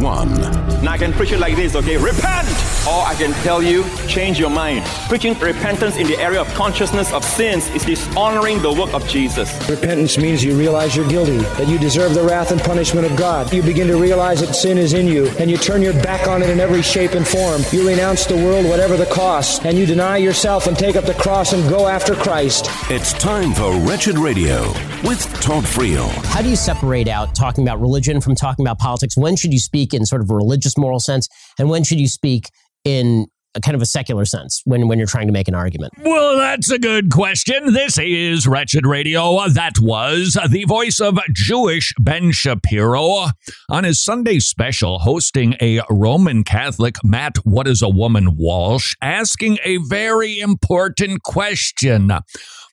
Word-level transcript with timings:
one. 0.00 0.40
Now 0.82 0.92
I 0.92 0.98
can 0.98 1.12
preach 1.12 1.32
it 1.32 1.38
like 1.38 1.56
this, 1.56 1.74
okay? 1.74 1.96
Repent! 1.96 2.48
Or 2.86 3.02
I 3.04 3.14
can 3.18 3.32
tell 3.42 3.62
you, 3.62 3.84
change 4.06 4.38
your 4.38 4.50
mind. 4.50 4.84
Preaching 5.08 5.38
repentance 5.38 5.96
in 5.96 6.06
the 6.06 6.18
area 6.18 6.40
of 6.40 6.48
consciousness 6.54 7.12
of 7.12 7.24
sins 7.24 7.68
is 7.70 7.84
dishonoring 7.84 8.62
the 8.62 8.72
work 8.72 8.94
of 8.94 9.06
Jesus. 9.08 9.50
Repentance 9.68 10.16
means 10.16 10.42
you 10.42 10.56
realize 10.56 10.96
you're 10.96 11.08
guilty, 11.08 11.38
that 11.38 11.68
you 11.68 11.78
deserve 11.78 12.14
the 12.14 12.22
wrath 12.22 12.50
and 12.50 12.60
punishment 12.60 13.06
of 13.06 13.16
God. 13.16 13.52
You 13.52 13.62
begin 13.62 13.88
to 13.88 13.96
realize 13.96 14.40
that 14.40 14.54
sin 14.54 14.78
is 14.78 14.92
in 14.92 15.06
you, 15.06 15.28
and 15.38 15.50
you 15.50 15.56
turn 15.56 15.82
your 15.82 15.94
back 15.94 16.28
on 16.28 16.42
it 16.42 16.50
in 16.50 16.60
every 16.60 16.82
shape 16.82 17.12
and 17.12 17.26
form. 17.26 17.62
You 17.72 17.86
renounce 17.86 18.26
the 18.26 18.36
world, 18.36 18.66
whatever 18.66 18.96
the 18.96 19.06
cost, 19.06 19.64
and 19.64 19.76
you 19.76 19.84
deny 19.84 20.16
yourself 20.16 20.66
and 20.66 20.76
take 20.76 20.96
up 20.96 21.04
the 21.04 21.14
cross 21.14 21.52
and 21.52 21.68
go 21.68 21.88
after 21.88 22.14
Christ. 22.14 22.70
It's 22.90 23.12
time 23.14 23.52
for 23.52 23.72
Wretched 23.80 24.18
Radio 24.18 24.68
with 25.04 25.22
Todd 25.40 25.64
Friel. 25.64 26.08
How 26.26 26.42
do 26.42 26.48
you 26.48 26.56
separate 26.56 27.08
out 27.08 27.34
talking 27.34 27.64
about 27.64 27.80
religion 27.80 28.20
from 28.20 28.34
talking 28.34 28.64
about 28.64 28.78
politics? 28.78 29.16
When 29.16 29.36
should 29.36 29.52
you 29.52 29.58
speak 29.58 29.77
in 29.94 30.04
sort 30.06 30.22
of 30.22 30.30
a 30.30 30.34
religious 30.34 30.76
moral 30.76 31.00
sense, 31.00 31.28
and 31.58 31.68
when 31.70 31.84
should 31.84 32.00
you 32.00 32.08
speak 32.08 32.50
in 32.84 33.26
a 33.54 33.60
kind 33.60 33.74
of 33.74 33.82
a 33.82 33.86
secular 33.86 34.24
sense 34.24 34.62
when, 34.64 34.88
when 34.88 34.98
you're 34.98 35.06
trying 35.06 35.26
to 35.26 35.32
make 35.32 35.48
an 35.48 35.54
argument? 35.54 35.92
Well, 36.04 36.36
that's 36.36 36.70
a 36.70 36.78
good 36.78 37.10
question. 37.10 37.72
This 37.72 37.98
is 37.98 38.46
Wretched 38.46 38.86
Radio. 38.86 39.48
That 39.48 39.78
was 39.80 40.38
the 40.50 40.64
voice 40.64 41.00
of 41.00 41.18
Jewish 41.32 41.92
Ben 41.98 42.30
Shapiro 42.30 43.26
on 43.68 43.84
his 43.84 44.02
Sunday 44.02 44.38
special, 44.38 45.00
hosting 45.00 45.54
a 45.60 45.80
Roman 45.90 46.44
Catholic, 46.44 46.96
Matt 47.02 47.38
What 47.38 47.66
is 47.66 47.82
a 47.82 47.88
Woman 47.88 48.36
Walsh, 48.36 48.94
asking 49.02 49.58
a 49.64 49.78
very 49.78 50.38
important 50.38 51.22
question. 51.22 52.12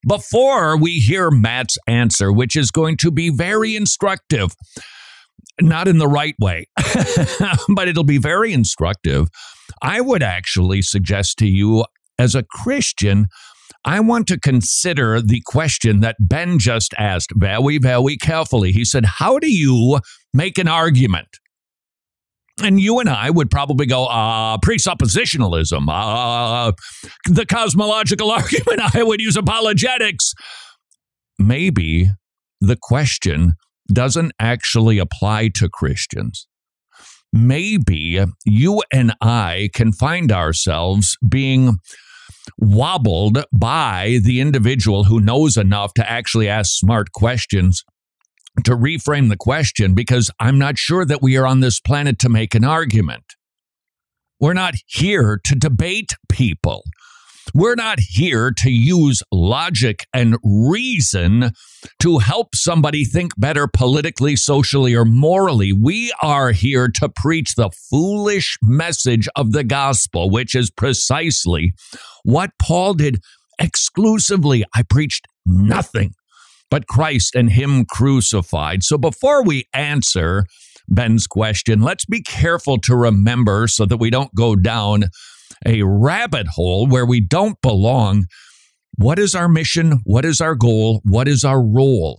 Before 0.08 0.77
we 0.77 0.99
hear 0.99 1.32
Matt's 1.32 1.80
answer, 1.88 2.32
which 2.32 2.55
is 2.55 2.70
going 2.70 2.98
to 2.98 3.10
be 3.10 3.32
very 3.32 3.76
instructive, 3.76 4.55
not 5.61 5.87
in 5.87 5.98
the 5.98 6.07
right 6.07 6.35
way, 6.39 6.67
but 7.75 7.87
it'll 7.87 8.03
be 8.03 8.17
very 8.17 8.53
instructive. 8.53 9.29
I 9.81 10.01
would 10.01 10.23
actually 10.23 10.81
suggest 10.81 11.37
to 11.39 11.48
you, 11.48 11.85
as 12.17 12.35
a 12.35 12.43
Christian, 12.43 13.27
I 13.83 13.99
want 13.99 14.27
to 14.27 14.39
consider 14.39 15.21
the 15.21 15.41
question 15.45 16.01
that 16.01 16.15
Ben 16.20 16.59
just 16.59 16.93
asked 16.98 17.31
very, 17.35 17.77
very 17.77 18.17
carefully. 18.17 18.71
He 18.71 18.83
said, 18.83 19.05
How 19.05 19.37
do 19.37 19.51
you 19.51 19.99
make 20.33 20.57
an 20.57 20.67
argument? 20.67 21.27
And 22.63 22.79
you 22.79 22.99
and 22.99 23.09
I 23.09 23.29
would 23.29 23.51
probably 23.51 23.85
go, 23.85 24.05
uh, 24.05 24.57
presuppositionalism, 24.57 25.87
uh, 25.89 26.71
the 27.26 27.45
cosmological 27.45 28.31
argument. 28.31 28.95
I 28.95 29.03
would 29.03 29.20
use 29.20 29.35
apologetics. 29.35 30.33
Maybe 31.37 32.09
the 32.61 32.77
question 32.81 33.53
doesn't 33.91 34.34
actually 34.40 34.98
apply 34.98 35.50
to 35.55 35.70
Christians. 35.70 36.48
Maybe 37.32 38.24
you 38.46 38.82
and 38.94 39.14
I 39.22 39.70
can 39.74 39.91
find 39.91 40.32
ourselves 40.32 41.18
being 41.28 41.78
wobbled 42.58 43.44
by 43.52 44.20
the 44.24 44.40
individual 44.40 45.06
who 45.06 45.20
knows 45.20 45.58
enough 45.58 45.94
to 45.96 46.10
actually 46.10 46.48
ask 46.48 46.72
smart 46.72 47.12
questions 47.12 47.84
to 48.63 48.72
reframe 48.72 49.30
the 49.30 49.38
question 49.38 49.94
because 49.94 50.32
I'm 50.40 50.58
not 50.58 50.78
sure 50.78 51.06
that 51.06 51.22
we 51.22 51.36
are 51.38 51.46
on 51.46 51.60
this 51.60 51.80
planet 51.80 52.20
to 52.20 52.30
make 52.30 52.56
an 52.56 52.63
argument. 52.63 53.24
We're 54.40 54.54
not 54.54 54.76
here 54.86 55.40
to 55.44 55.56
debate 55.56 56.12
people. 56.30 56.84
We're 57.54 57.76
not 57.76 57.99
here 57.99 58.51
to 58.57 58.70
use 58.70 59.21
logic 59.32 60.07
and 60.13 60.38
reason 60.43 61.51
to 61.99 62.18
help 62.18 62.55
somebody 62.55 63.05
think 63.05 63.34
better 63.38 63.68
politically, 63.68 64.35
socially, 64.35 64.96
or 64.96 65.06
morally. 65.06 65.72
We 65.72 66.13
are 66.22 66.51
here 66.51 66.88
to 66.96 67.09
preach 67.09 67.56
the 67.56 67.69
foolish 67.69 68.57
message 68.61 69.28
of 69.35 69.51
the 69.51 69.63
gospel, 69.63 70.29
which 70.29 70.56
is 70.56 70.72
precisely 70.72 71.73
what 72.23 72.51
Paul 72.59 72.95
did 72.95 73.22
exclusively. 73.59 74.66
I 74.73 74.83
preached 74.83 75.27
nothing 75.45 76.13
but 76.72 76.88
Christ 76.88 77.35
and 77.35 77.51
Him 77.51 77.85
crucified. 77.85 78.83
So 78.83 78.97
before 78.97 79.44
we 79.44 79.67
answer 79.73 80.45
Ben's 80.88 81.27
question, 81.27 81.81
let's 81.81 82.06
be 82.06 82.22
careful 82.22 82.79
to 82.79 82.95
remember 82.95 83.67
so 83.67 83.85
that 83.85 83.97
we 83.97 84.09
don't 84.09 84.33
go 84.35 84.56
down 84.56 85.06
a 85.66 85.83
rabbit 85.83 86.47
hole 86.47 86.88
where 86.88 87.05
we 87.05 87.21
don't 87.21 87.61
belong. 87.61 88.25
What 88.97 89.19
is 89.19 89.35
our 89.35 89.47
mission? 89.47 89.99
What 90.03 90.25
is 90.25 90.41
our 90.41 90.55
goal? 90.55 91.01
What 91.03 91.27
is 91.27 91.43
our 91.43 91.61
role? 91.61 92.17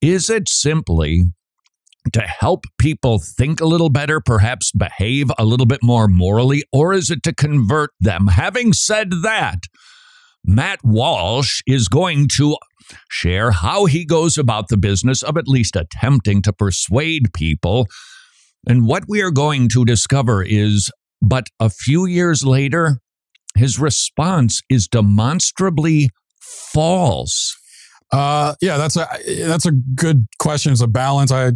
Is 0.00 0.30
it 0.30 0.48
simply 0.48 1.24
to 2.12 2.20
help 2.22 2.64
people 2.78 3.18
think 3.18 3.60
a 3.60 3.66
little 3.66 3.90
better, 3.90 4.20
perhaps 4.20 4.72
behave 4.72 5.30
a 5.38 5.44
little 5.44 5.66
bit 5.66 5.80
more 5.82 6.08
morally, 6.08 6.64
or 6.72 6.92
is 6.92 7.10
it 7.10 7.22
to 7.24 7.34
convert 7.34 7.90
them? 8.00 8.28
Having 8.28 8.72
said 8.72 9.10
that, 9.22 9.60
Matt 10.44 10.80
Walsh 10.82 11.60
is 11.66 11.88
going 11.88 12.28
to 12.36 12.56
share 13.10 13.50
how 13.50 13.84
he 13.84 14.04
goes 14.04 14.38
about 14.38 14.68
the 14.68 14.76
business 14.76 15.22
of 15.22 15.36
at 15.36 15.46
least 15.46 15.76
attempting 15.76 16.42
to 16.42 16.52
persuade 16.52 17.32
people. 17.34 17.86
And 18.66 18.86
what 18.86 19.04
we 19.06 19.20
are 19.22 19.30
going 19.30 19.68
to 19.70 19.84
discover 19.84 20.42
is 20.42 20.90
but 21.20 21.48
a 21.58 21.70
few 21.70 22.06
years 22.06 22.44
later, 22.44 22.98
his 23.56 23.78
response 23.78 24.60
is 24.70 24.88
demonstrably 24.88 26.10
false. 26.40 27.56
Uh, 28.12 28.54
yeah, 28.60 28.76
that's 28.76 28.96
a 28.96 29.06
that's 29.46 29.66
a 29.66 29.72
good 29.72 30.26
question. 30.38 30.72
It's 30.72 30.80
a 30.80 30.88
balance. 30.88 31.30
I 31.30 31.52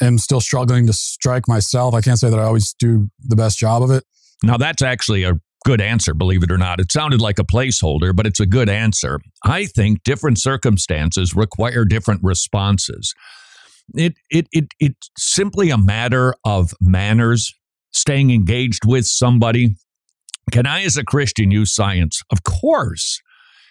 am 0.00 0.18
still 0.18 0.40
struggling 0.40 0.86
to 0.86 0.92
strike 0.92 1.46
myself. 1.46 1.94
I 1.94 2.00
can't 2.00 2.18
say 2.18 2.30
that 2.30 2.38
I 2.38 2.44
always 2.44 2.74
do 2.74 3.08
the 3.20 3.36
best 3.36 3.58
job 3.58 3.82
of 3.82 3.90
it. 3.90 4.04
Now, 4.42 4.56
that's 4.56 4.82
actually 4.82 5.22
a 5.24 5.34
good 5.64 5.80
answer, 5.80 6.14
believe 6.14 6.42
it 6.42 6.50
or 6.50 6.58
not. 6.58 6.80
It 6.80 6.92
sounded 6.92 7.20
like 7.20 7.38
a 7.38 7.44
placeholder, 7.44 8.14
but 8.14 8.26
it's 8.26 8.40
a 8.40 8.46
good 8.46 8.68
answer. 8.68 9.20
I 9.44 9.66
think 9.66 10.02
different 10.02 10.38
circumstances 10.38 11.34
require 11.34 11.84
different 11.84 12.20
responses. 12.22 13.14
It 13.94 14.14
it 14.30 14.46
it 14.52 14.68
it's 14.80 15.10
simply 15.18 15.70
a 15.70 15.78
matter 15.78 16.34
of 16.44 16.72
manners 16.80 17.54
staying 17.94 18.30
engaged 18.30 18.84
with 18.84 19.06
somebody. 19.06 19.76
Can 20.52 20.66
I, 20.66 20.82
as 20.82 20.96
a 20.96 21.04
Christian, 21.04 21.50
use 21.50 21.74
science? 21.74 22.20
Of 22.30 22.42
course. 22.42 23.20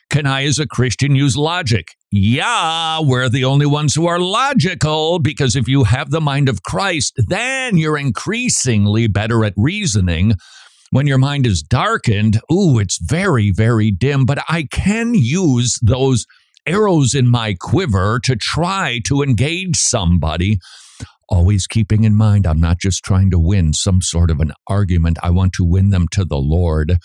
Can 0.09 0.25
I, 0.25 0.43
as 0.43 0.59
a 0.59 0.67
Christian, 0.67 1.15
use 1.15 1.37
logic? 1.37 1.87
Yeah, 2.11 2.99
we're 3.01 3.29
the 3.29 3.45
only 3.45 3.65
ones 3.65 3.95
who 3.95 4.07
are 4.07 4.19
logical 4.19 5.19
because 5.19 5.55
if 5.55 5.67
you 5.67 5.85
have 5.85 6.11
the 6.11 6.21
mind 6.21 6.49
of 6.49 6.63
Christ, 6.63 7.13
then 7.27 7.77
you're 7.77 7.97
increasingly 7.97 9.07
better 9.07 9.43
at 9.43 9.53
reasoning. 9.57 10.33
When 10.91 11.07
your 11.07 11.17
mind 11.17 11.47
is 11.47 11.63
darkened, 11.63 12.39
ooh, 12.51 12.77
it's 12.77 12.99
very, 13.01 13.51
very 13.51 13.89
dim, 13.89 14.25
but 14.25 14.43
I 14.47 14.67
can 14.71 15.15
use 15.15 15.79
those 15.81 16.27
arrows 16.67 17.15
in 17.15 17.27
my 17.27 17.55
quiver 17.59 18.19
to 18.25 18.35
try 18.35 19.01
to 19.05 19.23
engage 19.23 19.75
somebody 19.75 20.59
always 21.29 21.67
keeping 21.67 22.03
in 22.03 22.15
mind 22.15 22.45
I'm 22.45 22.59
not 22.59 22.79
just 22.79 23.03
trying 23.03 23.31
to 23.31 23.39
win 23.39 23.73
some 23.73 24.01
sort 24.01 24.31
of 24.31 24.39
an 24.39 24.53
argument, 24.67 25.17
I 25.23 25.29
want 25.29 25.53
to 25.53 25.63
win 25.63 25.89
them 25.89 26.07
to 26.11 26.25
the 26.25 26.37
Lord. 26.37 26.97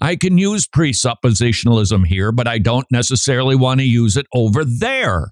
I 0.00 0.16
can 0.16 0.38
use 0.38 0.66
presuppositionalism 0.66 2.06
here, 2.06 2.32
but 2.32 2.48
I 2.48 2.58
don't 2.58 2.86
necessarily 2.90 3.56
want 3.56 3.80
to 3.80 3.86
use 3.86 4.16
it 4.16 4.26
over 4.34 4.64
there. 4.64 5.28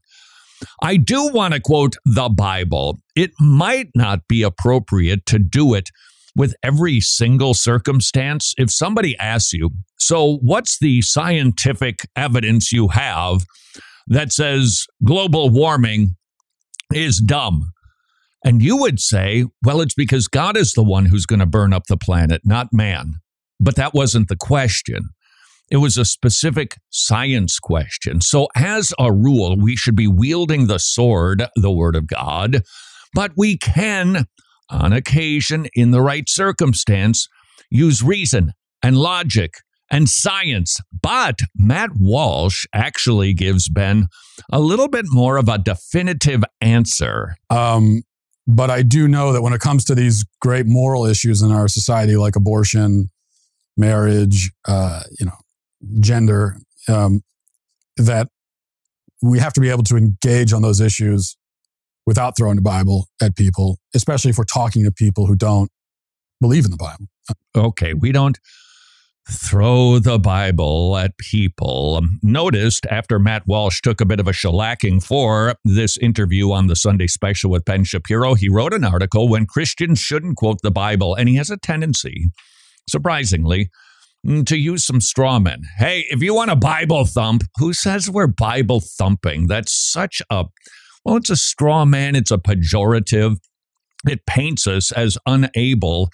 I 0.83 0.97
do 0.97 1.29
want 1.29 1.55
to 1.55 1.61
quote 1.61 1.97
the 2.05 2.29
Bible. 2.29 2.99
It 3.17 3.31
might 3.41 3.89
not 3.95 4.21
be 4.29 4.43
appropriate 4.43 5.25
to 5.27 5.39
do 5.39 5.75
it 5.75 5.89
with 6.37 6.55
every 6.63 7.01
single 7.01 7.55
circumstance. 7.55 8.55
If 8.59 8.71
somebody 8.71 9.17
asks 9.19 9.53
you, 9.53 9.71
so 9.99 10.39
what's 10.43 10.79
the 10.79 11.03
scientific 11.03 12.07
evidence 12.17 12.73
you 12.73 12.89
have 12.89 13.45
that 14.07 14.33
says 14.33 14.85
global 15.05 15.51
warming 15.51 16.17
is 16.93 17.19
dumb? 17.19 17.73
And 18.45 18.63
you 18.63 18.77
would 18.77 19.01
say, 19.01 19.47
well, 19.65 19.81
it's 19.81 19.95
because 19.95 20.29
God 20.29 20.57
is 20.57 20.73
the 20.73 20.85
one 20.85 21.07
who's 21.07 21.27
going 21.27 21.41
to 21.41 21.47
burn 21.47 21.73
up 21.73 21.87
the 21.89 21.97
planet, 21.97 22.43
not 22.45 22.73
man. 22.73 23.15
But 23.59 23.77
that 23.77 23.93
wasn't 23.93 24.29
the 24.29 24.37
question. 24.37 25.11
It 25.71 25.77
was 25.77 25.97
a 25.97 26.05
specific 26.05 26.79
science 26.91 27.59
question. 27.59 28.21
So, 28.23 28.49
as 28.57 28.93
a 28.99 29.13
rule, 29.13 29.57
we 29.57 29.77
should 29.77 29.95
be 29.95 30.09
wielding 30.09 30.67
the 30.67 30.79
sword, 30.79 31.45
the 31.55 31.71
word 31.71 31.95
of 31.95 32.09
God, 32.09 32.63
but 33.15 33.33
we 33.37 33.57
can, 33.57 34.27
on 34.69 34.93
occasion, 34.93 35.69
in 35.75 35.93
the 35.93 36.01
right 36.03 36.25
circumstance, 36.29 37.29
use 37.71 38.03
reason 38.03 38.53
and 38.83 38.97
logic 38.97 39.55
and 39.91 40.09
science. 40.09 40.79
But 41.03 41.39
Matt 41.55 41.91
Walsh 41.99 42.65
actually 42.75 43.35
gives 43.35 43.69
Ben 43.69 44.07
a 44.51 44.61
little 44.61 44.89
bit 44.89 45.07
more 45.09 45.37
of 45.37 45.49
a 45.49 45.59
definitive 45.59 46.43
answer. 46.61 47.37
Um, 47.49 48.03
but 48.51 48.71
I 48.71 48.83
do 48.83 49.07
know 49.07 49.33
that 49.33 49.43
when 49.43 49.53
it 49.53 49.61
comes 49.61 49.85
to 49.87 49.95
these 49.95 50.25
great 50.41 50.67
moral 50.67 51.07
issues 51.07 51.43
in 51.43 51.53
our 51.53 51.69
society, 51.69 52.17
like 52.17 52.37
abortion, 52.37 53.11
marriage, 53.77 54.51
uh, 54.67 55.03
you 55.19 55.27
know, 55.27 55.39
gender, 56.01 56.57
um, 56.89 57.23
that 57.97 58.29
we 59.23 59.39
have 59.39 59.53
to 59.53 59.61
be 59.61 59.71
able 59.71 59.85
to 59.85 59.97
engage 59.97 60.53
on 60.53 60.63
those 60.63 60.81
issues 60.81 61.37
without 62.07 62.37
throwing 62.37 62.57
the 62.57 62.63
Bible 62.63 63.07
at 63.23 63.37
people, 63.37 63.79
especially 63.95 64.31
if 64.31 64.39
we're 64.39 64.45
talking 64.45 64.85
to 64.85 64.91
people 64.91 65.27
who 65.27 65.37
don't 65.37 65.71
believe 66.41 66.65
in 66.65 66.71
the 66.71 66.77
Bible. 66.77 67.07
Okay, 67.55 67.95
we 67.95 68.13
don't 68.13 68.39
throw 69.31 69.99
the 69.99 70.19
Bible 70.19 70.97
at 70.97 71.17
people. 71.19 72.03
Noticed 72.23 72.87
after 72.87 73.19
Matt 73.19 73.47
Walsh 73.47 73.81
took 73.81 74.01
a 74.01 74.07
bit 74.07 74.21
of 74.21 74.27
a 74.27 74.33
shellacking 74.33 75.03
for 75.03 75.55
this 75.65 75.97
interview 75.99 76.51
on 76.53 76.67
the 76.67 76.77
Sunday 76.77 77.07
special 77.07 77.51
with 77.51 77.65
Ben 77.65 77.85
Shapiro, 77.85 78.35
he 78.35 78.49
wrote 78.49 78.75
an 78.75 78.85
article 78.85 79.29
when 79.29 79.47
Christians 79.47 79.99
shouldn't 79.99 80.37
quote 80.37 80.59
the 80.63 80.71
Bible, 80.71 81.15
and 81.15 81.29
he 81.29 81.37
has 81.37 81.51
a 81.51 81.57
tendency, 81.57 82.31
surprisingly, 82.89 83.71
mm, 84.27 84.45
to 84.47 84.57
use 84.57 84.85
some 84.85 85.01
straw 85.01 85.39
men. 85.39 85.63
Hey, 85.79 86.07
if 86.11 86.23
you 86.23 86.35
want 86.35 86.51
a 86.51 86.57
Bible 86.57 87.05
thump, 87.05 87.45
who 87.59 87.73
says 87.73 88.11
we're 88.11 88.27
Bible 88.27 88.81
thumping? 88.81 89.47
That's 89.47 89.73
such 89.73 90.21
a, 90.31 90.47
well, 91.05 91.17
it's 91.17 91.31
a 91.31 91.37
straw 91.37 91.85
man, 91.85 92.17
it's 92.17 92.31
a 92.31 92.39
pejorative. 92.39 93.37
It 94.09 94.25
paints 94.27 94.67
us 94.67 94.93
as 94.93 95.19
unable 95.27 96.09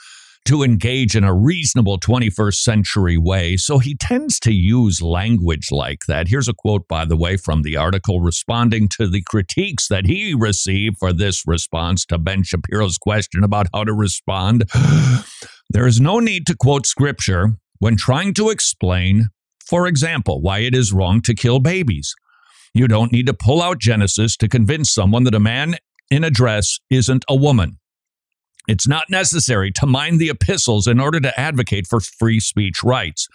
to 0.46 0.62
engage 0.62 1.16
in 1.16 1.24
a 1.24 1.34
reasonable 1.34 1.98
21st 1.98 2.54
century 2.54 3.18
way. 3.18 3.56
So 3.56 3.78
he 3.78 3.96
tends 3.96 4.38
to 4.40 4.52
use 4.52 5.02
language 5.02 5.68
like 5.70 6.00
that. 6.08 6.28
Here's 6.28 6.48
a 6.48 6.54
quote, 6.54 6.86
by 6.88 7.04
the 7.04 7.16
way, 7.16 7.36
from 7.36 7.62
the 7.62 7.76
article 7.76 8.20
responding 8.20 8.88
to 8.96 9.08
the 9.08 9.22
critiques 9.22 9.88
that 9.88 10.06
he 10.06 10.34
received 10.34 10.98
for 10.98 11.12
this 11.12 11.42
response 11.46 12.04
to 12.06 12.18
Ben 12.18 12.44
Shapiro's 12.44 12.96
question 12.96 13.42
about 13.42 13.66
how 13.74 13.84
to 13.84 13.92
respond. 13.92 14.64
there 15.70 15.86
is 15.86 16.00
no 16.00 16.20
need 16.20 16.46
to 16.46 16.56
quote 16.56 16.86
scripture 16.86 17.56
when 17.78 17.96
trying 17.96 18.32
to 18.34 18.50
explain, 18.50 19.28
for 19.68 19.86
example, 19.86 20.40
why 20.40 20.60
it 20.60 20.74
is 20.74 20.92
wrong 20.92 21.20
to 21.22 21.34
kill 21.34 21.58
babies. 21.58 22.14
You 22.72 22.86
don't 22.88 23.12
need 23.12 23.26
to 23.26 23.34
pull 23.34 23.62
out 23.62 23.80
Genesis 23.80 24.36
to 24.36 24.48
convince 24.48 24.92
someone 24.92 25.24
that 25.24 25.34
a 25.34 25.40
man 25.40 25.76
in 26.10 26.22
a 26.22 26.30
dress 26.30 26.78
isn't 26.90 27.24
a 27.28 27.34
woman. 27.34 27.78
It's 28.68 28.88
not 28.88 29.10
necessary 29.10 29.70
to 29.72 29.86
mind 29.86 30.20
the 30.20 30.30
epistles 30.30 30.86
in 30.86 31.00
order 31.00 31.20
to 31.20 31.38
advocate 31.38 31.86
for 31.86 32.00
free 32.00 32.40
speech 32.40 32.82
rights. 32.82 33.28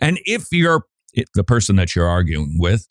And 0.00 0.20
if 0.24 0.46
you're 0.52 0.84
the 1.34 1.44
person 1.44 1.76
that 1.76 1.94
you're 1.94 2.06
arguing 2.06 2.56
with 2.58 2.86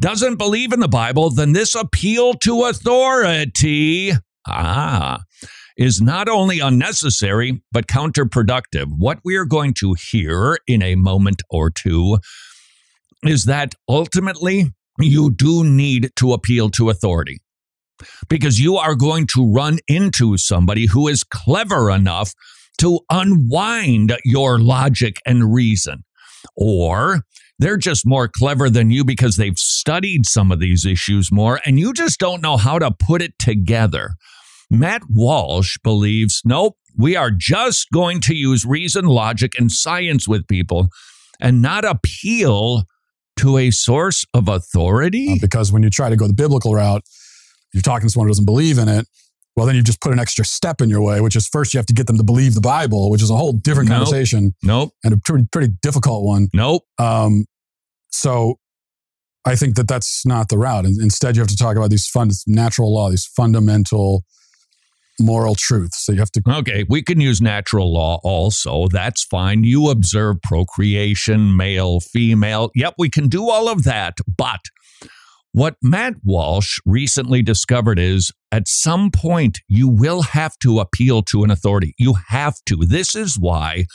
doesn't 0.00 0.36
believe 0.36 0.72
in 0.72 0.80
the 0.80 0.88
Bible, 0.88 1.30
then 1.30 1.52
this 1.52 1.74
appeal 1.74 2.34
to 2.34 2.64
authority, 2.64 4.12
ah, 4.46 5.20
is 5.76 6.00
not 6.00 6.28
only 6.28 6.60
unnecessary, 6.60 7.62
but 7.72 7.86
counterproductive. 7.86 8.86
What 8.96 9.18
we 9.24 9.36
are 9.36 9.44
going 9.44 9.74
to 9.74 9.94
hear 9.94 10.58
in 10.66 10.82
a 10.82 10.94
moment 10.94 11.42
or 11.50 11.70
two 11.70 12.18
is 13.24 13.44
that 13.44 13.74
ultimately 13.88 14.72
you 15.00 15.32
do 15.32 15.64
need 15.64 16.10
to 16.16 16.32
appeal 16.32 16.70
to 16.70 16.90
authority 16.90 17.40
because 18.28 18.58
you 18.58 18.76
are 18.76 18.94
going 18.94 19.26
to 19.34 19.52
run 19.52 19.78
into 19.86 20.36
somebody 20.36 20.86
who 20.86 21.08
is 21.08 21.24
clever 21.24 21.90
enough 21.90 22.32
to 22.78 23.00
unwind 23.10 24.16
your 24.24 24.58
logic 24.58 25.20
and 25.26 25.54
reason. 25.54 26.04
Or 26.56 27.22
they're 27.58 27.76
just 27.76 28.06
more 28.06 28.28
clever 28.28 28.68
than 28.68 28.90
you 28.90 29.04
because 29.04 29.36
they've 29.36 29.58
studied 29.58 30.26
some 30.26 30.50
of 30.50 30.60
these 30.60 30.84
issues 30.84 31.30
more 31.30 31.60
and 31.64 31.78
you 31.78 31.92
just 31.92 32.18
don't 32.18 32.42
know 32.42 32.56
how 32.56 32.78
to 32.78 32.90
put 32.90 33.22
it 33.22 33.38
together. 33.38 34.10
Matt 34.70 35.02
Walsh 35.08 35.78
believes 35.82 36.42
nope, 36.44 36.76
we 36.96 37.16
are 37.16 37.30
just 37.30 37.88
going 37.92 38.20
to 38.22 38.34
use 38.34 38.64
reason, 38.64 39.06
logic, 39.06 39.52
and 39.58 39.70
science 39.70 40.28
with 40.28 40.46
people 40.48 40.88
and 41.40 41.62
not 41.62 41.84
appeal 41.84 42.84
to 43.36 43.58
a 43.58 43.70
source 43.70 44.24
of 44.32 44.48
authority. 44.48 45.32
Uh, 45.32 45.36
because 45.40 45.72
when 45.72 45.82
you 45.82 45.90
try 45.90 46.08
to 46.08 46.16
go 46.16 46.26
the 46.26 46.34
biblical 46.34 46.74
route, 46.74 47.02
you're 47.74 47.82
talking 47.82 48.06
to 48.08 48.12
someone 48.12 48.28
who 48.28 48.30
doesn't 48.30 48.44
believe 48.46 48.78
in 48.78 48.88
it, 48.88 49.06
well, 49.56 49.66
then 49.66 49.76
you 49.76 49.82
just 49.82 50.00
put 50.00 50.12
an 50.12 50.18
extra 50.18 50.44
step 50.44 50.80
in 50.80 50.88
your 50.88 51.02
way, 51.02 51.20
which 51.20 51.36
is 51.36 51.46
first 51.46 51.74
you 51.74 51.78
have 51.78 51.86
to 51.86 51.94
get 51.94 52.06
them 52.06 52.16
to 52.16 52.24
believe 52.24 52.54
the 52.54 52.60
Bible, 52.60 53.10
which 53.10 53.22
is 53.22 53.30
a 53.30 53.36
whole 53.36 53.52
different 53.52 53.88
Nope. 53.88 53.98
conversation 53.98 54.54
Nope, 54.62 54.92
and 55.04 55.14
a 55.14 55.16
pretty, 55.16 55.46
pretty 55.52 55.72
difficult 55.82 56.24
one. 56.24 56.48
nope. 56.52 56.82
Um, 56.98 57.44
so 58.10 58.56
I 59.46 59.54
think 59.56 59.76
that 59.76 59.86
that's 59.88 60.24
not 60.24 60.48
the 60.48 60.58
route. 60.58 60.86
And 60.86 61.00
instead, 61.00 61.36
you 61.36 61.40
have 61.40 61.48
to 61.48 61.56
talk 61.56 61.76
about 61.76 61.90
these 61.90 62.06
fund, 62.08 62.32
natural 62.46 62.92
law, 62.94 63.10
these 63.10 63.26
fundamental 63.26 64.24
moral 65.20 65.54
truths. 65.54 66.04
So 66.04 66.12
you 66.12 66.18
have 66.18 66.32
to 66.32 66.42
Okay, 66.48 66.84
we 66.88 67.02
can 67.02 67.20
use 67.20 67.40
natural 67.40 67.92
law 67.92 68.20
also. 68.24 68.88
That's 68.88 69.22
fine. 69.22 69.62
You 69.62 69.90
observe 69.90 70.40
procreation, 70.42 71.56
male, 71.56 72.00
female. 72.00 72.70
Yep, 72.74 72.94
we 72.98 73.08
can 73.10 73.28
do 73.28 73.48
all 73.50 73.68
of 73.68 73.84
that. 73.84 74.14
But 74.36 74.60
what 75.54 75.76
Matt 75.80 76.14
Walsh 76.24 76.80
recently 76.84 77.40
discovered 77.40 77.96
is 77.96 78.32
at 78.50 78.66
some 78.66 79.12
point 79.12 79.60
you 79.68 79.88
will 79.88 80.22
have 80.22 80.58
to 80.58 80.80
appeal 80.80 81.22
to 81.22 81.44
an 81.44 81.50
authority. 81.52 81.94
You 81.96 82.16
have 82.30 82.56
to. 82.66 82.78
This 82.78 83.14
is 83.14 83.38
why 83.38 83.86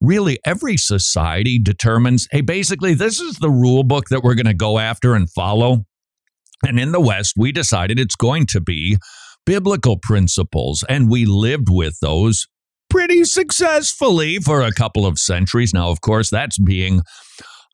really 0.00 0.38
every 0.46 0.78
society 0.78 1.58
determines 1.58 2.26
hey, 2.30 2.40
basically, 2.40 2.94
this 2.94 3.20
is 3.20 3.36
the 3.36 3.50
rule 3.50 3.84
book 3.84 4.06
that 4.08 4.22
we're 4.22 4.34
going 4.34 4.46
to 4.46 4.54
go 4.54 4.78
after 4.78 5.14
and 5.14 5.30
follow. 5.30 5.84
And 6.66 6.80
in 6.80 6.92
the 6.92 7.00
West, 7.00 7.34
we 7.36 7.52
decided 7.52 8.00
it's 8.00 8.16
going 8.16 8.46
to 8.46 8.60
be 8.62 8.96
biblical 9.44 9.98
principles, 9.98 10.82
and 10.88 11.10
we 11.10 11.26
lived 11.26 11.68
with 11.68 11.98
those 12.00 12.46
pretty 12.88 13.24
successfully 13.24 14.38
for 14.38 14.62
a 14.62 14.72
couple 14.72 15.04
of 15.04 15.18
centuries. 15.18 15.74
Now, 15.74 15.90
of 15.90 16.00
course, 16.00 16.30
that's 16.30 16.58
being 16.58 17.02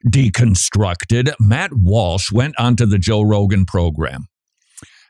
deconstructed. 0.07 1.33
Matt 1.41 1.71
Walsh 1.75 2.33
went 2.33 2.55
onto 2.59 2.87
the 2.87 2.99
Joe 2.99 3.23
Rogan 3.23 3.65
program. 3.65 4.27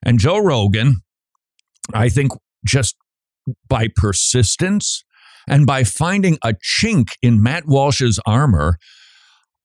And 0.05 0.19
Joe 0.19 0.39
Rogan, 0.39 1.03
I 1.95 2.09
think, 2.09 2.33
just 2.65 2.97
by 3.69 3.89
persistence 3.95 5.05
and 5.49 5.67
by 5.67 5.85
finding 5.85 6.39
a 6.45 6.55
chink 6.55 7.09
in 7.23 7.43
Matt 7.43 7.67
Walsh's 7.67 8.21
armor, 8.27 8.79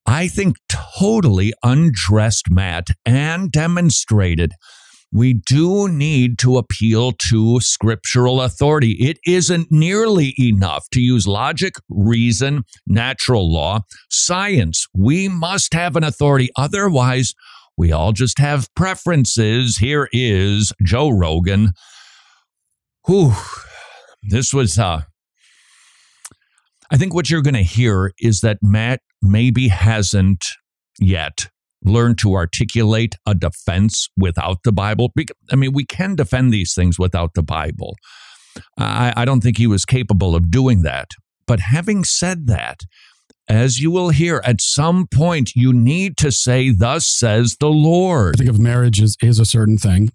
I 0.06 0.27
think 0.27 0.56
totally 0.69 1.53
undressed 1.63 2.50
Matt 2.50 2.88
and 3.06 3.51
demonstrated 3.51 4.53
we 5.12 5.33
do 5.33 5.88
need 5.88 6.38
to 6.39 6.57
appeal 6.57 7.13
to 7.30 7.59
scriptural 7.62 8.42
authority. 8.42 8.92
It 9.00 9.19
isn't 9.25 9.71
nearly 9.71 10.36
enough 10.38 10.89
to 10.92 11.00
use 11.00 11.25
logic, 11.25 11.75
reason, 11.89 12.63
natural 12.86 13.51
law, 13.51 13.81
science. 14.09 14.86
We 14.94 15.27
must 15.30 15.74
have 15.74 15.95
an 15.95 16.04
authority. 16.04 16.50
Otherwise, 16.57 17.33
we 17.77 17.92
all 17.92 18.12
just 18.12 18.39
have 18.39 18.74
preferences. 18.75 19.78
Here 19.78 20.09
is 20.11 20.73
Joe 20.83 21.09
Rogan. 21.09 21.71
Whew. 23.06 23.33
This 24.23 24.54
was, 24.54 24.78
uh, 24.78 25.04
I 26.92 26.97
think 26.97 27.14
what 27.14 27.30
you're 27.30 27.42
going 27.42 27.54
to 27.54 27.64
hear 27.64 28.14
is 28.19 28.42
that 28.42 28.57
Matt 28.61 29.02
maybe 29.21 29.69
hasn't 29.69 30.44
yet 30.99 31.47
learn 31.84 32.16
to 32.18 32.34
articulate 32.34 33.16
a 33.26 33.36
defense 33.36 34.07
without 34.18 34.57
the 34.64 34.72
Bible. 34.72 35.12
I 35.52 35.56
mean, 35.56 35.74
we 35.74 35.86
can 35.86 36.16
defend 36.16 36.52
these 36.52 36.74
things 36.74 36.98
without 37.00 37.34
the 37.34 37.44
Bible. 37.44 37.96
I, 38.78 39.14
I 39.16 39.26
don't 39.26 39.42
think 39.42 39.57
he 39.57 39.68
was 39.68 39.86
capable 39.86 40.36
of 40.36 40.50
doing 40.50 40.81
that. 40.81 41.12
But 41.46 41.60
having 41.60 42.04
said 42.04 42.48
that, 42.48 42.81
as 43.48 43.80
you 43.80 43.92
will 43.92 44.10
hear, 44.10 44.42
at 44.44 44.60
some 44.60 45.07
point 45.07 45.52
you 45.56 45.72
need 45.72 46.18
to 46.18 46.31
say, 46.31 46.72
Thus 46.72 47.07
says 47.07 47.56
the 47.60 47.69
I 47.69 47.74
Lord. 47.74 48.36
think 48.38 48.50
of 48.50 48.60
marriage 48.60 49.02
is, 49.02 49.16
is 49.22 49.40
a 49.40 49.46
certain 49.46 49.78
thing, 49.78 50.10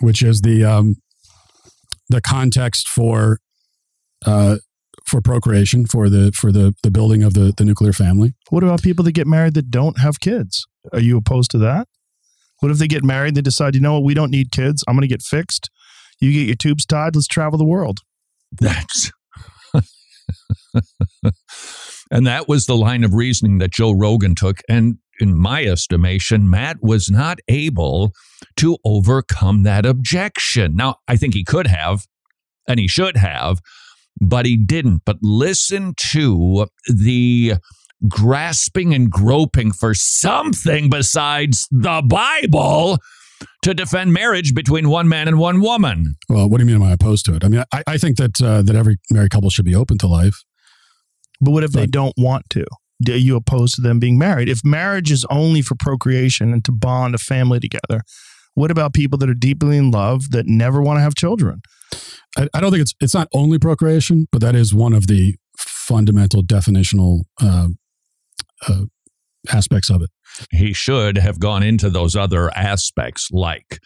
which 0.00 0.22
is 0.22 0.40
the 0.40 0.64
um, 0.64 0.96
the 2.08 2.20
context 2.20 2.88
for 2.88 3.38
uh, 4.26 4.56
for 5.08 5.20
procreation 5.20 5.86
for 5.86 6.08
the 6.08 6.32
for 6.32 6.52
the 6.52 6.74
the 6.82 6.90
building 6.90 7.22
of 7.22 7.34
the 7.34 7.52
the 7.56 7.64
nuclear 7.64 7.92
family. 7.92 8.34
What 8.50 8.62
about 8.62 8.82
people 8.82 9.04
that 9.04 9.12
get 9.12 9.26
married 9.26 9.54
that 9.54 9.70
don't 9.70 9.98
have 9.98 10.20
kids? 10.20 10.66
Are 10.92 11.00
you 11.00 11.16
opposed 11.16 11.50
to 11.52 11.58
that? 11.58 11.88
What 12.60 12.72
if 12.72 12.78
they 12.78 12.88
get 12.88 13.04
married 13.04 13.28
and 13.28 13.36
they 13.36 13.42
decide, 13.42 13.74
you 13.74 13.80
know 13.80 13.94
what, 13.94 14.04
we 14.04 14.14
don't 14.14 14.30
need 14.30 14.50
kids. 14.50 14.82
I'm 14.86 14.94
going 14.94 15.02
to 15.02 15.08
get 15.08 15.22
fixed. 15.22 15.70
You 16.20 16.32
get 16.32 16.46
your 16.46 16.56
tubes 16.56 16.84
tied. 16.84 17.14
Let's 17.14 17.28
travel 17.28 17.58
the 17.58 17.64
world. 17.64 18.00
That's. 18.52 19.12
and 22.10 22.26
that 22.26 22.48
was 22.48 22.66
the 22.66 22.76
line 22.76 23.04
of 23.04 23.14
reasoning 23.14 23.58
that 23.58 23.70
Joe 23.70 23.92
Rogan 23.92 24.34
took. 24.34 24.60
And 24.68 24.98
in 25.20 25.36
my 25.36 25.64
estimation, 25.64 26.50
Matt 26.50 26.78
was 26.82 27.08
not 27.10 27.38
able 27.48 28.12
to 28.56 28.76
overcome 28.84 29.62
that 29.62 29.86
objection. 29.86 30.74
Now, 30.74 30.96
I 31.06 31.16
think 31.16 31.34
he 31.34 31.44
could 31.44 31.68
have, 31.68 32.06
and 32.66 32.80
he 32.80 32.88
should 32.88 33.16
have, 33.16 33.60
but 34.20 34.46
he 34.46 34.56
didn't. 34.56 35.02
But 35.04 35.16
listen 35.22 35.94
to 36.12 36.66
the 36.86 37.54
grasping 38.08 38.94
and 38.94 39.10
groping 39.10 39.72
for 39.72 39.94
something 39.94 40.88
besides 40.90 41.66
the 41.70 42.02
Bible 42.06 42.98
to 43.62 43.74
defend 43.74 44.12
marriage 44.12 44.54
between 44.54 44.88
one 44.88 45.08
man 45.08 45.28
and 45.28 45.38
one 45.38 45.60
woman. 45.60 46.14
Well, 46.28 46.48
what 46.48 46.58
do 46.58 46.64
you 46.64 46.66
mean? 46.66 46.82
Am 46.82 46.88
I 46.88 46.92
opposed 46.92 47.24
to 47.26 47.34
it? 47.34 47.44
I 47.44 47.48
mean, 47.48 47.64
I, 47.72 47.82
I 47.86 47.98
think 47.98 48.16
that 48.16 48.40
uh, 48.42 48.62
that 48.62 48.76
every 48.76 48.98
married 49.10 49.30
couple 49.30 49.50
should 49.50 49.64
be 49.64 49.74
open 49.74 49.98
to 49.98 50.06
life. 50.06 50.42
But 51.40 51.52
what 51.52 51.64
if 51.64 51.72
they 51.72 51.86
don't 51.86 52.14
want 52.16 52.50
to? 52.50 52.64
Are 53.08 53.12
you 53.12 53.36
opposed 53.36 53.76
to 53.76 53.80
them 53.80 54.00
being 54.00 54.18
married? 54.18 54.48
If 54.48 54.64
marriage 54.64 55.12
is 55.12 55.24
only 55.30 55.62
for 55.62 55.76
procreation 55.78 56.52
and 56.52 56.64
to 56.64 56.72
bond 56.72 57.14
a 57.14 57.18
family 57.18 57.60
together, 57.60 58.02
What 58.54 58.72
about 58.72 58.92
people 58.92 59.16
that 59.18 59.30
are 59.30 59.34
deeply 59.34 59.76
in 59.76 59.92
love 59.92 60.30
that 60.32 60.46
never 60.48 60.82
want 60.82 60.96
to 60.96 61.00
have 61.02 61.14
children? 61.14 61.60
I, 62.36 62.48
I 62.54 62.60
don't 62.60 62.70
think 62.70 62.82
it's 62.82 62.94
it's 63.00 63.14
not 63.14 63.28
only 63.32 63.58
procreation, 63.58 64.26
but 64.30 64.40
that 64.40 64.54
is 64.54 64.74
one 64.74 64.92
of 64.92 65.06
the 65.06 65.36
fundamental 65.56 66.42
definitional 66.42 67.22
uh, 67.40 67.68
uh, 68.66 68.84
aspects 69.52 69.90
of 69.90 70.02
it. 70.02 70.10
He 70.50 70.72
should 70.72 71.18
have 71.18 71.40
gone 71.40 71.62
into 71.62 71.90
those 71.90 72.14
other 72.14 72.50
aspects, 72.56 73.28
like 73.32 73.80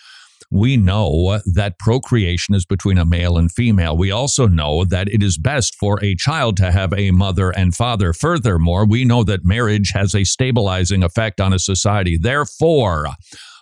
we 0.53 0.77
know 0.77 1.41
that 1.47 1.79
procreation 1.79 2.55
is 2.55 2.67
between 2.67 2.99
a 2.99 3.07
male 3.07 3.39
and 3.39 3.51
female. 3.51 3.97
We 3.97 4.11
also 4.11 4.47
know 4.47 4.85
that 4.85 5.09
it 5.09 5.23
is 5.23 5.39
best 5.39 5.75
for 5.77 5.99
a 6.05 6.15
child 6.15 6.59
to 6.59 6.71
have 6.71 6.93
a 6.93 7.11
mother 7.11 7.51
and 7.51 7.75
father. 7.75 8.13
Furthermore, 8.13 8.87
we 8.87 9.07
know 9.07 9.25
that 9.25 9.47
marriage 9.47 9.93
has 9.95 10.15
a 10.15 10.25
stabilizing 10.25 11.03
effect 11.03 11.41
on 11.41 11.55
a 11.55 11.59
society. 11.59 12.19
Therefore, 12.21 13.09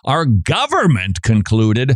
our 0.03 0.25
government 0.25 1.21
concluded 1.21 1.95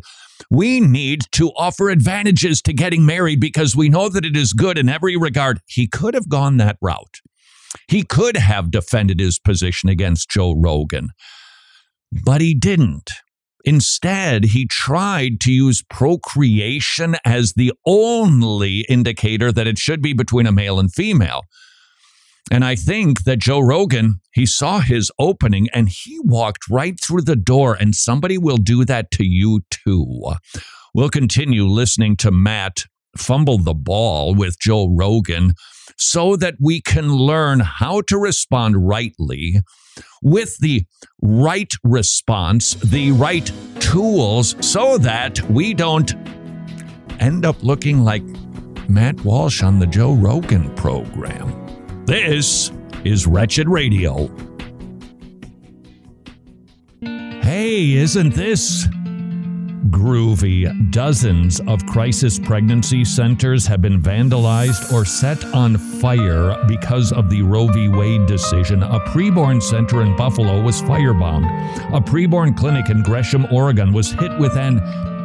we 0.50 0.80
need 0.80 1.24
to 1.34 1.52
offer 1.52 1.90
advantages 1.90 2.62
to 2.64 2.74
getting 2.74 3.06
married 3.06 3.40
because 3.40 3.76
we 3.76 3.90
know 3.90 4.10
that 4.10 4.26
it 4.26 4.36
is 4.36 4.54
good 4.54 4.78
in 4.78 4.90
every 4.90 5.18
regard. 5.18 5.60
He 5.66 5.88
could 5.88 6.14
have 6.14 6.30
gone 6.30 6.58
that 6.58 6.78
route. 6.82 7.22
He 7.88 8.04
could 8.04 8.38
have 8.38 8.72
defended 8.72 9.20
his 9.20 9.40
position 9.40 9.90
against 9.90 10.30
Joe 10.30 10.54
Rogan, 10.56 11.10
but 12.12 12.42
he 12.42 12.54
didn't. 12.54 13.12
Instead, 13.66 14.46
he 14.46 14.68
tried 14.68 15.42
to 15.42 15.52
use 15.52 15.84
procreation 15.90 17.16
as 17.26 17.54
the 17.54 17.74
only 17.86 18.82
indicator 18.88 19.52
that 19.52 19.66
it 19.66 19.80
should 19.80 20.02
be 20.02 20.14
between 20.14 20.46
a 20.46 20.52
male 20.52 20.80
and 20.80 20.94
female. 20.94 21.42
And 22.52 22.64
I 22.64 22.76
think 22.76 23.24
that 23.24 23.40
Joe 23.40 23.60
Rogan, 23.60 24.22
he 24.34 24.46
saw 24.46 24.80
his 24.80 25.12
opening 25.18 25.68
and 25.74 25.90
he 25.90 26.20
walked 26.24 26.70
right 26.70 27.00
through 27.00 27.22
the 27.22 27.36
door, 27.36 27.74
and 27.74 27.96
somebody 27.96 28.38
will 28.38 28.58
do 28.58 28.86
that 28.86 29.10
to 29.12 29.26
you 29.26 29.62
too. 29.72 30.34
We'll 30.94 31.10
continue 31.10 31.66
listening 31.66 32.18
to 32.18 32.32
Matt 32.32 32.86
fumble 33.18 33.58
the 33.58 33.74
ball 33.74 34.36
with 34.36 34.60
Joe 34.60 34.88
Rogan 34.90 35.54
so 35.98 36.36
that 36.36 36.56
we 36.60 36.82
can 36.82 37.14
learn 37.14 37.62
how 37.62 38.02
to 38.02 38.18
respond 38.18 38.88
rightly 38.88 39.62
with 40.22 40.58
the 40.60 40.84
right 41.22 41.72
response, 41.84 42.74
the 42.76 43.12
right 43.12 43.50
tools, 43.80 44.56
so 44.60 44.98
that 44.98 45.42
we 45.50 45.74
don't 45.74 46.14
end 47.20 47.46
up 47.46 47.64
looking 47.64 48.04
like 48.04 48.24
Matt 48.90 49.20
Walsh 49.24 49.64
on 49.64 49.80
the 49.80 49.88
Joe 49.88 50.14
Rogan 50.14 50.74
program. 50.76 51.65
This 52.06 52.72
is 53.04 53.26
Wretched 53.26 53.68
Radio. 53.68 54.30
Hey, 57.02 57.94
isn't 57.94 58.36
this 58.36 58.86
groovy? 59.90 60.92
Dozens 60.92 61.62
of 61.62 61.84
crisis 61.88 62.38
pregnancy 62.38 63.06
centers 63.06 63.66
have 63.66 63.82
been 63.82 64.04
vandalized 64.04 64.94
or 64.94 65.04
set 65.04 65.44
on 65.46 65.78
fire 65.78 66.64
because 66.68 67.12
of 67.12 67.32
the 67.32 67.42
Roe 67.42 67.70
v. 67.70 67.90
Wade 67.90 68.28
decision. 68.28 68.84
A 68.84 69.00
preborn 69.00 69.60
center 69.60 70.04
in 70.04 70.16
Buffalo 70.16 70.62
was 70.62 70.84
firebombed. 70.84 71.48
A 71.88 72.00
preborn 72.00 72.56
clinic 72.56 72.88
in 72.92 73.02
Gresham, 73.02 73.48
Oregon 73.52 73.92
was 73.92 74.12
hit 74.12 74.38
with 74.38 74.56
an 74.58 74.80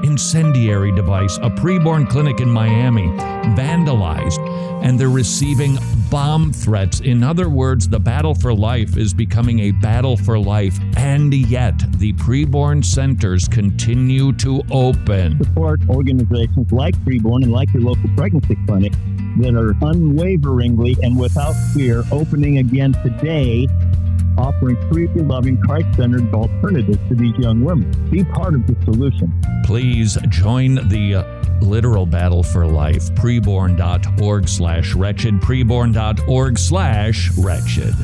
incendiary 0.05 0.93
device. 0.95 1.37
A 1.39 1.51
preborn 1.51 2.09
clinic 2.09 2.41
in 2.41 2.49
Miami 2.49 3.09
vandalized, 3.55 4.39
and 4.83 4.99
they're 4.99 5.09
receiving 5.09 5.79
bomb 6.11 6.53
threats. 6.53 7.01
In 7.01 7.23
other 7.23 7.49
words, 7.49 7.89
the 7.89 8.01
battle 8.01 8.35
for 8.35 8.53
life 8.53 8.97
is 8.97 9.15
becoming 9.15 9.61
a 9.61 9.71
battle 9.71 10.17
for 10.17 10.39
life, 10.39 10.79
and 10.97 11.33
yet 11.33 11.79
the 11.99 12.13
preborn 12.15 12.85
centers 12.85 13.47
continue 13.47 14.33
to 14.35 14.63
open. 14.71 15.43
Support 15.45 15.81
organizations 15.89 16.73
like 16.73 16.97
Preborn 17.05 17.45
and 17.45 17.53
like 17.53 17.73
your 17.73 17.83
local 17.83 18.11
pregnancy 18.17 18.57
clinic 18.67 18.93
that 19.39 19.55
are 19.55 19.75
unwaveringly 19.89 20.97
and 21.03 21.19
without 21.19 21.55
fear 21.73 22.03
opening 22.11 22.59
again 22.59 22.93
today 23.05 23.69
offering 24.41 24.77
free, 24.91 25.07
loving, 25.15 25.61
Christ 25.61 25.95
centered 25.97 26.33
alternatives 26.35 26.99
to 27.09 27.15
these 27.15 27.37
young 27.39 27.63
women. 27.63 27.91
Be 28.11 28.25
part 28.25 28.55
of 28.55 28.67
the 28.67 28.77
solution. 28.85 29.33
Please 29.65 30.17
join 30.29 30.89
the 30.89 31.17
uh, 31.17 31.61
literal 31.61 32.07
battle 32.07 32.43
for 32.43 32.67
life. 32.67 33.11
Preborn.org 33.13 34.49
slash 34.49 34.95
wretched. 34.95 35.35
Preborn.org 35.35 36.59
slash 36.59 37.31
wretched. 37.37 37.95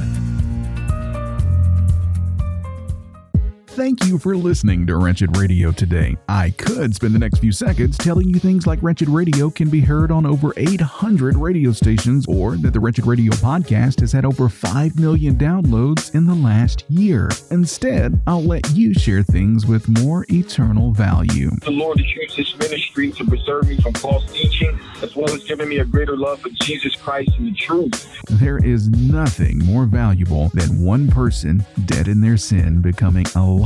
Thank 3.77 4.07
you 4.07 4.17
for 4.17 4.35
listening 4.35 4.87
to 4.87 4.97
Wretched 4.97 5.37
Radio 5.37 5.71
today. 5.71 6.17
I 6.31 6.49
could 6.53 6.95
spend 6.95 7.15
the 7.15 7.19
next 7.19 7.41
few 7.41 7.53
seconds 7.53 7.99
telling 7.99 8.27
you 8.27 8.41
things 8.41 8.67
like 8.67 8.83
Wretched 8.83 9.11
Radio 9.11 9.51
can 9.51 9.69
be 9.69 9.83
heard 9.83 10.11
on 10.11 10.25
over 10.25 10.55
800 10.57 11.37
radio 11.37 11.73
stations, 11.73 12.25
or 12.27 12.57
that 12.57 12.73
the 12.73 12.81
Wretched 12.81 13.05
Radio 13.05 13.33
podcast 13.33 14.01
has 14.01 14.13
had 14.13 14.25
over 14.25 14.49
5 14.49 14.99
million 14.99 15.35
downloads 15.35 16.15
in 16.15 16.25
the 16.25 16.35
last 16.35 16.85
year. 16.89 17.29
Instead, 17.51 18.19
I'll 18.27 18.43
let 18.43 18.71
you 18.71 18.95
share 18.95 19.23
things 19.23 19.67
with 19.67 19.87
more 20.03 20.25
eternal 20.31 20.93
value. 20.93 21.51
The 21.61 21.71
Lord 21.71 22.01
has 22.01 22.09
used 22.15 22.39
this 22.39 22.59
ministry 22.59 23.13
to 23.13 23.27
preserve 23.27 23.69
me 23.69 23.77
from 23.83 23.93
false 23.93 24.25
teaching, 24.33 24.81
as 25.03 25.15
well 25.15 25.31
as 25.35 25.45
giving 25.45 25.69
me 25.69 25.81
a 25.81 25.85
greater 25.85 26.17
love 26.17 26.41
for 26.41 26.49
Jesus 26.63 26.97
Christ 26.97 27.33
and 27.37 27.49
the 27.49 27.55
truth. 27.55 28.11
There 28.31 28.57
is 28.57 28.89
nothing 28.89 29.59
more 29.67 29.85
valuable 29.85 30.51
than 30.55 30.83
one 30.83 31.09
person 31.09 31.63
dead 31.85 32.09
in 32.09 32.23
their 32.23 32.39
sin 32.39 32.81
becoming 32.81 33.27
alive 33.35 33.66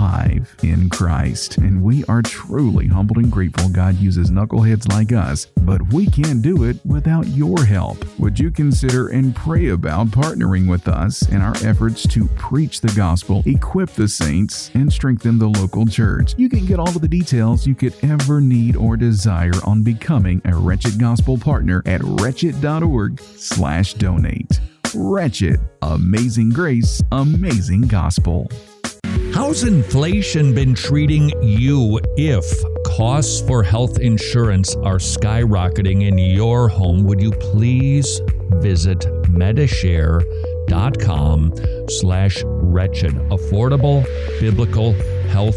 in 0.62 0.88
Christ. 0.88 1.58
And 1.58 1.82
we 1.82 2.04
are 2.04 2.22
truly 2.22 2.86
humbled 2.86 3.18
and 3.18 3.30
grateful 3.30 3.68
God 3.68 3.96
uses 3.96 4.30
knuckleheads 4.30 4.90
like 4.90 5.12
us, 5.12 5.46
but 5.46 5.92
we 5.92 6.06
can't 6.06 6.40
do 6.40 6.64
it 6.64 6.78
without 6.86 7.26
your 7.28 7.64
help. 7.64 7.98
Would 8.18 8.38
you 8.38 8.50
consider 8.50 9.08
and 9.08 9.36
pray 9.36 9.68
about 9.68 10.08
partnering 10.08 10.68
with 10.68 10.88
us 10.88 11.28
in 11.28 11.42
our 11.42 11.54
efforts 11.64 12.06
to 12.08 12.26
preach 12.28 12.80
the 12.80 12.92
gospel, 12.96 13.42
equip 13.44 13.90
the 13.90 14.08
saints, 14.08 14.70
and 14.74 14.90
strengthen 14.90 15.38
the 15.38 15.48
local 15.48 15.86
church? 15.86 16.34
You 16.38 16.48
can 16.48 16.64
get 16.64 16.78
all 16.78 16.88
of 16.88 17.00
the 17.00 17.08
details 17.08 17.66
you 17.66 17.74
could 17.74 17.94
ever 18.02 18.40
need 18.40 18.76
or 18.76 18.96
desire 18.96 19.52
on 19.64 19.82
becoming 19.82 20.40
a 20.46 20.54
Wretched 20.54 20.98
Gospel 20.98 21.36
partner 21.36 21.82
at 21.84 22.00
wretched.org 22.02 23.20
slash 23.20 23.94
donate. 23.94 24.60
Wretched. 24.94 25.60
Amazing 25.82 26.50
grace, 26.50 27.02
amazing 27.12 27.82
gospel. 27.82 28.50
How's 29.32 29.64
inflation 29.64 30.54
been 30.54 30.74
treating 30.74 31.30
you 31.42 32.00
if 32.16 32.44
costs 32.84 33.40
for 33.40 33.62
health 33.62 33.98
insurance 33.98 34.74
are 34.76 34.98
skyrocketing 34.98 36.06
in 36.06 36.18
your 36.18 36.68
home? 36.68 37.04
Would 37.04 37.20
you 37.20 37.32
please 37.32 38.20
visit 38.60 39.00
medishare.com 39.30 41.54
slash 41.88 42.42
wretched. 42.44 43.14
Affordable 43.30 44.04
biblical 44.40 44.92
health 45.28 45.56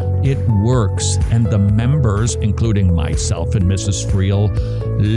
It 0.23 0.37
works, 0.47 1.17
and 1.31 1.47
the 1.47 1.57
members, 1.57 2.35
including 2.35 2.93
myself 2.93 3.55
and 3.55 3.65
Mrs. 3.65 4.05
Friel, 4.05 4.51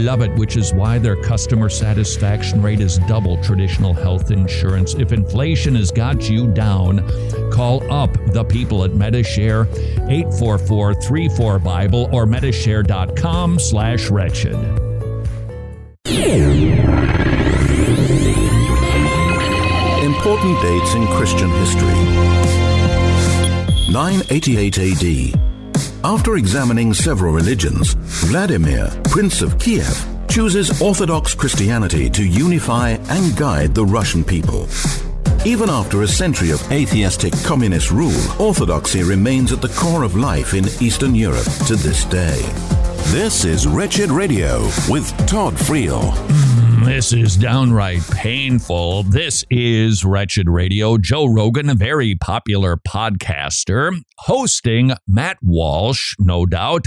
love 0.03 0.21
it, 0.21 0.33
which 0.35 0.57
is 0.57 0.73
why 0.73 0.97
their 0.97 1.15
customer 1.15 1.69
satisfaction 1.69 2.59
rate 2.61 2.79
is 2.79 2.97
double 3.07 3.41
traditional 3.43 3.93
health 3.93 4.31
insurance. 4.31 4.95
If 4.95 5.11
inflation 5.11 5.75
has 5.75 5.91
got 5.91 6.27
you 6.27 6.47
down, 6.47 7.07
call 7.51 7.83
up 7.93 8.13
the 8.33 8.43
people 8.43 8.83
at 8.83 8.91
Medishare 8.91 9.65
844-34 10.07 11.63
Bible 11.63 12.09
or 12.11 12.25
medishare.com 12.25 13.59
slash 13.59 14.09
wretched. 14.09 14.55
Important 20.03 20.61
dates 20.61 20.95
in 20.95 21.05
Christian 21.07 21.49
history. 21.49 22.64
988 23.89 24.79
AD. 24.79 25.39
After 26.03 26.37
examining 26.37 26.93
several 26.93 27.33
religions, 27.33 27.93
Vladimir, 27.93 28.89
Prince 29.05 29.41
of 29.41 29.59
Kiev, 29.59 30.05
chooses 30.27 30.81
Orthodox 30.81 31.35
Christianity 31.35 32.09
to 32.09 32.25
unify 32.25 32.97
and 33.09 33.37
guide 33.37 33.75
the 33.75 33.85
Russian 33.85 34.23
people. 34.23 34.67
Even 35.45 35.69
after 35.69 36.01
a 36.01 36.07
century 36.07 36.49
of 36.49 36.71
atheistic 36.71 37.31
communist 37.43 37.91
rule, 37.91 38.19
Orthodoxy 38.39 39.03
remains 39.03 39.51
at 39.51 39.61
the 39.61 39.69
core 39.69 40.03
of 40.03 40.15
life 40.15 40.55
in 40.55 40.65
Eastern 40.81 41.13
Europe 41.13 41.47
to 41.67 41.75
this 41.75 42.05
day. 42.05 42.41
This 43.11 43.45
is 43.45 43.67
Wretched 43.67 44.09
Radio 44.09 44.63
with 44.89 45.15
Todd 45.27 45.53
Friel. 45.53 46.11
This 46.85 47.13
is 47.13 47.35
downright 47.35 48.03
painful. 48.11 49.01
This 49.03 49.43
is 49.49 50.05
Wretched 50.05 50.47
Radio. 50.47 50.99
Joe 50.99 51.25
Rogan, 51.25 51.67
a 51.71 51.73
very 51.73 52.13
popular 52.13 52.77
podcaster, 52.77 53.91
hosting 54.19 54.91
Matt 55.07 55.37
Walsh, 55.41 56.13
no 56.19 56.45
doubt, 56.45 56.85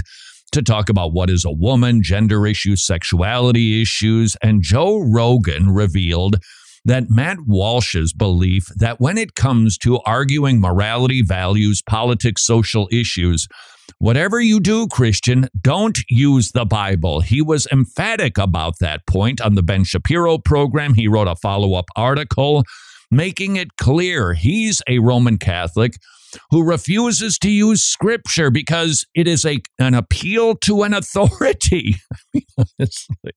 to 0.53 0.61
talk 0.61 0.87
about 0.87 1.11
what 1.11 1.29
is 1.29 1.43
a 1.43 1.51
woman, 1.51 2.01
gender 2.01 2.47
issues, 2.47 2.87
sexuality 2.87 3.81
issues. 3.81 4.37
And 4.41 4.61
Joe 4.61 4.99
Rogan 4.99 5.69
revealed 5.69 6.37
that 6.85 7.09
Matt 7.09 7.39
Walsh's 7.45 8.13
belief 8.13 8.67
that 8.77 9.01
when 9.01 9.17
it 9.17 9.35
comes 9.35 9.77
to 9.79 9.99
arguing 10.05 10.61
morality, 10.61 11.21
values, 11.21 11.81
politics, 11.85 12.45
social 12.45 12.87
issues, 12.89 13.49
Whatever 13.97 14.39
you 14.39 14.59
do, 14.59 14.87
Christian, 14.87 15.47
don't 15.61 15.97
use 16.09 16.51
the 16.51 16.65
Bible. 16.65 17.21
He 17.21 17.41
was 17.41 17.67
emphatic 17.71 18.37
about 18.37 18.79
that 18.79 19.05
point 19.07 19.41
on 19.41 19.55
the 19.55 19.63
Ben 19.63 19.83
Shapiro 19.83 20.37
program. 20.37 20.93
He 20.93 21.07
wrote 21.07 21.27
a 21.27 21.35
follow 21.35 21.73
up 21.73 21.85
article 21.95 22.63
making 23.11 23.55
it 23.55 23.77
clear 23.77 24.33
he's 24.33 24.81
a 24.87 24.99
Roman 24.99 25.37
Catholic 25.37 25.95
who 26.51 26.63
refuses 26.63 27.37
to 27.39 27.49
use 27.49 27.83
scripture 27.83 28.51
because 28.51 29.05
it 29.15 29.27
is 29.27 29.45
a 29.45 29.59
an 29.77 29.93
appeal 29.93 30.55
to 30.55 30.83
an 30.83 30.93
authority. 30.93 31.95
Honestly, 32.57 33.31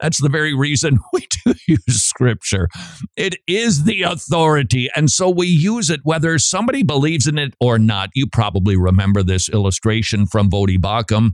that's 0.00 0.20
the 0.20 0.28
very 0.28 0.54
reason 0.54 0.98
we 1.12 1.26
do 1.44 1.54
use 1.66 2.02
scripture. 2.02 2.68
It 3.16 3.36
is 3.46 3.84
the 3.84 4.02
authority, 4.02 4.88
and 4.94 5.10
so 5.10 5.30
we 5.30 5.46
use 5.46 5.90
it 5.90 6.00
whether 6.02 6.38
somebody 6.38 6.82
believes 6.82 7.26
in 7.26 7.38
it 7.38 7.54
or 7.60 7.78
not. 7.78 8.10
You 8.14 8.26
probably 8.26 8.76
remember 8.76 9.22
this 9.22 9.48
illustration 9.48 10.26
from 10.26 10.50
Voddie 10.50 10.78
Baucham. 10.78 11.32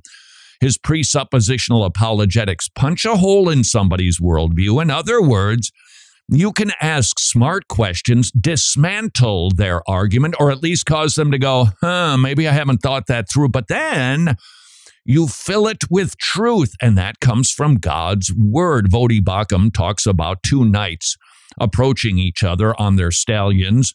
His 0.61 0.79
presuppositional 0.79 1.85
apologetics 1.85 2.69
punch 2.69 3.05
a 3.05 3.17
hole 3.17 3.51
in 3.51 3.63
somebody's 3.63 4.19
worldview. 4.19 4.81
In 4.81 4.91
other 4.91 5.21
words, 5.21 5.71
you 6.29 6.53
can 6.53 6.73
ask 6.81 7.19
smart 7.19 7.69
questions, 7.69 8.33
dismantle 8.33 9.51
their 9.51 9.89
argument, 9.89 10.35
or 10.41 10.51
at 10.51 10.63
least 10.63 10.87
cause 10.87 11.15
them 11.15 11.31
to 11.31 11.39
go, 11.39 11.69
huh, 11.81 12.17
maybe 12.17 12.49
I 12.49 12.53
haven't 12.53 12.79
thought 12.79 13.07
that 13.07 13.31
through. 13.31 13.51
But 13.51 13.69
then 13.69 14.37
you 15.05 15.29
fill 15.29 15.69
it 15.69 15.85
with 15.89 16.19
truth, 16.19 16.75
and 16.83 16.99
that 16.99 17.21
comes 17.21 17.53
from 17.53 17.77
God's 17.77 18.33
word. 18.35 18.91
Voddie 18.91 19.21
Baucham 19.21 19.73
talks 19.73 20.05
about 20.05 20.43
two 20.43 20.65
knights 20.65 21.17
approaching 21.61 22.19
each 22.19 22.43
other 22.43 22.79
on 22.81 22.97
their 22.97 23.13
stallions. 23.13 23.95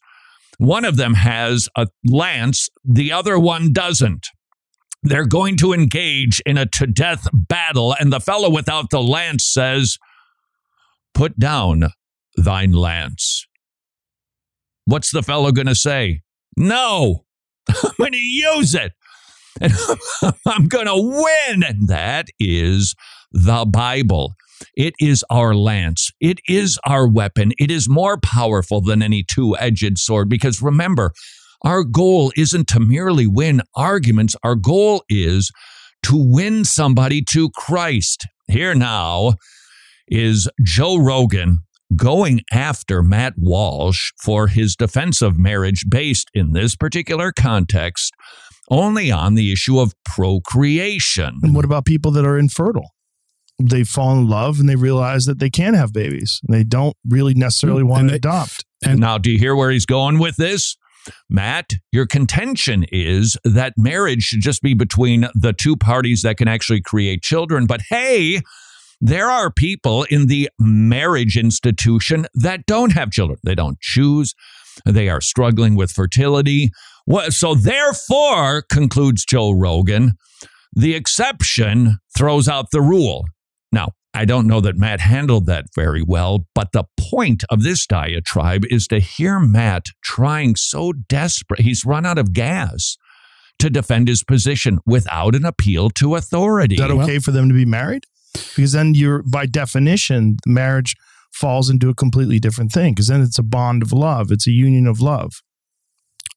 One 0.57 0.85
of 0.85 0.95
them 0.95 1.15
has 1.15 1.67
a 1.75 1.87
lance, 2.05 2.69
the 2.85 3.11
other 3.11 3.37
one 3.37 3.73
doesn't. 3.73 4.27
They're 5.03 5.25
going 5.25 5.57
to 5.57 5.73
engage 5.73 6.39
in 6.45 6.57
a 6.57 6.65
to 6.67 6.87
death 6.87 7.27
battle, 7.33 7.93
and 7.99 8.13
the 8.13 8.19
fellow 8.21 8.49
without 8.49 8.89
the 8.89 9.01
lance 9.01 9.43
says, 9.43 9.97
Put 11.13 11.37
down 11.37 11.91
thine 12.35 12.71
lance. 12.71 13.45
What's 14.85 15.11
the 15.11 15.23
fellow 15.23 15.51
going 15.51 15.67
to 15.67 15.75
say? 15.75 16.21
No, 16.57 17.25
I'm 17.69 17.91
going 17.97 18.11
to 18.11 18.17
use 18.17 18.75
it 18.75 18.93
and 19.59 19.73
I'm 20.45 20.67
going 20.67 20.87
to 20.87 20.95
win. 20.95 21.63
And 21.63 21.87
that 21.87 22.27
is 22.39 22.95
the 23.31 23.65
Bible. 23.65 24.33
It 24.75 24.93
is 24.99 25.25
our 25.29 25.55
lance. 25.55 26.11
It 26.19 26.39
is 26.47 26.79
our 26.85 27.07
weapon. 27.07 27.51
It 27.57 27.71
is 27.71 27.89
more 27.89 28.17
powerful 28.19 28.81
than 28.81 29.01
any 29.01 29.23
two 29.23 29.57
edged 29.57 29.97
sword 29.97 30.29
because 30.29 30.61
remember, 30.61 31.11
our 31.63 31.83
goal 31.83 32.31
isn't 32.35 32.67
to 32.69 32.79
merely 32.79 33.27
win 33.27 33.61
arguments. 33.75 34.35
Our 34.43 34.55
goal 34.55 35.03
is 35.09 35.51
to 36.03 36.17
win 36.17 36.65
somebody 36.65 37.21
to 37.31 37.49
Christ. 37.51 38.27
Here 38.47 38.73
now 38.73 39.33
is 40.07 40.49
Joe 40.63 40.97
Rogan 40.97 41.59
going 41.95 42.41
after 42.51 43.03
Matt 43.03 43.33
Walsh 43.37 44.11
for 44.23 44.47
his 44.47 44.75
defense 44.75 45.21
of 45.21 45.37
marriage 45.37 45.85
based 45.89 46.29
in 46.33 46.53
this 46.53 46.75
particular 46.75 47.31
context 47.31 48.13
only 48.69 49.11
on 49.11 49.35
the 49.35 49.51
issue 49.51 49.79
of 49.79 49.93
procreation. 50.05 51.39
And 51.43 51.53
what 51.53 51.65
about 51.65 51.85
people 51.85 52.11
that 52.11 52.25
are 52.25 52.37
infertile? 52.37 52.91
They 53.59 53.83
fall 53.83 54.17
in 54.17 54.27
love 54.27 54.59
and 54.59 54.67
they 54.67 54.75
realize 54.75 55.25
that 55.25 55.39
they 55.39 55.49
can 55.49 55.73
have 55.73 55.93
babies. 55.93 56.39
And 56.47 56.57
they 56.57 56.63
don't 56.63 56.95
really 57.07 57.33
necessarily 57.33 57.83
want 57.83 58.09
to 58.09 58.15
adopt. 58.15 58.65
And 58.83 58.99
now, 58.99 59.17
do 59.17 59.31
you 59.31 59.37
hear 59.37 59.55
where 59.55 59.69
he's 59.69 59.85
going 59.85 60.17
with 60.17 60.37
this? 60.37 60.77
Matt, 61.29 61.73
your 61.91 62.05
contention 62.05 62.85
is 62.91 63.37
that 63.43 63.73
marriage 63.77 64.23
should 64.23 64.41
just 64.41 64.61
be 64.61 64.73
between 64.73 65.27
the 65.35 65.53
two 65.53 65.75
parties 65.75 66.21
that 66.21 66.37
can 66.37 66.47
actually 66.47 66.81
create 66.81 67.21
children. 67.21 67.65
But 67.65 67.81
hey, 67.89 68.41
there 69.01 69.29
are 69.29 69.51
people 69.51 70.03
in 70.03 70.27
the 70.27 70.49
marriage 70.59 71.35
institution 71.35 72.27
that 72.35 72.65
don't 72.67 72.93
have 72.93 73.11
children. 73.11 73.39
They 73.43 73.55
don't 73.55 73.79
choose. 73.81 74.35
They 74.85 75.09
are 75.09 75.19
struggling 75.19 75.75
with 75.75 75.91
fertility. 75.91 76.69
So, 77.29 77.55
therefore, 77.55 78.61
concludes 78.71 79.25
Joe 79.25 79.51
Rogan, 79.51 80.13
the 80.73 80.93
exception 80.93 81.97
throws 82.15 82.47
out 82.47 82.71
the 82.71 82.81
rule. 82.81 83.25
Now, 83.71 83.89
I 84.13 84.25
don't 84.25 84.45
know 84.45 84.61
that 84.61 84.77
Matt 84.77 84.99
handled 84.99 85.45
that 85.47 85.65
very 85.73 86.03
well, 86.05 86.45
but 86.53 86.71
the 86.71 86.83
point 86.99 87.43
of 87.49 87.63
this 87.63 87.87
diatribe 87.87 88.65
is 88.69 88.87
to 88.87 88.99
hear 88.99 89.39
Matt 89.39 89.87
trying 90.03 90.55
so 90.55 90.93
desperate. 90.93 91.61
He's 91.61 91.85
run 91.85 92.05
out 92.05 92.17
of 92.17 92.33
gas 92.33 92.97
to 93.59 93.69
defend 93.69 94.07
his 94.07 94.23
position 94.23 94.79
without 94.85 95.33
an 95.33 95.45
appeal 95.45 95.89
to 95.91 96.15
authority. 96.15 96.75
Is 96.75 96.81
that 96.81 96.91
okay 96.91 97.19
for 97.19 97.31
them 97.31 97.49
to 97.49 97.55
be 97.55 97.65
married? 97.65 98.03
Because 98.33 98.71
then 98.71 98.93
you're, 98.93 99.23
by 99.23 99.45
definition, 99.45 100.37
marriage 100.45 100.95
falls 101.33 101.69
into 101.69 101.89
a 101.89 101.95
completely 101.95 102.39
different 102.39 102.71
thing 102.71 102.93
because 102.93 103.07
then 103.07 103.21
it's 103.21 103.39
a 103.39 103.43
bond 103.43 103.81
of 103.81 103.91
love, 103.91 104.31
it's 104.31 104.47
a 104.47 104.51
union 104.51 104.87
of 104.87 104.99
love. 105.01 105.31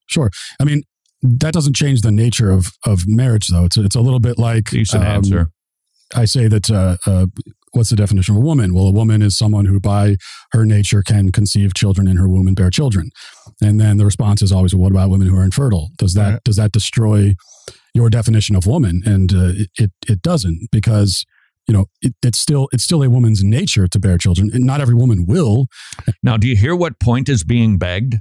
Sure. 0.07 0.31
I 0.61 0.65
mean, 0.65 0.83
that 1.23 1.55
doesn't 1.55 1.75
change 1.75 2.03
the 2.03 2.13
nature 2.13 2.51
of 2.51 2.73
of 2.85 3.05
marriage, 3.07 3.49
though. 3.49 3.65
It's 3.65 3.77
a, 3.77 3.85
it's 3.85 3.97
a 3.97 4.01
little 4.01 4.21
bit 4.21 4.39
like 4.39 4.71
decent 4.71 5.03
um, 5.03 5.09
answer. 5.09 5.51
I 6.15 6.27
say 6.27 6.49
that. 6.49 6.71
Uh, 6.71 6.97
uh, 7.07 7.27
what's 7.73 7.91
the 7.91 7.97
definition 7.97 8.37
of 8.37 8.43
a 8.43 8.45
woman? 8.45 8.73
Well, 8.73 8.87
a 8.87 8.93
woman 8.93 9.21
is 9.23 9.37
someone 9.37 9.65
who, 9.65 9.81
by 9.81 10.17
her 10.53 10.65
nature, 10.65 11.03
can 11.03 11.33
conceive 11.33 11.75
children 11.75 12.07
in 12.07 12.17
her 12.19 12.29
womb 12.29 12.47
and 12.47 12.55
bear 12.55 12.71
children. 12.71 13.11
And 13.61 13.81
then 13.81 13.97
the 13.97 14.05
response 14.05 14.43
is 14.43 14.53
always, 14.53 14.75
well, 14.75 14.83
"What 14.83 14.93
about 14.93 15.11
women 15.11 15.29
who 15.29 15.37
are 15.37 15.45
infertile? 15.45 15.91
Does 15.99 16.15
that 16.15 16.31
right. 16.31 16.45
does 16.45 16.57
that 16.57 16.73
destroy 16.73 17.35
your 17.95 18.11
definition 18.11 18.55
of 18.55 18.67
woman?" 18.67 19.03
And 19.07 19.33
uh, 19.33 19.53
it 19.79 19.93
it 20.07 20.21
doesn't 20.23 20.69
because 20.71 21.25
you 21.67 21.75
know 21.75 21.87
it, 22.03 22.15
it's 22.23 22.39
still 22.39 22.69
it's 22.73 22.85
still 22.85 23.03
a 23.03 23.11
woman's 23.11 23.43
nature 23.43 23.87
to 23.89 23.99
bear 23.99 24.19
children. 24.19 24.51
And 24.53 24.65
not 24.65 24.81
every 24.81 24.95
woman 24.95 25.27
will. 25.27 25.67
Now, 26.23 26.37
do 26.37 26.47
you 26.49 26.57
hear 26.57 26.75
what 26.75 26.99
point 27.01 27.29
is 27.29 27.45
being 27.45 27.79
begged? 27.79 28.17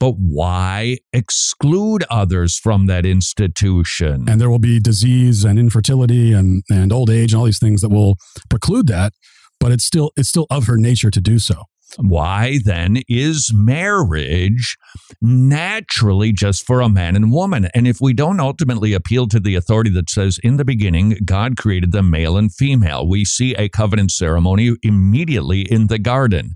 But 0.00 0.12
why 0.12 0.98
exclude 1.12 2.04
others 2.08 2.56
from 2.56 2.86
that 2.86 3.04
institution? 3.04 4.26
And 4.28 4.40
there 4.40 4.48
will 4.48 4.60
be 4.60 4.78
disease 4.78 5.44
and 5.44 5.58
infertility 5.58 6.32
and, 6.32 6.62
and 6.70 6.92
old 6.92 7.10
age 7.10 7.32
and 7.32 7.40
all 7.40 7.46
these 7.46 7.58
things 7.58 7.80
that 7.80 7.88
will 7.88 8.16
preclude 8.48 8.86
that, 8.88 9.12
but 9.58 9.72
it's 9.72 9.84
still 9.84 10.12
it's 10.16 10.28
still 10.28 10.46
of 10.50 10.66
her 10.66 10.76
nature 10.76 11.10
to 11.10 11.20
do 11.20 11.38
so. 11.38 11.64
Why 11.96 12.58
then 12.64 12.98
is 13.08 13.50
marriage 13.52 14.76
naturally 15.20 16.32
just 16.32 16.66
for 16.66 16.80
a 16.80 16.88
man 16.88 17.16
and 17.16 17.32
woman? 17.32 17.68
And 17.74 17.88
if 17.88 18.00
we 18.00 18.12
don't 18.12 18.40
ultimately 18.40 18.92
appeal 18.92 19.26
to 19.28 19.40
the 19.40 19.54
authority 19.54 19.90
that 19.90 20.10
says, 20.10 20.38
in 20.42 20.58
the 20.58 20.64
beginning, 20.64 21.18
God 21.24 21.56
created 21.56 21.92
them 21.92 22.10
male 22.10 22.36
and 22.36 22.54
female, 22.54 23.08
we 23.08 23.24
see 23.24 23.54
a 23.54 23.68
covenant 23.68 24.10
ceremony 24.10 24.76
immediately 24.82 25.62
in 25.62 25.86
the 25.86 25.98
garden. 25.98 26.50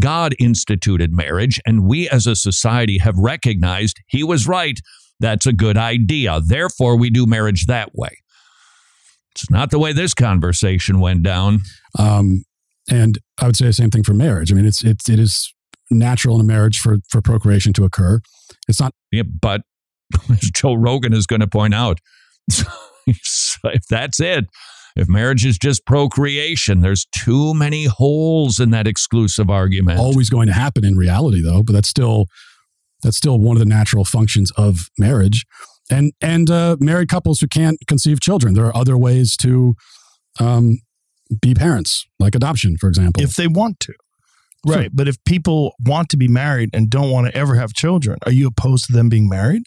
God 0.00 0.34
instituted 0.38 1.12
marriage, 1.12 1.60
and 1.66 1.86
we 1.86 2.08
as 2.08 2.26
a 2.26 2.36
society 2.36 2.98
have 2.98 3.16
recognized 3.18 3.98
he 4.08 4.24
was 4.24 4.46
right. 4.46 4.78
That's 5.20 5.46
a 5.46 5.52
good 5.52 5.76
idea. 5.76 6.40
Therefore, 6.40 6.96
we 6.96 7.10
do 7.10 7.26
marriage 7.26 7.66
that 7.66 7.90
way. 7.94 8.10
It's 9.34 9.50
not 9.50 9.70
the 9.70 9.78
way 9.78 9.92
this 9.92 10.14
conversation 10.14 11.00
went 11.00 11.22
down. 11.22 11.60
Um, 11.98 12.44
and 12.88 13.18
I 13.38 13.46
would 13.46 13.56
say 13.56 13.66
the 13.66 13.72
same 13.72 13.90
thing 13.90 14.02
for 14.02 14.14
marriage. 14.14 14.52
I 14.52 14.54
mean, 14.54 14.66
it's 14.66 14.82
it's 14.84 15.08
it 15.08 15.18
is 15.18 15.52
natural 15.90 16.36
in 16.36 16.40
a 16.40 16.44
marriage 16.44 16.78
for 16.78 16.98
for 17.08 17.20
procreation 17.20 17.72
to 17.74 17.84
occur. 17.84 18.20
It's 18.68 18.80
not. 18.80 18.92
Yeah, 19.10 19.22
but 19.22 19.62
Joe 20.54 20.74
Rogan 20.74 21.12
is 21.12 21.26
going 21.26 21.40
to 21.40 21.46
point 21.46 21.74
out, 21.74 21.98
if 23.06 23.86
that's 23.88 24.20
it, 24.20 24.46
if 24.96 25.08
marriage 25.08 25.44
is 25.44 25.58
just 25.58 25.86
procreation, 25.86 26.80
there's 26.80 27.06
too 27.06 27.54
many 27.54 27.84
holes 27.84 28.60
in 28.60 28.70
that 28.70 28.86
exclusive 28.86 29.50
argument. 29.50 29.98
Always 29.98 30.30
going 30.30 30.46
to 30.48 30.52
happen 30.52 30.84
in 30.84 30.96
reality, 30.96 31.42
though. 31.42 31.62
But 31.62 31.74
that's 31.74 31.88
still 31.88 32.26
that's 33.02 33.16
still 33.16 33.38
one 33.38 33.56
of 33.56 33.60
the 33.60 33.68
natural 33.68 34.04
functions 34.04 34.50
of 34.56 34.88
marriage. 34.98 35.44
And 35.90 36.12
and 36.20 36.50
uh, 36.50 36.76
married 36.80 37.08
couples 37.08 37.40
who 37.40 37.48
can't 37.48 37.78
conceive 37.86 38.20
children, 38.20 38.54
there 38.54 38.66
are 38.66 38.76
other 38.76 38.96
ways 38.96 39.36
to 39.38 39.74
um, 40.38 40.78
be 41.40 41.54
parents, 41.54 42.04
like 42.18 42.34
adoption, 42.34 42.76
for 42.76 42.88
example, 42.88 43.22
if 43.22 43.34
they 43.36 43.46
want 43.46 43.80
to. 43.80 43.92
Right. 44.66 44.82
Sure. 44.82 44.88
But 44.92 45.08
if 45.08 45.16
people 45.24 45.74
want 45.84 46.08
to 46.10 46.16
be 46.16 46.28
married 46.28 46.70
and 46.74 46.90
don't 46.90 47.10
want 47.10 47.26
to 47.28 47.34
ever 47.36 47.54
have 47.54 47.72
children, 47.72 48.18
are 48.26 48.32
you 48.32 48.46
opposed 48.48 48.84
to 48.86 48.92
them 48.92 49.08
being 49.08 49.28
married? 49.28 49.62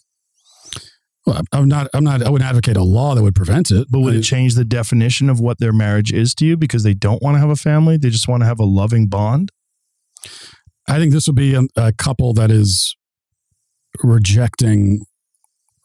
Well, 1.25 1.41
I'm 1.53 1.67
not. 1.69 1.87
I'm 1.93 2.03
not. 2.03 2.21
I 2.21 2.29
wouldn't 2.29 2.47
advocate 2.49 2.75
a 2.75 2.83
law 2.83 3.15
that 3.15 3.23
would 3.23 3.33
prevent 3.33 3.71
it. 3.71 3.87
But 3.89 4.01
would 4.01 4.13
I- 4.13 4.17
it 4.17 4.23
change 4.23 4.55
the 4.55 4.65
definition 4.65 5.29
of 5.29 5.39
what 5.39 5.57
their 5.59 5.71
marriage 5.71 6.11
is 6.11 6.35
to 6.35 6.45
you 6.45 6.57
because 6.57 6.83
they 6.83 6.93
don't 6.93 7.23
want 7.23 7.35
to 7.35 7.39
have 7.39 7.49
a 7.49 7.55
family? 7.55 7.95
They 7.97 8.09
just 8.09 8.27
want 8.27 8.41
to 8.41 8.45
have 8.45 8.59
a 8.59 8.65
loving 8.65 9.07
bond? 9.07 9.49
I 10.87 10.99
think 10.99 11.13
this 11.13 11.25
would 11.27 11.35
be 11.37 11.55
a, 11.55 11.61
a 11.77 11.93
couple 11.93 12.33
that 12.33 12.51
is 12.51 12.95
rejecting 14.03 15.05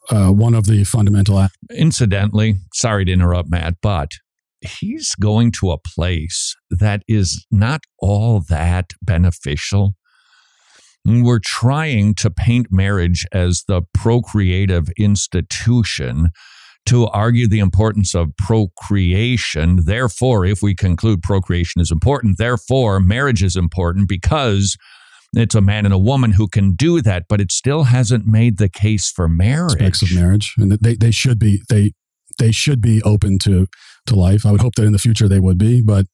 uh, 0.09 0.29
one 0.31 0.53
of 0.53 0.65
the 0.65 0.83
fundamental. 0.83 1.37
a- 1.37 1.49
Incidentally, 1.71 2.55
sorry 2.73 3.05
to 3.05 3.11
interrupt, 3.11 3.49
Matt, 3.49 3.75
but 3.81 4.11
he's 4.61 5.15
going 5.15 5.51
to 5.59 5.71
a 5.71 5.77
place 5.77 6.55
that 6.69 7.03
is 7.07 7.45
not 7.51 7.81
all 7.99 8.41
that 8.49 8.91
beneficial. 9.01 9.95
We're 11.05 11.39
trying 11.39 12.15
to 12.15 12.29
paint 12.29 12.67
marriage 12.69 13.25
as 13.31 13.63
the 13.67 13.81
procreative 13.93 14.89
institution 14.97 16.29
to 16.85 17.07
argue 17.07 17.47
the 17.47 17.59
importance 17.59 18.15
of 18.15 18.35
procreation. 18.37 19.85
Therefore, 19.85 20.45
if 20.45 20.61
we 20.61 20.75
conclude 20.75 21.21
procreation 21.21 21.81
is 21.81 21.91
important, 21.91 22.37
therefore 22.37 22.99
marriage 22.99 23.43
is 23.43 23.55
important 23.55 24.09
because 24.09 24.75
it's 25.33 25.55
a 25.55 25.61
man 25.61 25.85
and 25.85 25.93
a 25.93 25.99
woman 25.99 26.31
who 26.31 26.47
can 26.47 26.73
do 26.73 27.01
that, 27.01 27.25
but 27.29 27.39
it 27.39 27.51
still 27.51 27.83
hasn't 27.83 28.25
made 28.25 28.57
the 28.57 28.69
case 28.69 29.11
for 29.11 29.27
marriage. 29.27 29.73
aspects 29.73 30.01
of 30.01 30.13
marriage, 30.13 30.53
and 30.57 30.71
they, 30.71 30.95
they 30.95 31.11
should 31.11 31.37
be 31.37 31.61
they 31.69 31.93
they 32.39 32.51
should 32.51 32.81
be 32.81 33.01
open 33.03 33.37
to 33.39 33.67
to 34.09 34.15
life. 34.15 34.45
I 34.45 34.51
would 34.51 34.61
hope 34.61 34.75
that 34.75 34.85
in 34.85 34.91
the 34.93 34.99
future 34.99 35.27
they 35.27 35.39
would 35.39 35.57
be, 35.57 35.81
but 35.81 36.05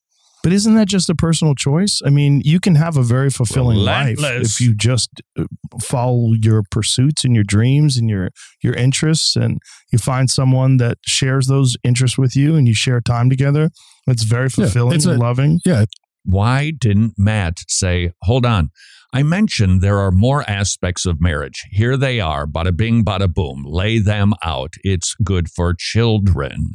But 0.43 0.53
isn't 0.53 0.75
that 0.75 0.87
just 0.87 1.09
a 1.09 1.15
personal 1.15 1.55
choice? 1.55 2.01
I 2.05 2.09
mean, 2.11 2.41
you 2.45 2.59
can 2.59 2.75
have 2.75 2.97
a 2.97 3.03
very 3.03 3.29
fulfilling 3.31 3.79
life 3.79 4.17
if 4.21 4.59
you 4.61 4.75
just 4.75 5.09
uh, 5.39 5.45
follow 5.81 6.33
your 6.39 6.61
pursuits 6.69 7.23
and 7.25 7.33
your 7.33 7.43
dreams 7.43 7.97
and 7.97 8.07
your 8.09 8.29
your 8.61 8.75
interests, 8.75 9.35
and 9.35 9.57
you 9.91 9.97
find 9.97 10.29
someone 10.29 10.77
that 10.77 10.97
shares 11.05 11.47
those 11.47 11.75
interests 11.83 12.17
with 12.17 12.35
you, 12.35 12.55
and 12.55 12.67
you 12.67 12.75
share 12.75 13.01
time 13.01 13.27
together. 13.29 13.69
It's 14.07 14.23
very 14.23 14.45
Yeah, 14.49 14.65
fulfilling 14.65 14.95
it's 14.95 15.05
and 15.05 15.19
loving. 15.19 15.59
yeah, 15.65 15.85
Why 16.23 16.71
didn't 16.85 17.13
Matt 17.17 17.55
say, 17.67 18.11
hold 18.21 18.45
on? 18.45 18.69
I 19.13 19.23
mentioned 19.23 19.81
there 19.81 19.99
are 19.99 20.11
more 20.11 20.43
aspects 20.49 21.05
of 21.05 21.21
marriage. 21.21 21.63
Here 21.71 21.95
they 21.97 22.19
are, 22.19 22.45
bada 22.45 22.75
bing, 22.75 23.03
bada 23.05 23.29
boom. 23.33 23.63
Lay 23.65 23.97
them 23.99 24.33
out. 24.43 24.73
It's 24.83 25.15
good 25.23 25.47
for 25.55 25.73
children. 25.77 26.73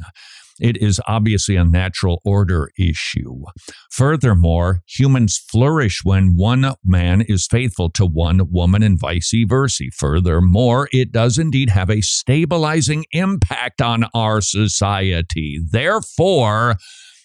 It 0.61 0.77
is 0.77 1.01
obviously 1.07 1.55
a 1.55 1.65
natural 1.65 2.21
order 2.23 2.69
issue. 2.77 3.43
Furthermore, 3.89 4.81
humans 4.87 5.37
flourish 5.37 6.01
when 6.03 6.37
one 6.37 6.73
man 6.85 7.21
is 7.21 7.47
faithful 7.47 7.89
to 7.91 8.05
one 8.05 8.51
woman 8.51 8.83
and 8.83 8.99
vice 8.99 9.33
versa. 9.47 9.85
Furthermore, 9.97 10.87
it 10.91 11.11
does 11.11 11.39
indeed 11.39 11.71
have 11.71 11.89
a 11.89 12.01
stabilizing 12.01 13.05
impact 13.11 13.81
on 13.81 14.05
our 14.13 14.39
society. 14.39 15.59
Therefore, 15.71 16.75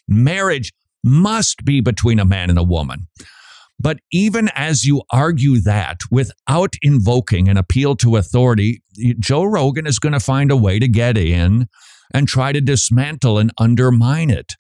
marriage 0.09 0.73
must 1.05 1.65
be 1.65 1.81
between 1.81 2.19
a 2.19 2.25
man 2.25 2.49
and 2.49 2.59
a 2.59 2.65
woman. 2.65 3.07
But 3.79 3.99
even 4.11 4.49
as 4.55 4.87
you 4.87 5.03
argue 5.11 5.61
that 5.61 6.01
without 6.11 6.75
invoking 6.81 7.49
an 7.49 7.59
appeal 7.59 7.95
to 7.97 8.17
authority, 8.17 8.83
Joe 9.19 9.45
Rogan 9.45 9.87
is 9.87 9.99
going 9.99 10.15
to 10.15 10.21
find 10.21 10.51
a 10.51 10.57
way 10.57 10.79
to 10.79 10.89
get 10.89 11.19
in 11.19 11.69
and 12.15 12.29
try 12.29 12.53
to 12.53 12.61
dismantle 12.61 13.39
and 13.39 13.51
undermine 13.59 14.31
it. 14.31 14.55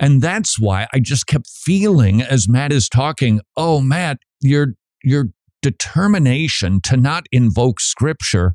And 0.00 0.20
that's 0.20 0.58
why 0.58 0.86
I 0.92 1.00
just 1.00 1.26
kept 1.26 1.48
feeling 1.48 2.22
as 2.22 2.48
Matt 2.48 2.72
is 2.72 2.88
talking, 2.88 3.40
oh, 3.56 3.80
Matt, 3.80 4.18
your, 4.40 4.74
your 5.04 5.26
determination 5.60 6.80
to 6.82 6.96
not 6.96 7.26
invoke 7.32 7.80
scripture, 7.80 8.52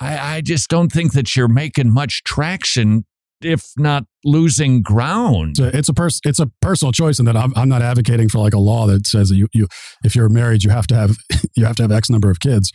I, 0.00 0.36
I 0.36 0.40
just 0.40 0.68
don't 0.68 0.90
think 0.90 1.12
that 1.12 1.36
you're 1.36 1.48
making 1.48 1.92
much 1.92 2.22
traction, 2.24 3.04
if 3.42 3.64
not 3.76 4.04
losing 4.24 4.82
ground. 4.82 5.56
it's 5.58 5.60
a 5.60 5.78
it's 5.78 5.88
a, 5.88 5.94
pers- 5.94 6.20
it's 6.24 6.40
a 6.40 6.50
personal 6.60 6.92
choice, 6.92 7.18
and 7.18 7.28
that 7.28 7.36
I'm, 7.36 7.52
I'm 7.56 7.68
not 7.68 7.82
advocating 7.82 8.28
for 8.28 8.38
like 8.38 8.54
a 8.54 8.58
law 8.58 8.86
that 8.86 9.06
says 9.06 9.28
that 9.30 9.36
you 9.36 9.48
you 9.52 9.68
if 10.04 10.14
you're 10.14 10.28
married 10.28 10.64
you 10.64 10.70
have 10.70 10.86
to 10.88 10.94
have 10.94 11.16
you 11.56 11.64
have 11.64 11.76
to 11.76 11.82
have 11.82 11.92
X 11.92 12.10
number 12.10 12.30
of 12.30 12.40
kids. 12.40 12.72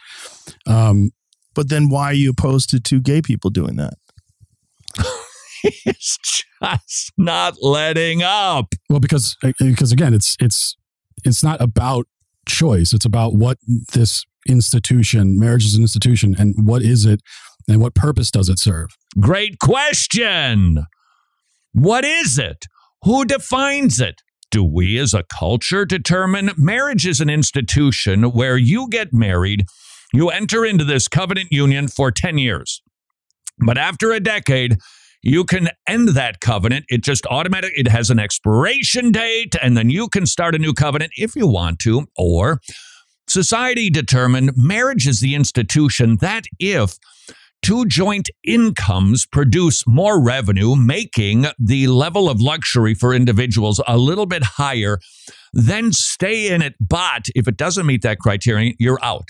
Um, 0.67 1.12
But 1.54 1.69
then, 1.69 1.89
why 1.89 2.06
are 2.06 2.13
you 2.13 2.30
opposed 2.32 2.69
to 2.69 2.80
two 2.80 3.02
gay 3.02 3.21
people 3.21 3.50
doing 3.50 3.76
that? 3.76 3.95
He's 5.84 6.17
just 6.62 7.12
not 7.17 7.56
letting 7.62 8.24
up. 8.24 8.74
Well, 8.89 9.00
because 9.00 9.36
uh, 9.43 9.52
because 9.60 9.91
again, 9.91 10.13
it's 10.13 10.36
it's 10.39 10.76
it's 11.24 11.43
not 11.43 11.62
about 11.62 12.08
choice. 12.47 12.93
It's 12.93 13.06
about 13.06 13.36
what 13.36 13.58
this 13.93 14.24
institution, 14.47 15.39
marriage 15.39 15.65
is 15.65 15.76
an 15.76 15.82
institution, 15.82 16.36
and 16.38 16.67
what 16.67 16.82
is 16.82 17.06
it, 17.06 17.21
and 17.67 17.82
what 17.82 17.93
purpose 17.93 18.32
does 18.32 18.50
it 18.50 18.60
serve? 18.60 18.89
Great 19.19 19.60
question. 19.60 20.86
What 21.74 22.04
is 22.04 22.38
it? 22.38 22.65
Who 23.04 23.26
defines 23.26 24.00
it? 24.00 24.15
Do 24.50 24.63
we 24.63 24.97
as 25.00 25.13
a 25.13 25.24
culture 25.24 25.86
determine 25.86 26.52
marriage 26.58 27.08
is 27.08 27.21
an 27.21 27.30
institution 27.30 28.32
where 28.32 28.58
you 28.58 28.89
get 28.89 29.13
married, 29.13 29.65
you 30.13 30.30
enter 30.30 30.65
into 30.65 30.84
this 30.84 31.08
covenant 31.08 31.47
union 31.52 31.88
for 31.88 32.12
10 32.12 32.38
years. 32.38 32.82
But 33.65 33.78
after 33.78 34.12
a 34.12 34.19
decade, 34.19 34.78
you 35.23 35.43
can 35.43 35.69
end 35.88 36.10
that 36.10 36.39
covenant. 36.39 36.86
It 36.89 37.03
just 37.03 37.25
automatic 37.27 37.73
it 37.75 37.88
has 37.88 38.10
an 38.10 38.19
expiration 38.19 39.12
date 39.12 39.55
and 39.62 39.77
then 39.77 39.89
you 39.89 40.07
can 40.07 40.25
start 40.25 40.55
a 40.55 40.60
new 40.60 40.73
covenant 40.73 41.12
if 41.15 41.36
you 41.36 41.47
want 41.47 41.79
to 41.79 42.07
or 42.17 42.60
society 43.27 43.89
determined 43.89 44.51
marriage 44.55 45.07
is 45.07 45.19
the 45.19 45.36
institution 45.36 46.17
that 46.17 46.45
if 46.60 46.97
two 47.62 47.86
joint 47.86 48.29
incomes 48.43 49.25
produce 49.25 49.86
more 49.88 50.21
revenue, 50.21 50.75
making 50.75 51.45
the 51.60 51.88
level 51.88 52.29
of 52.29 52.41
luxury 52.41 52.93
for 52.93 53.13
individuals 53.13 53.79
a 53.88 53.97
little 53.97 54.25
bit 54.25 54.43
higher, 54.43 54.99
then 55.53 55.93
stay 55.93 56.51
in 56.51 56.62
it. 56.62 56.75
But 56.79 57.25
if 57.36 57.47
it 57.47 57.57
doesn't 57.57 57.86
meet 57.86 58.01
that 58.01 58.19
criterion, 58.19 58.75
you're 58.79 59.03
out. 59.03 59.27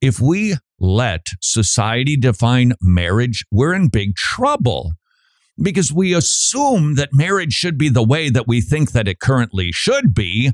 If 0.00 0.18
we 0.18 0.54
let 0.78 1.26
society 1.42 2.16
define 2.16 2.72
marriage, 2.80 3.44
we're 3.50 3.74
in 3.74 3.88
big 3.88 4.16
trouble 4.16 4.92
because 5.62 5.92
we 5.92 6.14
assume 6.14 6.94
that 6.94 7.10
marriage 7.12 7.52
should 7.52 7.78
be 7.78 7.88
the 7.88 8.02
way 8.02 8.30
that 8.30 8.48
we 8.48 8.60
think 8.60 8.92
that 8.92 9.08
it 9.08 9.20
currently 9.20 9.72
should 9.72 10.14
be. 10.14 10.52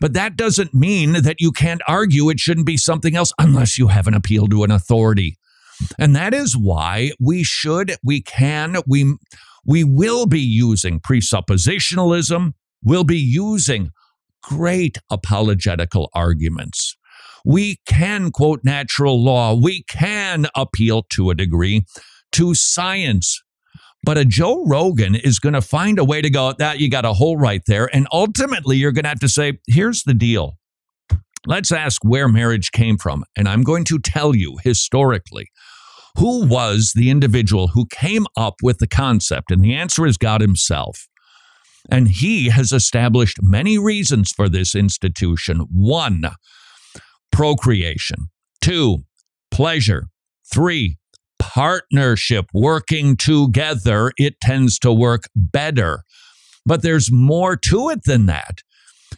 But 0.00 0.12
that 0.12 0.36
doesn't 0.36 0.74
mean 0.74 1.12
that 1.22 1.40
you 1.40 1.50
can't 1.50 1.82
argue 1.88 2.30
it 2.30 2.38
shouldn't 2.38 2.66
be 2.66 2.76
something 2.76 3.16
else 3.16 3.32
unless 3.38 3.78
you 3.78 3.88
have 3.88 4.06
an 4.06 4.14
appeal 4.14 4.46
to 4.48 4.64
an 4.64 4.70
authority. 4.70 5.36
And 5.98 6.14
that 6.16 6.34
is 6.34 6.56
why 6.56 7.12
we 7.20 7.44
should, 7.44 7.96
we 8.02 8.20
can, 8.22 8.76
we 8.86 9.16
we 9.64 9.84
will 9.84 10.24
be 10.24 10.40
using 10.40 10.98
presuppositionalism, 10.98 12.54
we'll 12.82 13.04
be 13.04 13.18
using 13.18 13.90
great 14.42 14.96
apologetical 15.10 16.08
arguments. 16.14 16.96
We 17.44 17.78
can 17.86 18.30
quote 18.30 18.60
natural 18.64 19.22
law, 19.22 19.54
we 19.54 19.84
can 19.84 20.46
appeal 20.56 21.02
to 21.12 21.28
a 21.28 21.34
degree 21.34 21.84
to 22.32 22.54
science. 22.54 23.42
But 24.08 24.16
a 24.16 24.24
Joe 24.24 24.64
Rogan 24.64 25.14
is 25.14 25.38
going 25.38 25.52
to 25.52 25.60
find 25.60 25.98
a 25.98 26.04
way 26.04 26.22
to 26.22 26.30
go, 26.30 26.54
that 26.54 26.80
you 26.80 26.88
got 26.88 27.04
a 27.04 27.12
hole 27.12 27.36
right 27.36 27.60
there. 27.66 27.94
And 27.94 28.06
ultimately, 28.10 28.78
you're 28.78 28.90
going 28.90 29.02
to 29.02 29.10
have 29.10 29.20
to 29.20 29.28
say, 29.28 29.58
here's 29.66 30.04
the 30.04 30.14
deal. 30.14 30.56
Let's 31.46 31.70
ask 31.70 32.02
where 32.02 32.26
marriage 32.26 32.72
came 32.72 32.96
from. 32.96 33.22
And 33.36 33.46
I'm 33.46 33.62
going 33.62 33.84
to 33.84 33.98
tell 33.98 34.34
you 34.34 34.56
historically 34.64 35.50
who 36.16 36.46
was 36.46 36.94
the 36.96 37.10
individual 37.10 37.68
who 37.68 37.84
came 37.84 38.26
up 38.34 38.54
with 38.62 38.78
the 38.78 38.86
concept? 38.86 39.50
And 39.50 39.62
the 39.62 39.74
answer 39.74 40.06
is 40.06 40.16
God 40.16 40.40
Himself. 40.40 41.06
And 41.90 42.08
He 42.08 42.48
has 42.48 42.72
established 42.72 43.36
many 43.42 43.76
reasons 43.76 44.32
for 44.32 44.48
this 44.48 44.74
institution. 44.74 45.66
One, 45.70 46.22
procreation. 47.30 48.30
Two, 48.62 49.04
pleasure. 49.50 50.04
Three, 50.50 50.96
partnership, 51.38 52.46
working 52.52 53.16
together. 53.16 54.12
It 54.16 54.40
tends 54.40 54.78
to 54.80 54.92
work 54.92 55.24
better. 55.34 56.04
But 56.66 56.82
there's 56.82 57.10
more 57.10 57.56
to 57.56 57.88
it 57.88 58.00
than 58.04 58.26
that. 58.26 58.60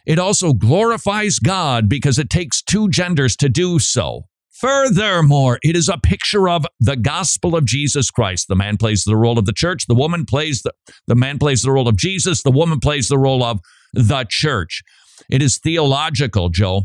It 0.05 0.19
also 0.19 0.53
glorifies 0.53 1.39
God 1.39 1.89
because 1.89 2.17
it 2.17 2.29
takes 2.29 2.61
two 2.61 2.89
genders 2.89 3.35
to 3.37 3.49
do 3.49 3.77
so. 3.79 4.23
Furthermore, 4.51 5.57
it 5.63 5.75
is 5.75 5.89
a 5.89 5.97
picture 5.97 6.47
of 6.47 6.65
the 6.79 6.95
gospel 6.95 7.55
of 7.55 7.65
Jesus 7.65 8.11
Christ. 8.11 8.47
The 8.47 8.55
man 8.55 8.77
plays 8.77 9.03
the 9.03 9.15
role 9.15 9.39
of 9.39 9.45
the 9.45 9.53
church, 9.53 9.87
the 9.87 9.95
woman 9.95 10.23
plays 10.23 10.61
the 10.61 10.71
the 11.07 11.15
man 11.15 11.39
plays 11.39 11.63
the 11.63 11.71
role 11.71 11.87
of 11.87 11.97
Jesus, 11.97 12.43
the 12.43 12.51
woman 12.51 12.79
plays 12.79 13.07
the 13.07 13.17
role 13.17 13.43
of 13.43 13.59
the 13.93 14.25
church. 14.29 14.83
It 15.29 15.41
is 15.41 15.57
theological, 15.57 16.49
Joe. 16.49 16.83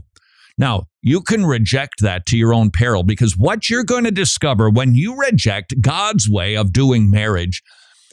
Now, 0.58 0.84
you 1.02 1.20
can 1.22 1.46
reject 1.46 2.00
that 2.00 2.26
to 2.26 2.36
your 2.36 2.54
own 2.54 2.70
peril 2.70 3.02
because 3.04 3.36
what 3.36 3.70
you're 3.70 3.84
going 3.84 4.04
to 4.04 4.10
discover 4.10 4.70
when 4.70 4.94
you 4.94 5.16
reject 5.16 5.80
God's 5.80 6.28
way 6.28 6.56
of 6.56 6.72
doing 6.72 7.10
marriage 7.10 7.62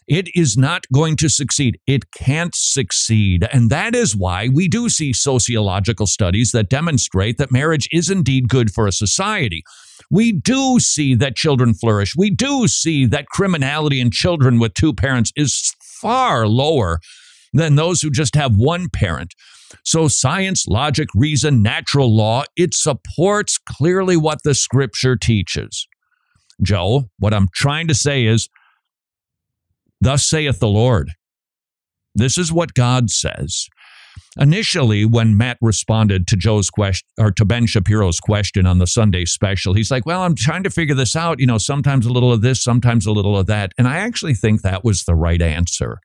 It 0.07 0.29
is 0.35 0.57
not 0.57 0.85
going 0.93 1.15
to 1.17 1.29
succeed. 1.29 1.79
It 1.87 2.11
can't 2.11 2.53
succeed. 2.55 3.47
And 3.53 3.69
that 3.69 3.95
is 3.95 4.15
why 4.15 4.49
we 4.49 4.67
do 4.67 4.89
see 4.89 5.13
sociological 5.13 6.07
studies 6.07 6.51
that 6.51 6.69
demonstrate 6.69 7.37
that 7.37 7.51
marriage 7.51 7.87
is 7.91 8.09
indeed 8.09 8.49
good 8.49 8.71
for 8.73 8.87
a 8.87 8.91
society. 8.91 9.63
We 10.11 10.31
do 10.33 10.79
see 10.79 11.15
that 11.15 11.35
children 11.35 11.73
flourish. 11.73 12.15
We 12.17 12.29
do 12.29 12.67
see 12.67 13.05
that 13.07 13.27
criminality 13.27 14.01
in 14.01 14.11
children 14.11 14.59
with 14.59 14.73
two 14.73 14.93
parents 14.93 15.31
is 15.35 15.73
far 15.81 16.47
lower 16.47 16.99
than 17.53 17.75
those 17.75 18.01
who 18.01 18.11
just 18.11 18.35
have 18.35 18.55
one 18.55 18.89
parent. 18.89 19.33
So, 19.83 20.07
science, 20.07 20.67
logic, 20.67 21.09
reason, 21.15 21.61
natural 21.61 22.15
law, 22.15 22.43
it 22.55 22.73
supports 22.73 23.57
clearly 23.57 24.17
what 24.17 24.39
the 24.43 24.55
scripture 24.55 25.15
teaches. 25.15 25.87
Joe, 26.61 27.09
what 27.19 27.33
I'm 27.33 27.47
trying 27.53 27.87
to 27.87 27.95
say 27.95 28.25
is, 28.25 28.49
Thus 29.99 30.25
saith 30.25 30.59
the 30.59 30.67
Lord. 30.67 31.11
This 32.13 32.37
is 32.37 32.51
what 32.51 32.73
God 32.73 33.09
says. 33.09 33.67
Initially, 34.37 35.05
when 35.05 35.37
Matt 35.37 35.57
responded 35.61 36.27
to 36.27 36.35
Joe's 36.35 36.69
question 36.69 37.07
or 37.19 37.31
to 37.31 37.45
Ben 37.45 37.67
Shapiro's 37.67 38.19
question 38.19 38.65
on 38.65 38.79
the 38.79 38.87
Sunday 38.87 39.25
special, 39.25 39.73
he's 39.73 39.91
like, 39.91 40.05
Well, 40.05 40.23
I'm 40.23 40.35
trying 40.35 40.63
to 40.63 40.69
figure 40.69 40.95
this 40.95 41.15
out. 41.15 41.39
You 41.39 41.45
know, 41.45 41.57
sometimes 41.57 42.05
a 42.05 42.11
little 42.11 42.33
of 42.33 42.41
this, 42.41 42.63
sometimes 42.63 43.05
a 43.05 43.11
little 43.11 43.37
of 43.37 43.45
that. 43.47 43.71
And 43.77 43.87
I 43.87 43.97
actually 43.97 44.33
think 44.33 44.61
that 44.61 44.83
was 44.83 45.03
the 45.03 45.15
right 45.15 45.41
answer. 45.41 45.99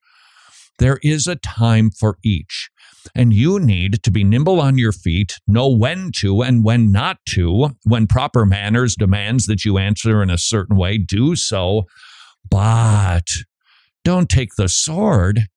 There 0.79 0.99
is 1.03 1.27
a 1.27 1.37
time 1.37 1.91
for 1.91 2.19
each. 2.25 2.71
And 3.15 3.33
you 3.33 3.59
need 3.59 4.03
to 4.03 4.11
be 4.11 4.25
nimble 4.25 4.61
on 4.61 4.79
your 4.79 4.93
feet, 4.93 5.39
know 5.47 5.69
when 5.69 6.11
to 6.17 6.43
and 6.43 6.65
when 6.65 6.93
not 6.93 7.19
to. 7.31 7.71
When 7.85 8.07
proper 8.07 8.45
manners 8.45 8.97
demands 8.97 9.47
that 9.47 9.65
you 9.65 9.79
answer 9.79 10.23
in 10.23 10.31
a 10.31 10.39
certain 10.39 10.77
way, 10.77 10.99
do 10.99 11.37
so. 11.37 11.85
But 12.51 13.27
don't 14.05 14.29
take 14.29 14.55
the 14.57 14.69
sword 14.69 15.49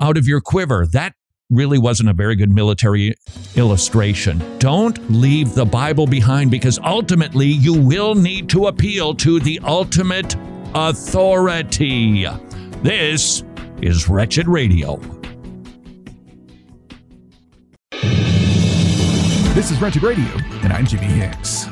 out 0.00 0.16
of 0.16 0.26
your 0.26 0.40
quiver. 0.40 0.86
That 0.86 1.14
really 1.50 1.78
wasn't 1.78 2.08
a 2.08 2.14
very 2.14 2.36
good 2.36 2.50
military 2.50 3.14
illustration. 3.56 4.42
Don't 4.58 4.98
leave 5.10 5.54
the 5.54 5.64
Bible 5.64 6.06
behind 6.06 6.50
because 6.50 6.78
ultimately 6.84 7.46
you 7.46 7.74
will 7.74 8.14
need 8.14 8.48
to 8.50 8.66
appeal 8.66 9.14
to 9.16 9.40
the 9.40 9.60
ultimate 9.64 10.36
authority. 10.74 12.26
This 12.82 13.44
is 13.80 14.08
Wretched 14.08 14.48
Radio. 14.48 15.00
This 19.64 19.70
is 19.70 19.80
Wretched 19.80 20.02
Radio, 20.02 20.28
and 20.62 20.74
I'm 20.74 20.84
Jimmy 20.84 21.06
Hicks. 21.06 21.68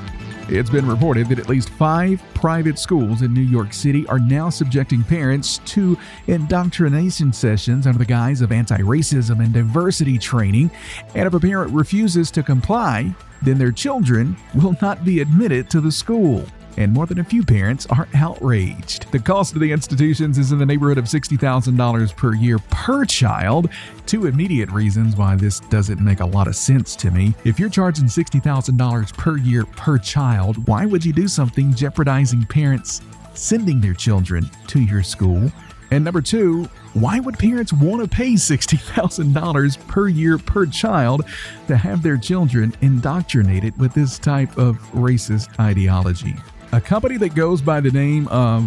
It's 0.48 0.70
been 0.70 0.88
reported 0.88 1.28
that 1.28 1.38
at 1.38 1.50
least 1.50 1.68
five 1.68 2.22
private 2.32 2.78
schools 2.78 3.20
in 3.20 3.34
New 3.34 3.42
York 3.42 3.74
City 3.74 4.06
are 4.06 4.18
now 4.18 4.48
subjecting 4.48 5.02
parents 5.02 5.58
to 5.66 5.98
indoctrination 6.26 7.34
sessions 7.34 7.86
under 7.86 7.98
the 7.98 8.06
guise 8.06 8.40
of 8.40 8.50
anti 8.50 8.78
racism 8.78 9.44
and 9.44 9.52
diversity 9.52 10.16
training. 10.16 10.70
And 11.14 11.26
if 11.26 11.34
a 11.34 11.38
parent 11.38 11.70
refuses 11.70 12.30
to 12.30 12.42
comply, 12.42 13.14
then 13.42 13.58
their 13.58 13.72
children 13.72 14.38
will 14.54 14.74
not 14.80 15.04
be 15.04 15.20
admitted 15.20 15.68
to 15.68 15.82
the 15.82 15.92
school 15.92 16.46
and 16.76 16.92
more 16.92 17.06
than 17.06 17.20
a 17.20 17.24
few 17.24 17.42
parents 17.42 17.86
are 17.86 18.08
outraged. 18.14 19.10
The 19.12 19.18
cost 19.18 19.54
of 19.54 19.60
the 19.60 19.72
institutions 19.72 20.38
is 20.38 20.52
in 20.52 20.58
the 20.58 20.66
neighborhood 20.66 20.98
of 20.98 21.04
$60,000 21.04 22.16
per 22.16 22.34
year 22.34 22.58
per 22.70 23.04
child. 23.04 23.68
Two 24.06 24.26
immediate 24.26 24.70
reasons 24.70 25.16
why 25.16 25.36
this 25.36 25.60
doesn't 25.60 26.00
make 26.00 26.20
a 26.20 26.26
lot 26.26 26.48
of 26.48 26.56
sense 26.56 26.96
to 26.96 27.10
me. 27.10 27.34
If 27.44 27.58
you're 27.58 27.68
charging 27.68 28.06
$60,000 28.06 29.16
per 29.16 29.36
year 29.38 29.64
per 29.64 29.98
child, 29.98 30.66
why 30.66 30.86
would 30.86 31.04
you 31.04 31.12
do 31.12 31.28
something 31.28 31.74
jeopardizing 31.74 32.44
parents 32.46 33.02
sending 33.34 33.80
their 33.80 33.94
children 33.94 34.48
to 34.68 34.80
your 34.80 35.02
school? 35.02 35.50
And 35.90 36.04
number 36.04 36.22
two, 36.22 36.64
why 36.94 37.20
would 37.20 37.38
parents 37.38 37.70
want 37.70 38.00
to 38.02 38.08
pay 38.08 38.32
$60,000 38.32 39.88
per 39.88 40.08
year 40.08 40.38
per 40.38 40.64
child 40.64 41.22
to 41.66 41.76
have 41.76 42.02
their 42.02 42.16
children 42.16 42.74
indoctrinated 42.80 43.78
with 43.78 43.92
this 43.92 44.18
type 44.18 44.56
of 44.56 44.78
racist 44.92 45.58
ideology? 45.60 46.34
A 46.72 46.80
company 46.80 47.18
that 47.18 47.34
goes 47.34 47.60
by 47.60 47.80
the 47.80 47.90
name 47.90 48.26
of 48.28 48.66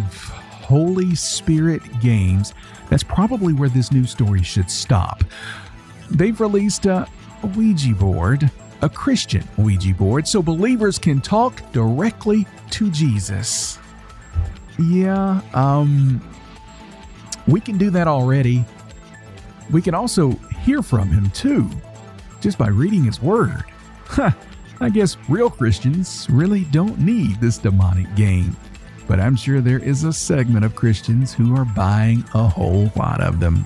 Holy 0.50 1.14
Spirit 1.14 1.82
Games. 2.00 2.54
That's 2.88 3.02
probably 3.02 3.52
where 3.52 3.68
this 3.68 3.90
news 3.90 4.10
story 4.10 4.42
should 4.42 4.70
stop. 4.70 5.24
They've 6.10 6.40
released 6.40 6.86
a 6.86 7.08
Ouija 7.56 7.94
board, 7.94 8.48
a 8.80 8.88
Christian 8.88 9.46
Ouija 9.58 9.92
board, 9.94 10.28
so 10.28 10.40
believers 10.40 10.98
can 10.98 11.20
talk 11.20 11.72
directly 11.72 12.46
to 12.70 12.90
Jesus. 12.90 13.78
Yeah, 14.78 15.40
um, 15.52 16.20
we 17.48 17.60
can 17.60 17.76
do 17.76 17.90
that 17.90 18.06
already. 18.06 18.64
We 19.70 19.82
can 19.82 19.94
also 19.94 20.30
hear 20.64 20.80
from 20.80 21.08
him 21.08 21.30
too, 21.30 21.68
just 22.40 22.56
by 22.56 22.68
reading 22.68 23.04
his 23.04 23.20
word. 23.20 23.64
Huh. 24.04 24.30
I 24.80 24.90
guess 24.90 25.16
real 25.28 25.48
Christians 25.48 26.26
really 26.28 26.64
don't 26.64 26.98
need 26.98 27.40
this 27.40 27.56
demonic 27.56 28.14
game. 28.14 28.54
But 29.08 29.20
I'm 29.20 29.36
sure 29.36 29.60
there 29.60 29.78
is 29.78 30.04
a 30.04 30.12
segment 30.12 30.64
of 30.64 30.74
Christians 30.74 31.32
who 31.32 31.56
are 31.56 31.64
buying 31.64 32.24
a 32.34 32.46
whole 32.46 32.90
lot 32.96 33.20
of 33.20 33.40
them. 33.40 33.64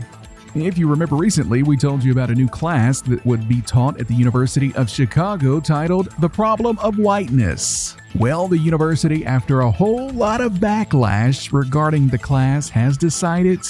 If 0.55 0.79
you 0.79 0.89
remember 0.89 1.17
recently, 1.17 1.63
we 1.63 1.77
told 1.77 2.05
you 2.05 2.13
about 2.13 2.31
a 2.31 2.35
new 2.35 2.49
class 2.49 3.01
that 3.03 3.25
would 3.25 3.49
be 3.49 3.61
taught 3.63 4.01
at 4.01 4.09
the 4.09 4.15
University 4.15 4.75
of 4.75 4.91
Chicago 4.91 5.61
titled 5.61 6.11
The 6.21 6.29
Problem 6.29 6.79
of 6.79 6.99
Whiteness. 6.99 7.97
Well, 8.17 8.49
the 8.49 8.59
university, 8.59 9.25
after 9.25 9.61
a 9.61 9.71
whole 9.71 10.11
lot 10.11 10.41
of 10.41 10.55
backlash 10.55 11.53
regarding 11.53 12.09
the 12.09 12.19
class, 12.19 12.69
has 12.69 12.97
decided 12.97 13.61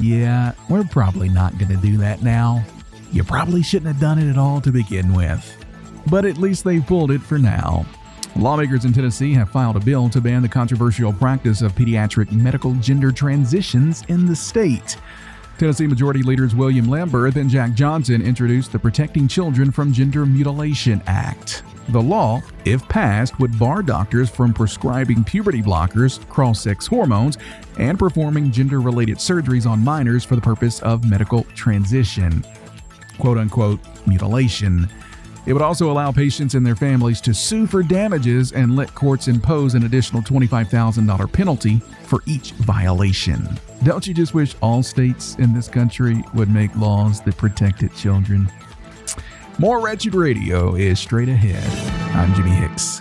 yeah, 0.00 0.52
we're 0.68 0.84
probably 0.84 1.28
not 1.28 1.58
going 1.58 1.74
to 1.74 1.82
do 1.82 1.96
that 1.98 2.22
now. 2.22 2.64
You 3.10 3.24
probably 3.24 3.62
shouldn't 3.62 3.88
have 3.88 4.00
done 4.00 4.18
it 4.18 4.30
at 4.30 4.38
all 4.38 4.60
to 4.60 4.70
begin 4.70 5.12
with 5.14 5.57
but 6.10 6.24
at 6.24 6.38
least 6.38 6.64
they 6.64 6.80
pulled 6.80 7.10
it 7.10 7.20
for 7.20 7.38
now. 7.38 7.86
Lawmakers 8.36 8.84
in 8.84 8.92
Tennessee 8.92 9.32
have 9.34 9.50
filed 9.50 9.76
a 9.76 9.80
bill 9.80 10.08
to 10.10 10.20
ban 10.20 10.42
the 10.42 10.48
controversial 10.48 11.12
practice 11.12 11.62
of 11.62 11.74
pediatric 11.74 12.30
medical 12.30 12.74
gender 12.74 13.10
transitions 13.10 14.04
in 14.08 14.26
the 14.26 14.36
state. 14.36 14.96
Tennessee 15.58 15.88
Majority 15.88 16.22
Leaders 16.22 16.54
William 16.54 16.86
Lamberth 16.86 17.34
and 17.34 17.50
Jack 17.50 17.72
Johnson 17.74 18.22
introduced 18.22 18.70
the 18.70 18.78
Protecting 18.78 19.26
Children 19.26 19.72
from 19.72 19.92
Gender 19.92 20.24
Mutilation 20.24 21.02
Act. 21.08 21.64
The 21.88 22.00
law, 22.00 22.42
if 22.64 22.86
passed, 22.88 23.40
would 23.40 23.58
bar 23.58 23.82
doctors 23.82 24.30
from 24.30 24.54
prescribing 24.54 25.24
puberty 25.24 25.60
blockers, 25.60 26.24
cross 26.28 26.60
sex 26.60 26.86
hormones, 26.86 27.38
and 27.78 27.98
performing 27.98 28.52
gender 28.52 28.80
related 28.80 29.16
surgeries 29.16 29.66
on 29.66 29.82
minors 29.82 30.24
for 30.24 30.36
the 30.36 30.42
purpose 30.42 30.80
of 30.82 31.08
medical 31.08 31.42
transition. 31.56 32.44
Quote 33.18 33.38
unquote 33.38 33.80
mutilation. 34.06 34.88
It 35.48 35.54
would 35.54 35.62
also 35.62 35.90
allow 35.90 36.12
patients 36.12 36.54
and 36.54 36.66
their 36.66 36.76
families 36.76 37.22
to 37.22 37.32
sue 37.32 37.66
for 37.66 37.82
damages 37.82 38.52
and 38.52 38.76
let 38.76 38.94
courts 38.94 39.28
impose 39.28 39.74
an 39.74 39.84
additional 39.84 40.20
$25,000 40.20 41.32
penalty 41.32 41.80
for 42.02 42.22
each 42.26 42.52
violation. 42.52 43.48
Don't 43.82 44.06
you 44.06 44.12
just 44.12 44.34
wish 44.34 44.54
all 44.60 44.82
states 44.82 45.36
in 45.36 45.54
this 45.54 45.66
country 45.66 46.22
would 46.34 46.50
make 46.50 46.76
laws 46.76 47.22
that 47.22 47.38
protected 47.38 47.94
children? 47.94 48.52
More 49.58 49.80
Wretched 49.80 50.14
Radio 50.14 50.74
is 50.74 51.00
straight 51.00 51.30
ahead. 51.30 51.64
I'm 52.14 52.34
Jimmy 52.34 52.50
Hicks. 52.50 53.00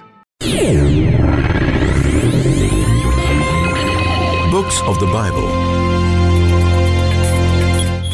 Books 4.52 4.82
of 4.84 4.98
the 5.02 5.10
Bible. 5.12 5.48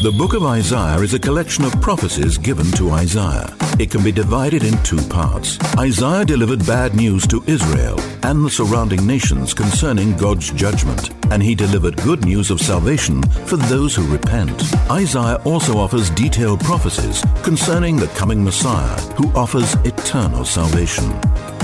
The 0.02 0.12
book 0.18 0.34
of 0.34 0.42
Isaiah 0.42 0.98
is 0.98 1.14
a 1.14 1.20
collection 1.20 1.64
of 1.64 1.80
prophecies 1.80 2.36
given 2.36 2.66
to 2.72 2.90
Isaiah. 2.90 3.56
It 3.76 3.90
can 3.90 4.04
be 4.04 4.12
divided 4.12 4.62
in 4.62 4.80
two 4.84 5.02
parts. 5.08 5.58
Isaiah 5.76 6.24
delivered 6.24 6.64
bad 6.64 6.94
news 6.94 7.26
to 7.26 7.42
Israel 7.46 7.98
and 8.22 8.44
the 8.44 8.50
surrounding 8.50 9.04
nations 9.04 9.52
concerning 9.52 10.16
God's 10.16 10.50
judgment, 10.52 11.10
and 11.32 11.42
he 11.42 11.56
delivered 11.56 11.96
good 12.02 12.24
news 12.24 12.50
of 12.52 12.60
salvation 12.60 13.22
for 13.46 13.56
those 13.56 13.96
who 13.96 14.06
repent. 14.06 14.62
Isaiah 14.90 15.40
also 15.44 15.76
offers 15.78 16.10
detailed 16.10 16.60
prophecies 16.60 17.24
concerning 17.42 17.96
the 17.96 18.06
coming 18.08 18.44
Messiah 18.44 19.00
who 19.16 19.28
offers 19.32 19.74
eternal 19.84 20.44
salvation. 20.44 21.08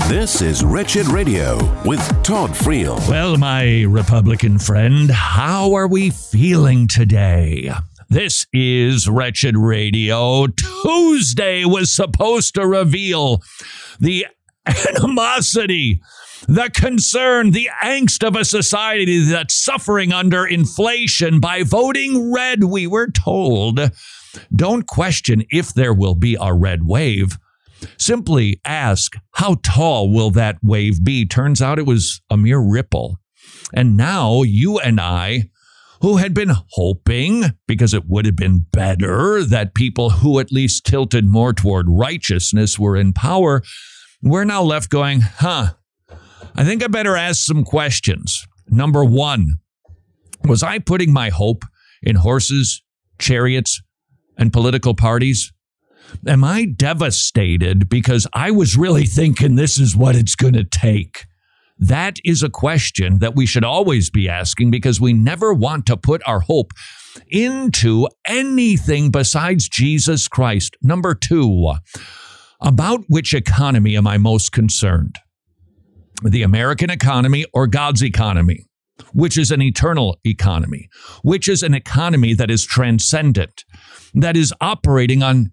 This 0.09 0.41
is 0.41 0.65
Wretched 0.65 1.07
Radio 1.07 1.55
with 1.85 2.01
Todd 2.23 2.49
Friel. 2.49 2.99
Well, 3.07 3.37
my 3.37 3.83
Republican 3.83 4.59
friend, 4.59 5.09
how 5.09 5.73
are 5.75 5.87
we 5.87 6.09
feeling 6.09 6.87
today? 6.87 7.71
This 8.11 8.45
is 8.51 9.07
Wretched 9.07 9.55
Radio. 9.55 10.45
Tuesday 10.47 11.63
was 11.63 11.93
supposed 11.93 12.55
to 12.55 12.67
reveal 12.67 13.41
the 14.01 14.27
animosity, 14.65 16.01
the 16.45 16.69
concern, 16.75 17.51
the 17.51 17.69
angst 17.81 18.27
of 18.27 18.35
a 18.35 18.43
society 18.43 19.23
that's 19.23 19.55
suffering 19.55 20.11
under 20.11 20.45
inflation 20.45 21.39
by 21.39 21.63
voting 21.63 22.33
red. 22.33 22.65
We 22.65 22.85
were 22.85 23.09
told 23.09 23.79
don't 24.53 24.87
question 24.87 25.45
if 25.49 25.73
there 25.73 25.93
will 25.93 26.15
be 26.15 26.35
a 26.37 26.53
red 26.53 26.83
wave. 26.83 27.37
Simply 27.97 28.59
ask, 28.65 29.15
how 29.35 29.55
tall 29.63 30.11
will 30.13 30.31
that 30.31 30.57
wave 30.61 31.01
be? 31.01 31.25
Turns 31.25 31.61
out 31.61 31.79
it 31.79 31.85
was 31.85 32.19
a 32.29 32.35
mere 32.35 32.59
ripple. 32.59 33.19
And 33.73 33.95
now 33.95 34.43
you 34.43 34.79
and 34.79 34.99
I 34.99 35.49
who 36.01 36.17
had 36.17 36.33
been 36.33 36.51
hoping, 36.71 37.43
because 37.67 37.93
it 37.93 38.07
would 38.07 38.25
have 38.25 38.35
been 38.35 38.65
better, 38.71 39.43
that 39.43 39.75
people 39.75 40.09
who 40.09 40.39
at 40.39 40.51
least 40.51 40.85
tilted 40.85 41.25
more 41.25 41.53
toward 41.53 41.85
righteousness 41.89 42.79
were 42.79 42.95
in 42.95 43.13
power, 43.13 43.61
we're 44.21 44.43
now 44.43 44.63
left 44.63 44.89
going, 44.89 45.21
huh, 45.21 45.73
I 46.55 46.63
think 46.63 46.83
I 46.83 46.87
better 46.87 47.15
ask 47.15 47.45
some 47.45 47.63
questions. 47.63 48.45
Number 48.67 49.05
one, 49.05 49.57
was 50.43 50.63
I 50.63 50.79
putting 50.79 51.13
my 51.13 51.29
hope 51.29 51.63
in 52.01 52.15
horses, 52.15 52.81
chariots, 53.19 53.81
and 54.37 54.51
political 54.51 54.95
parties? 54.95 55.53
Am 56.27 56.43
I 56.43 56.65
devastated 56.65 57.89
because 57.89 58.27
I 58.33 58.51
was 58.51 58.75
really 58.75 59.05
thinking 59.05 59.55
this 59.55 59.79
is 59.79 59.95
what 59.95 60.15
it's 60.15 60.35
going 60.35 60.53
to 60.53 60.63
take? 60.63 61.25
That 61.81 62.19
is 62.23 62.43
a 62.43 62.49
question 62.49 63.19
that 63.19 63.35
we 63.35 63.47
should 63.47 63.63
always 63.63 64.11
be 64.11 64.29
asking 64.29 64.69
because 64.69 65.01
we 65.01 65.13
never 65.13 65.51
want 65.51 65.87
to 65.87 65.97
put 65.97 66.21
our 66.27 66.41
hope 66.41 66.73
into 67.27 68.07
anything 68.27 69.09
besides 69.09 69.67
Jesus 69.67 70.27
Christ. 70.27 70.77
Number 70.83 71.15
two, 71.15 71.73
about 72.61 73.03
which 73.09 73.33
economy 73.33 73.97
am 73.97 74.05
I 74.05 74.19
most 74.19 74.51
concerned? 74.51 75.15
The 76.23 76.43
American 76.43 76.91
economy 76.91 77.45
or 77.51 77.65
God's 77.65 78.03
economy? 78.03 78.67
Which 79.13 79.35
is 79.35 79.49
an 79.49 79.63
eternal 79.63 80.19
economy, 80.23 80.87
which 81.23 81.49
is 81.49 81.63
an 81.63 81.73
economy 81.73 82.35
that 82.35 82.51
is 82.51 82.63
transcendent, 82.63 83.65
that 84.13 84.37
is 84.37 84.53
operating 84.61 85.23
on 85.23 85.49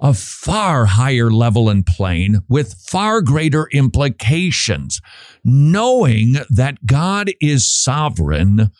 a 0.00 0.14
far 0.14 0.86
higher 0.86 1.30
level 1.30 1.68
and 1.68 1.84
plane 1.84 2.38
with 2.48 2.74
far 2.74 3.20
greater 3.20 3.68
implications. 3.72 5.00
Knowing 5.44 6.36
that 6.48 6.86
God 6.86 7.30
is 7.40 7.70
sovereign, 7.70 8.70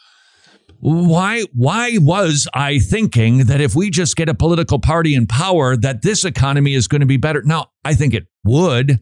why, 0.78 1.42
why 1.52 1.98
was 1.98 2.48
I 2.54 2.78
thinking 2.78 3.44
that 3.44 3.60
if 3.60 3.74
we 3.74 3.90
just 3.90 4.16
get 4.16 4.30
a 4.30 4.34
political 4.34 4.78
party 4.78 5.14
in 5.14 5.26
power, 5.26 5.76
that 5.76 6.02
this 6.02 6.24
economy 6.24 6.74
is 6.74 6.88
going 6.88 7.00
to 7.00 7.06
be 7.06 7.18
better? 7.18 7.42
Now, 7.42 7.66
I 7.84 7.94
think 7.94 8.14
it 8.14 8.26
would, 8.44 9.00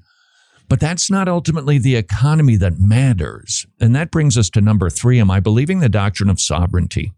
but 0.69 0.81
that's 0.81 1.11
not 1.11 1.29
ultimately 1.29 1.79
the 1.79 1.95
economy 1.95 2.57
that 2.57 2.81
matters. 2.81 3.65
And 3.81 3.95
that 3.95 4.11
brings 4.11 4.37
us 4.37 4.51
to 4.51 4.61
number 4.61 4.91
three. 4.91 5.21
Am 5.21 5.31
I 5.31 5.39
believing 5.39 5.79
the 5.79 5.89
doctrine 5.89 6.31
of 6.31 6.41
sovereignty? 6.41 7.13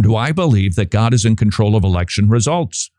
Do 0.00 0.16
I 0.16 0.32
believe 0.32 0.74
that 0.76 0.90
God 0.90 1.14
is 1.14 1.24
in 1.24 1.36
control 1.36 1.74
of 1.74 1.84
election 1.84 2.28
results? 2.28 2.90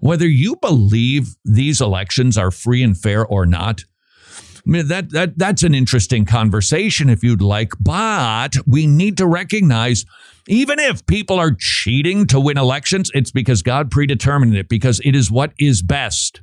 Whether 0.00 0.26
you 0.26 0.56
believe 0.56 1.36
these 1.44 1.80
elections 1.80 2.36
are 2.38 2.50
free 2.50 2.82
and 2.82 2.96
fair 2.96 3.26
or 3.26 3.46
not. 3.46 3.84
I 4.30 4.70
mean, 4.70 4.88
that, 4.88 5.10
that, 5.10 5.38
that's 5.38 5.62
an 5.62 5.74
interesting 5.74 6.24
conversation 6.24 7.08
if 7.08 7.22
you'd 7.22 7.42
like, 7.42 7.72
but 7.80 8.54
we 8.66 8.86
need 8.86 9.16
to 9.18 9.26
recognize 9.26 10.04
even 10.48 10.78
if 10.78 11.06
people 11.06 11.38
are 11.38 11.56
cheating 11.58 12.26
to 12.28 12.40
win 12.40 12.58
elections, 12.58 13.10
it's 13.14 13.30
because 13.30 13.62
God 13.62 13.90
predetermined 13.90 14.56
it, 14.56 14.68
because 14.68 15.00
it 15.04 15.14
is 15.14 15.30
what 15.30 15.52
is 15.58 15.82
best. 15.82 16.40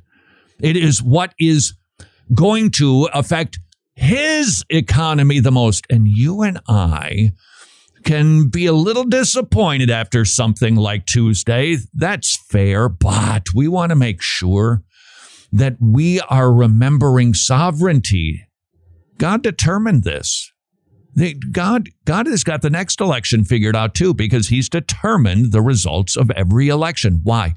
It 0.60 0.76
is 0.76 1.02
what 1.02 1.34
is 1.38 1.74
going 2.34 2.70
to 2.72 3.08
affect 3.12 3.58
his 3.94 4.64
economy 4.70 5.40
the 5.40 5.50
most. 5.50 5.86
And 5.90 6.06
you 6.06 6.42
and 6.42 6.60
I 6.68 7.32
can 8.04 8.48
be 8.48 8.66
a 8.66 8.72
little 8.72 9.04
disappointed 9.04 9.90
after 9.90 10.24
something 10.24 10.76
like 10.76 11.06
Tuesday. 11.06 11.76
That's 11.92 12.36
fair, 12.48 12.88
but 12.88 13.46
we 13.54 13.68
want 13.68 13.90
to 13.90 13.96
make 13.96 14.22
sure 14.22 14.82
that 15.52 15.76
we 15.80 16.20
are 16.20 16.52
remembering 16.52 17.34
sovereignty. 17.34 18.46
God 19.18 19.42
determined 19.42 20.04
this. 20.04 20.50
God, 21.52 21.90
God 22.04 22.26
has 22.26 22.42
got 22.42 22.62
the 22.62 22.70
next 22.70 23.00
election 23.00 23.44
figured 23.44 23.76
out 23.76 23.94
too, 23.94 24.12
because 24.12 24.48
He's 24.48 24.68
determined 24.68 25.52
the 25.52 25.62
results 25.62 26.16
of 26.16 26.30
every 26.32 26.68
election. 26.68 27.20
Why? 27.22 27.54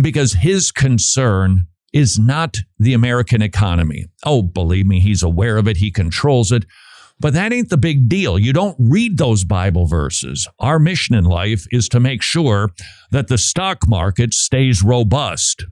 Because 0.00 0.34
His 0.34 0.70
concern 0.70 1.66
is 1.92 2.18
not 2.18 2.58
the 2.78 2.94
American 2.94 3.42
economy. 3.42 4.06
Oh, 4.24 4.42
believe 4.42 4.86
me, 4.86 5.00
He's 5.00 5.24
aware 5.24 5.56
of 5.56 5.66
it, 5.66 5.78
He 5.78 5.90
controls 5.90 6.52
it. 6.52 6.64
But 7.20 7.34
that 7.34 7.52
ain't 7.52 7.68
the 7.68 7.76
big 7.76 8.08
deal. 8.08 8.38
You 8.38 8.52
don't 8.52 8.76
read 8.78 9.18
those 9.18 9.44
Bible 9.44 9.86
verses. 9.86 10.46
Our 10.60 10.78
mission 10.78 11.14
in 11.14 11.24
life 11.24 11.66
is 11.72 11.88
to 11.88 12.00
make 12.00 12.22
sure 12.22 12.70
that 13.10 13.28
the 13.28 13.38
stock 13.38 13.88
market 13.88 14.32
stays 14.34 14.82
robust, 14.82 15.64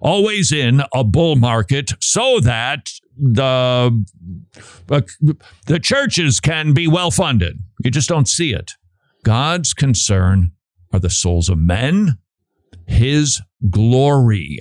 always 0.00 0.52
in 0.52 0.82
a 0.94 1.02
bull 1.02 1.36
market, 1.36 1.92
so 2.00 2.38
that 2.40 2.90
the 3.18 4.02
uh, 4.88 5.00
the 5.66 5.80
churches 5.80 6.40
can 6.40 6.72
be 6.72 6.86
well 6.86 7.10
funded. 7.10 7.58
You 7.84 7.90
just 7.90 8.08
don't 8.08 8.28
see 8.28 8.52
it. 8.52 8.72
God's 9.24 9.74
concern 9.74 10.52
are 10.92 11.00
the 11.00 11.10
souls 11.10 11.48
of 11.48 11.58
men, 11.58 12.18
his 12.86 13.40
glory. 13.70 14.58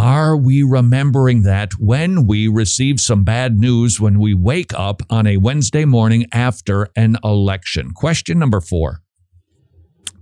Are 0.00 0.34
we 0.34 0.62
remembering 0.62 1.42
that 1.42 1.72
when 1.78 2.26
we 2.26 2.48
receive 2.48 2.98
some 3.00 3.22
bad 3.22 3.58
news 3.58 4.00
when 4.00 4.18
we 4.18 4.32
wake 4.32 4.72
up 4.72 5.02
on 5.10 5.26
a 5.26 5.36
Wednesday 5.36 5.84
morning 5.84 6.24
after 6.32 6.88
an 6.96 7.18
election? 7.22 7.90
Question 7.90 8.38
number 8.38 8.62
four 8.62 9.02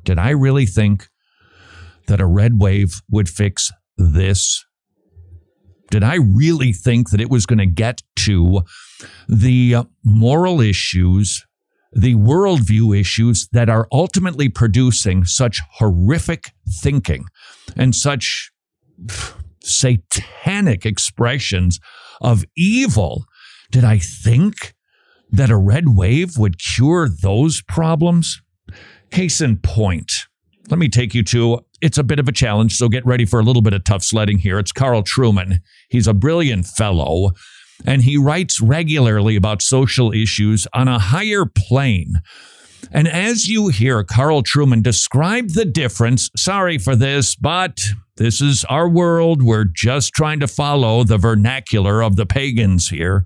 Did 0.03 0.19
I 0.19 0.31
really 0.31 0.67
think 0.67 1.07
that 2.09 2.21
a 2.21 2.27
red 2.27 2.59
wave 2.59 3.01
would 3.09 3.29
fix 3.29 3.71
this? 3.97 4.67
Did 5.93 6.03
I 6.03 6.17
really 6.17 6.73
think 6.73 7.11
that 7.11 7.21
it 7.21 7.31
was 7.31 7.47
going 7.47 7.61
to 7.61 7.67
get 7.67 8.03
to 8.27 8.63
the 9.29 9.87
moral 10.05 10.61
issues, 10.61 11.47
the 11.93 12.17
worldview 12.17 12.99
issues 12.99 13.49
that 13.53 13.69
are 13.69 13.87
ultimately 13.93 14.49
producing 14.49 15.25
such 15.25 15.61
horrific 15.75 16.51
thinking 16.83 17.27
and 17.77 17.95
such 17.95 18.51
satanic 19.63 20.87
expressions 20.87 21.79
of 22.21 22.45
evil. 22.57 23.25
Did 23.71 23.85
I 23.85 23.99
think 23.99 24.75
that 25.31 25.51
a 25.51 25.57
red 25.57 25.91
wave 25.91 26.39
would 26.39 26.59
cure 26.59 27.09
those 27.09 27.63
problems? 27.63 28.41
Case 29.11 29.41
in 29.41 29.59
point, 29.59 30.13
let 30.71 30.79
me 30.79 30.89
take 30.89 31.15
you 31.15 31.23
to 31.25 31.61
it's 31.81 31.99
a 31.99 32.03
bit 32.03 32.19
of 32.19 32.29
a 32.29 32.33
challenge, 32.33 32.77
so 32.77 32.89
get 32.89 33.07
ready 33.07 33.25
for 33.25 33.39
a 33.39 33.43
little 33.43 33.63
bit 33.63 33.73
of 33.73 33.85
tough 33.85 34.03
sledding 34.03 34.39
here. 34.39 34.59
It's 34.59 34.73
Carl 34.73 35.03
Trueman. 35.03 35.61
He's 35.89 36.09
a 36.09 36.15
brilliant 36.15 36.67
fellow, 36.67 37.31
and 37.87 38.03
he 38.03 38.17
writes 38.17 38.61
regularly 38.61 39.37
about 39.37 39.63
social 39.63 40.13
issues 40.13 40.67
on 40.73 40.89
a 40.89 40.99
higher 40.99 41.47
plane. 41.47 42.15
And 42.91 43.07
as 43.07 43.49
you 43.49 43.69
hear 43.69 44.03
Carl 44.03 44.43
Trueman 44.43 44.83
describe 44.83 45.51
the 45.51 45.65
difference, 45.65 46.31
sorry 46.37 46.79
for 46.79 46.97
this, 46.97 47.35
but 47.37 47.81
this 48.19 48.41
is 48.41 48.65
our 48.65 48.89
world. 48.89 49.43
We're 49.43 49.65
just 49.65 50.13
trying 50.13 50.41
to 50.41 50.49
follow 50.49 51.05
the 51.05 51.19
vernacular 51.19 52.03
of 52.03 52.17
the 52.17 52.27
pagans 52.27 52.89
here. 52.89 53.25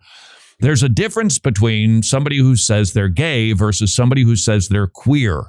There's 0.61 0.83
a 0.83 0.89
difference 0.89 1.39
between 1.39 2.03
somebody 2.03 2.39
who 2.39 2.57
says 2.57 2.93
they're 2.93 3.09
gay 3.09 3.53
versus 3.53 3.95
somebody 3.95 4.23
who 4.23 4.37
says 4.37 4.69
they're 4.69 4.87
queer. 4.87 5.47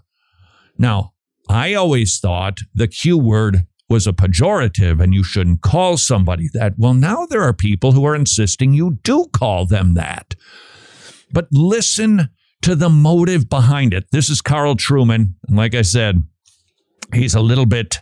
Now, 0.77 1.13
I 1.49 1.73
always 1.73 2.19
thought 2.19 2.59
the 2.73 2.87
Q 2.87 3.17
word 3.17 3.67
was 3.89 4.07
a 4.07 4.13
pejorative 4.13 5.03
and 5.03 5.13
you 5.13 5.23
shouldn't 5.23 5.61
call 5.61 5.97
somebody 5.97 6.49
that. 6.53 6.73
Well, 6.77 6.93
now 6.93 7.25
there 7.25 7.43
are 7.43 7.53
people 7.53 7.91
who 7.91 8.05
are 8.05 8.15
insisting 8.15 8.73
you 8.73 8.97
do 9.03 9.27
call 9.33 9.65
them 9.65 9.93
that. 9.95 10.35
But 11.31 11.47
listen 11.51 12.29
to 12.61 12.75
the 12.75 12.89
motive 12.89 13.49
behind 13.49 13.93
it. 13.93 14.05
This 14.11 14.29
is 14.29 14.41
Carl 14.41 14.75
Trueman. 14.75 15.33
Like 15.49 15.75
I 15.75 15.81
said, 15.81 16.23
he's 17.13 17.35
a 17.35 17.41
little 17.41 17.65
bit 17.65 17.99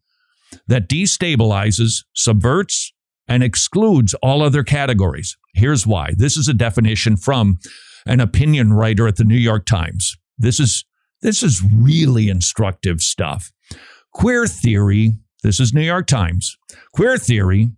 that 0.68 0.88
destabilizes, 0.88 2.06
subverts, 2.14 2.94
and 3.28 3.44
excludes 3.44 4.14
all 4.16 4.42
other 4.42 4.64
categories. 4.64 5.38
Here's 5.54 5.88
why. 5.88 6.12
This 6.16 6.38
is 6.38 6.48
a 6.48 6.54
definition 6.54 7.18
from 7.18 7.60
an 8.06 8.20
opinion 8.20 8.74
writer 8.74 9.08
at 9.08 9.16
the 9.16 9.24
New 9.24 9.38
York 9.38 9.66
Times. 9.66 10.16
This 10.38 10.60
is 10.60 10.86
this 11.22 11.42
is 11.42 11.64
really 11.64 12.30
instructive 12.30 13.02
stuff. 13.02 13.52
Queer 14.14 14.46
theory, 14.46 15.14
this 15.44 15.60
is 15.60 15.74
New 15.74 15.82
York 15.82 16.08
Times. 16.08 16.56
Queer 16.94 17.18
theory 17.18 17.72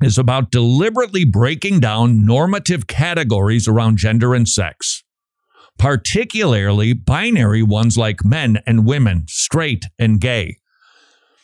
is 0.00 0.16
about 0.16 0.50
deliberately 0.50 1.24
breaking 1.24 1.80
down 1.80 2.24
normative 2.24 2.86
categories 2.86 3.68
around 3.68 3.98
gender 3.98 4.34
and 4.34 4.48
sex, 4.48 5.04
particularly 5.78 6.92
binary 6.92 7.62
ones 7.62 7.98
like 7.98 8.24
men 8.24 8.58
and 8.66 8.86
women, 8.86 9.24
straight 9.28 9.84
and 9.98 10.20
gay. 10.20 10.56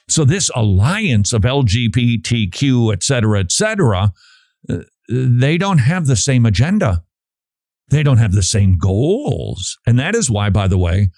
So 0.09 0.25
this 0.25 0.51
alliance 0.55 1.33
of 1.33 1.43
LGBTQ, 1.43 2.93
et 2.93 3.03
cetera, 3.03 3.41
et 3.41 3.53
cetera, 3.53 4.13
uh, 4.69 4.79
they 5.09 5.59
don't 5.59 5.79
have 5.79 6.07
the 6.07 6.17
same 6.17 6.47
agenda. 6.47 7.05
They 7.91 8.03
don't 8.03 8.19
have 8.19 8.33
the 8.33 8.43
same 8.43 8.79
goals. 8.79 9.79
And 9.87 9.99
that 9.99 10.15
is 10.15 10.31
why, 10.31 10.51
by 10.51 10.69
the 10.69 10.79
way, 10.79 11.11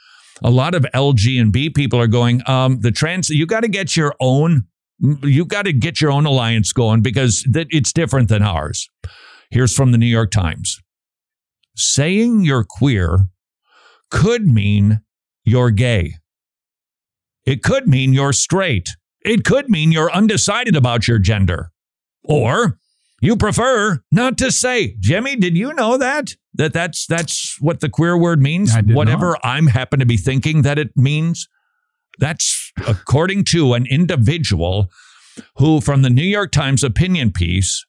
a 0.42 0.50
lot 0.50 0.74
of 0.74 0.86
LG 0.94 1.40
and 1.40 1.52
B 1.52 1.70
people 1.70 2.00
are 2.00 2.06
going, 2.06 2.42
um, 2.48 2.80
the 2.80 2.90
trans, 2.90 3.28
you 3.28 3.46
got 3.46 3.60
to 3.60 3.68
get 3.68 3.96
your 3.96 4.14
own, 4.20 4.64
you 4.98 5.44
got 5.44 5.64
to 5.64 5.72
get 5.72 6.00
your 6.00 6.10
own 6.10 6.26
alliance 6.26 6.72
going 6.72 7.02
because 7.02 7.44
it's 7.54 7.92
different 7.92 8.28
than 8.28 8.42
ours. 8.42 8.88
Here's 9.50 9.74
from 9.74 9.92
the 9.92 9.98
New 9.98 10.06
York 10.06 10.30
Times. 10.30 10.80
Saying 11.76 12.44
you're 12.44 12.64
queer 12.64 13.28
could 14.10 14.46
mean 14.46 15.00
you're 15.44 15.70
gay. 15.70 16.14
It 17.44 17.62
could 17.62 17.88
mean 17.88 18.12
you're 18.12 18.32
straight. 18.32 18.90
It 19.22 19.44
could 19.44 19.68
mean 19.68 19.92
you're 19.92 20.12
undecided 20.12 20.76
about 20.76 21.08
your 21.08 21.18
gender. 21.18 21.72
Or 22.22 22.78
you 23.20 23.36
prefer 23.36 24.02
not 24.10 24.38
to 24.38 24.50
say. 24.50 24.96
Jimmy, 25.00 25.36
did 25.36 25.56
you 25.56 25.72
know 25.72 25.98
that? 25.98 26.34
That 26.54 26.72
that's 26.72 27.06
that's 27.06 27.56
what 27.60 27.80
the 27.80 27.88
queer 27.88 28.16
word 28.16 28.42
means? 28.42 28.74
Whatever 28.74 29.32
not. 29.32 29.40
I'm 29.44 29.66
happen 29.68 30.00
to 30.00 30.06
be 30.06 30.16
thinking 30.16 30.62
that 30.62 30.78
it 30.78 30.96
means. 30.96 31.48
That's 32.18 32.72
according 32.86 33.44
to 33.44 33.74
an 33.74 33.86
individual 33.86 34.90
who 35.56 35.80
from 35.80 36.02
the 36.02 36.10
New 36.10 36.24
York 36.24 36.50
Times 36.50 36.82
opinion 36.82 37.32
piece 37.32 37.84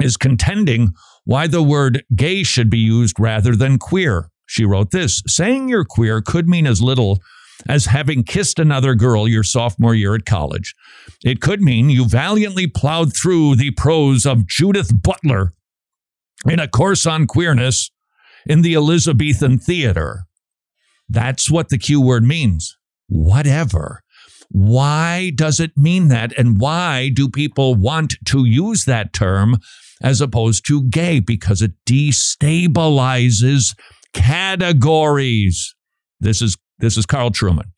is 0.00 0.16
contending 0.16 0.92
why 1.24 1.46
the 1.46 1.62
word 1.62 2.04
gay 2.14 2.42
should 2.42 2.68
be 2.68 2.78
used 2.78 3.18
rather 3.18 3.54
than 3.54 3.78
queer. 3.78 4.30
She 4.46 4.64
wrote 4.64 4.90
this, 4.90 5.22
saying 5.26 5.68
you're 5.68 5.84
queer 5.84 6.20
could 6.20 6.48
mean 6.48 6.66
as 6.66 6.82
little 6.82 7.20
as 7.66 7.86
having 7.86 8.22
kissed 8.22 8.58
another 8.58 8.94
girl 8.94 9.26
your 9.26 9.42
sophomore 9.42 9.94
year 9.94 10.14
at 10.14 10.24
college. 10.24 10.74
It 11.24 11.40
could 11.40 11.60
mean 11.60 11.90
you 11.90 12.04
valiantly 12.04 12.66
plowed 12.66 13.16
through 13.16 13.56
the 13.56 13.72
prose 13.72 14.24
of 14.24 14.46
Judith 14.46 15.02
Butler 15.02 15.54
in 16.46 16.60
a 16.60 16.68
course 16.68 17.06
on 17.06 17.26
queerness 17.26 17.90
in 18.46 18.62
the 18.62 18.74
Elizabethan 18.74 19.58
theater. 19.58 20.24
That's 21.08 21.50
what 21.50 21.70
the 21.70 21.78
Q 21.78 22.00
word 22.00 22.24
means. 22.24 22.76
Whatever. 23.08 24.02
Why 24.50 25.30
does 25.34 25.60
it 25.60 25.76
mean 25.76 26.08
that? 26.08 26.32
And 26.38 26.60
why 26.60 27.10
do 27.12 27.28
people 27.28 27.74
want 27.74 28.14
to 28.26 28.44
use 28.44 28.84
that 28.84 29.12
term 29.12 29.58
as 30.02 30.20
opposed 30.20 30.66
to 30.68 30.84
gay? 30.84 31.20
Because 31.20 31.60
it 31.60 31.72
destabilizes 31.86 33.74
categories. 34.14 35.74
This 36.20 36.40
is 36.40 36.56
this 36.78 36.96
is 36.96 37.06
Carl 37.06 37.30
Trueman. 37.30 37.70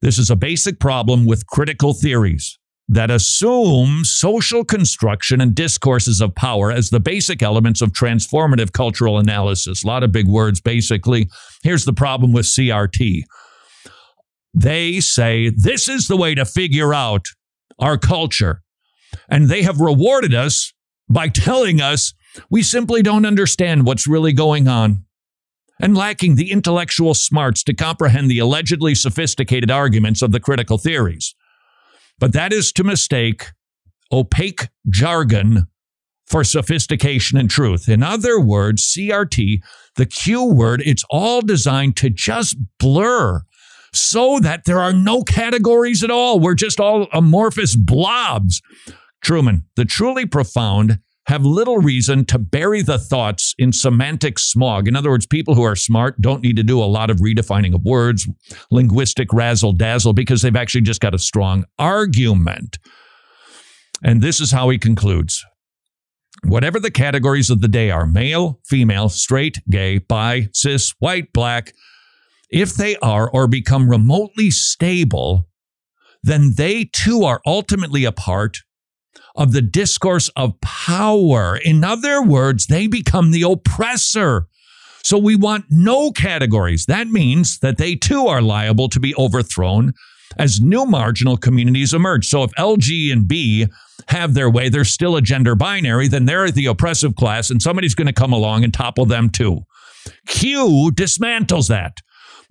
This 0.00 0.18
is 0.18 0.30
a 0.30 0.36
basic 0.36 0.78
problem 0.78 1.26
with 1.26 1.46
critical 1.46 1.92
theories 1.92 2.58
that 2.88 3.10
assume 3.10 4.04
social 4.04 4.64
construction 4.64 5.40
and 5.40 5.54
discourses 5.54 6.20
of 6.20 6.34
power 6.34 6.72
as 6.72 6.88
the 6.88 7.00
basic 7.00 7.42
elements 7.42 7.82
of 7.82 7.92
transformative 7.92 8.72
cultural 8.72 9.18
analysis. 9.18 9.84
A 9.84 9.86
lot 9.86 10.02
of 10.02 10.12
big 10.12 10.26
words, 10.26 10.60
basically. 10.60 11.28
Here's 11.62 11.84
the 11.84 11.92
problem 11.92 12.32
with 12.32 12.46
CRT 12.46 13.22
they 14.54 14.98
say 14.98 15.50
this 15.50 15.88
is 15.88 16.08
the 16.08 16.16
way 16.16 16.34
to 16.34 16.44
figure 16.44 16.94
out 16.94 17.26
our 17.78 17.98
culture. 17.98 18.62
And 19.28 19.48
they 19.48 19.62
have 19.62 19.78
rewarded 19.78 20.34
us 20.34 20.72
by 21.08 21.28
telling 21.28 21.80
us 21.80 22.14
we 22.50 22.62
simply 22.62 23.02
don't 23.02 23.26
understand 23.26 23.86
what's 23.86 24.06
really 24.06 24.32
going 24.32 24.66
on 24.66 25.04
and 25.80 25.96
lacking 25.96 26.34
the 26.34 26.50
intellectual 26.50 27.14
smarts 27.14 27.62
to 27.64 27.74
comprehend 27.74 28.30
the 28.30 28.38
allegedly 28.38 28.94
sophisticated 28.94 29.70
arguments 29.70 30.22
of 30.22 30.32
the 30.32 30.40
critical 30.40 30.78
theories. 30.78 31.34
But 32.18 32.32
that 32.32 32.52
is 32.52 32.72
to 32.72 32.84
mistake 32.84 33.52
opaque 34.12 34.68
jargon 34.88 35.68
for 36.26 36.44
sophistication 36.44 37.38
and 37.38 37.48
truth. 37.48 37.88
In 37.88 38.02
other 38.02 38.38
words, 38.40 38.92
CRT, 38.94 39.60
the 39.96 40.06
Q 40.06 40.44
word, 40.44 40.82
it's 40.84 41.04
all 41.08 41.40
designed 41.40 41.96
to 41.98 42.10
just 42.10 42.56
blur 42.78 43.42
so 43.92 44.38
that 44.40 44.64
there 44.66 44.80
are 44.80 44.92
no 44.92 45.22
categories 45.22 46.04
at 46.04 46.10
all. 46.10 46.38
We're 46.38 46.54
just 46.54 46.80
all 46.80 47.06
amorphous 47.12 47.76
blobs. 47.76 48.60
Trueman, 49.24 49.62
the 49.76 49.84
truly 49.84 50.26
profound 50.26 50.98
have 51.28 51.44
little 51.44 51.78
reason 51.78 52.24
to 52.26 52.38
bury 52.38 52.82
the 52.82 52.98
thoughts 52.98 53.54
in 53.58 53.72
semantic 53.72 54.38
smog. 54.38 54.88
In 54.88 54.96
other 54.96 55.10
words, 55.10 55.26
people 55.26 55.54
who 55.54 55.62
are 55.62 55.76
smart 55.76 56.20
don't 56.20 56.42
need 56.42 56.56
to 56.56 56.62
do 56.62 56.82
a 56.82 56.84
lot 56.84 57.10
of 57.10 57.18
redefining 57.18 57.74
of 57.74 57.84
words, 57.84 58.28
linguistic 58.70 59.32
razzle 59.32 59.72
dazzle, 59.72 60.12
because 60.12 60.42
they've 60.42 60.56
actually 60.56 60.80
just 60.80 61.00
got 61.00 61.14
a 61.14 61.18
strong 61.18 61.64
argument. 61.78 62.78
And 64.02 64.20
this 64.22 64.40
is 64.40 64.50
how 64.50 64.68
he 64.70 64.78
concludes. 64.78 65.44
Whatever 66.44 66.80
the 66.80 66.90
categories 66.90 67.50
of 67.50 67.60
the 67.60 67.68
day 67.68 67.90
are 67.90 68.06
male, 68.06 68.60
female, 68.66 69.08
straight, 69.08 69.58
gay, 69.70 69.98
bi, 69.98 70.48
cis, 70.52 70.94
white, 70.98 71.32
black 71.32 71.72
if 72.50 72.74
they 72.74 72.96
are 72.96 73.30
or 73.30 73.46
become 73.46 73.90
remotely 73.90 74.50
stable, 74.50 75.48
then 76.22 76.54
they 76.56 76.84
too 76.84 77.24
are 77.24 77.40
ultimately 77.46 78.04
a 78.04 78.12
part 78.12 78.58
of 79.34 79.52
the 79.52 79.62
discourse 79.62 80.28
of 80.30 80.60
power. 80.60 81.56
In 81.56 81.84
other 81.84 82.22
words, 82.22 82.66
they 82.66 82.86
become 82.86 83.30
the 83.30 83.42
oppressor. 83.42 84.46
So 85.04 85.16
we 85.16 85.36
want 85.36 85.66
no 85.70 86.10
categories. 86.10 86.86
That 86.86 87.08
means 87.08 87.60
that 87.60 87.78
they 87.78 87.94
too 87.94 88.26
are 88.26 88.42
liable 88.42 88.88
to 88.90 89.00
be 89.00 89.14
overthrown 89.16 89.94
as 90.36 90.60
new 90.60 90.84
marginal 90.84 91.36
communities 91.36 91.94
emerge. 91.94 92.26
So 92.26 92.42
if 92.42 92.50
LG 92.52 93.12
and 93.12 93.26
B 93.26 93.66
have 94.08 94.34
their 94.34 94.50
way, 94.50 94.68
they're 94.68 94.84
still 94.84 95.16
a 95.16 95.22
gender 95.22 95.54
binary, 95.54 96.08
then 96.08 96.26
they're 96.26 96.50
the 96.50 96.66
oppressive 96.66 97.14
class 97.14 97.50
and 97.50 97.62
somebody's 97.62 97.94
going 97.94 98.06
to 98.06 98.12
come 98.12 98.32
along 98.32 98.64
and 98.64 98.74
topple 98.74 99.06
them 99.06 99.30
too. 99.30 99.60
Q 100.26 100.90
dismantles 100.94 101.68
that 101.68 101.98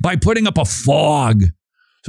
by 0.01 0.15
putting 0.15 0.47
up 0.47 0.57
a 0.57 0.65
fog 0.65 1.43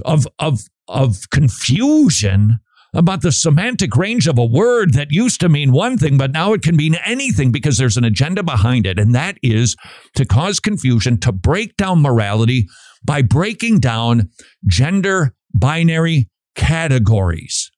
of, 0.04 0.26
of, 0.38 0.60
of 0.88 1.30
confusion 1.30 2.58
about 2.94 3.22
the 3.22 3.32
semantic 3.32 3.96
range 3.96 4.26
of 4.26 4.38
a 4.38 4.44
word 4.44 4.94
that 4.94 5.12
used 5.12 5.40
to 5.40 5.48
mean 5.48 5.72
one 5.72 5.98
thing, 5.98 6.16
but 6.16 6.32
now 6.32 6.52
it 6.52 6.62
can 6.62 6.76
mean 6.76 6.96
anything 7.04 7.52
because 7.52 7.76
there's 7.76 7.96
an 7.96 8.04
agenda 8.04 8.42
behind 8.42 8.86
it. 8.86 8.98
And 8.98 9.14
that 9.14 9.36
is 9.42 9.76
to 10.14 10.24
cause 10.24 10.58
confusion, 10.58 11.18
to 11.20 11.32
break 11.32 11.76
down 11.76 12.00
morality 12.00 12.66
by 13.04 13.22
breaking 13.22 13.80
down 13.80 14.30
gender 14.66 15.34
binary 15.54 16.28
categories. 16.54 17.70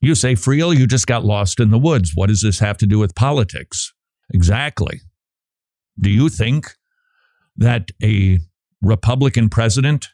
You 0.00 0.14
say, 0.14 0.34
Friel, 0.34 0.76
you 0.76 0.86
just 0.86 1.06
got 1.06 1.24
lost 1.24 1.60
in 1.60 1.70
the 1.70 1.78
woods. 1.78 2.12
What 2.14 2.28
does 2.28 2.42
this 2.42 2.58
have 2.58 2.78
to 2.78 2.86
do 2.86 2.98
with 2.98 3.14
politics? 3.14 3.92
Exactly. 4.32 5.00
Do 6.00 6.10
you 6.10 6.28
think 6.28 6.72
that 7.56 7.90
a 8.02 8.38
Republican 8.80 9.48
president 9.48 10.08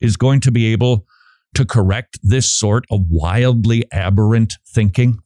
is 0.00 0.16
going 0.16 0.40
to 0.40 0.50
be 0.50 0.72
able 0.72 1.06
to 1.58 1.64
correct 1.64 2.20
this 2.22 2.48
sort 2.48 2.84
of 2.88 3.00
wildly 3.10 3.84
aberrant 3.90 4.54
thinking? 4.64 5.18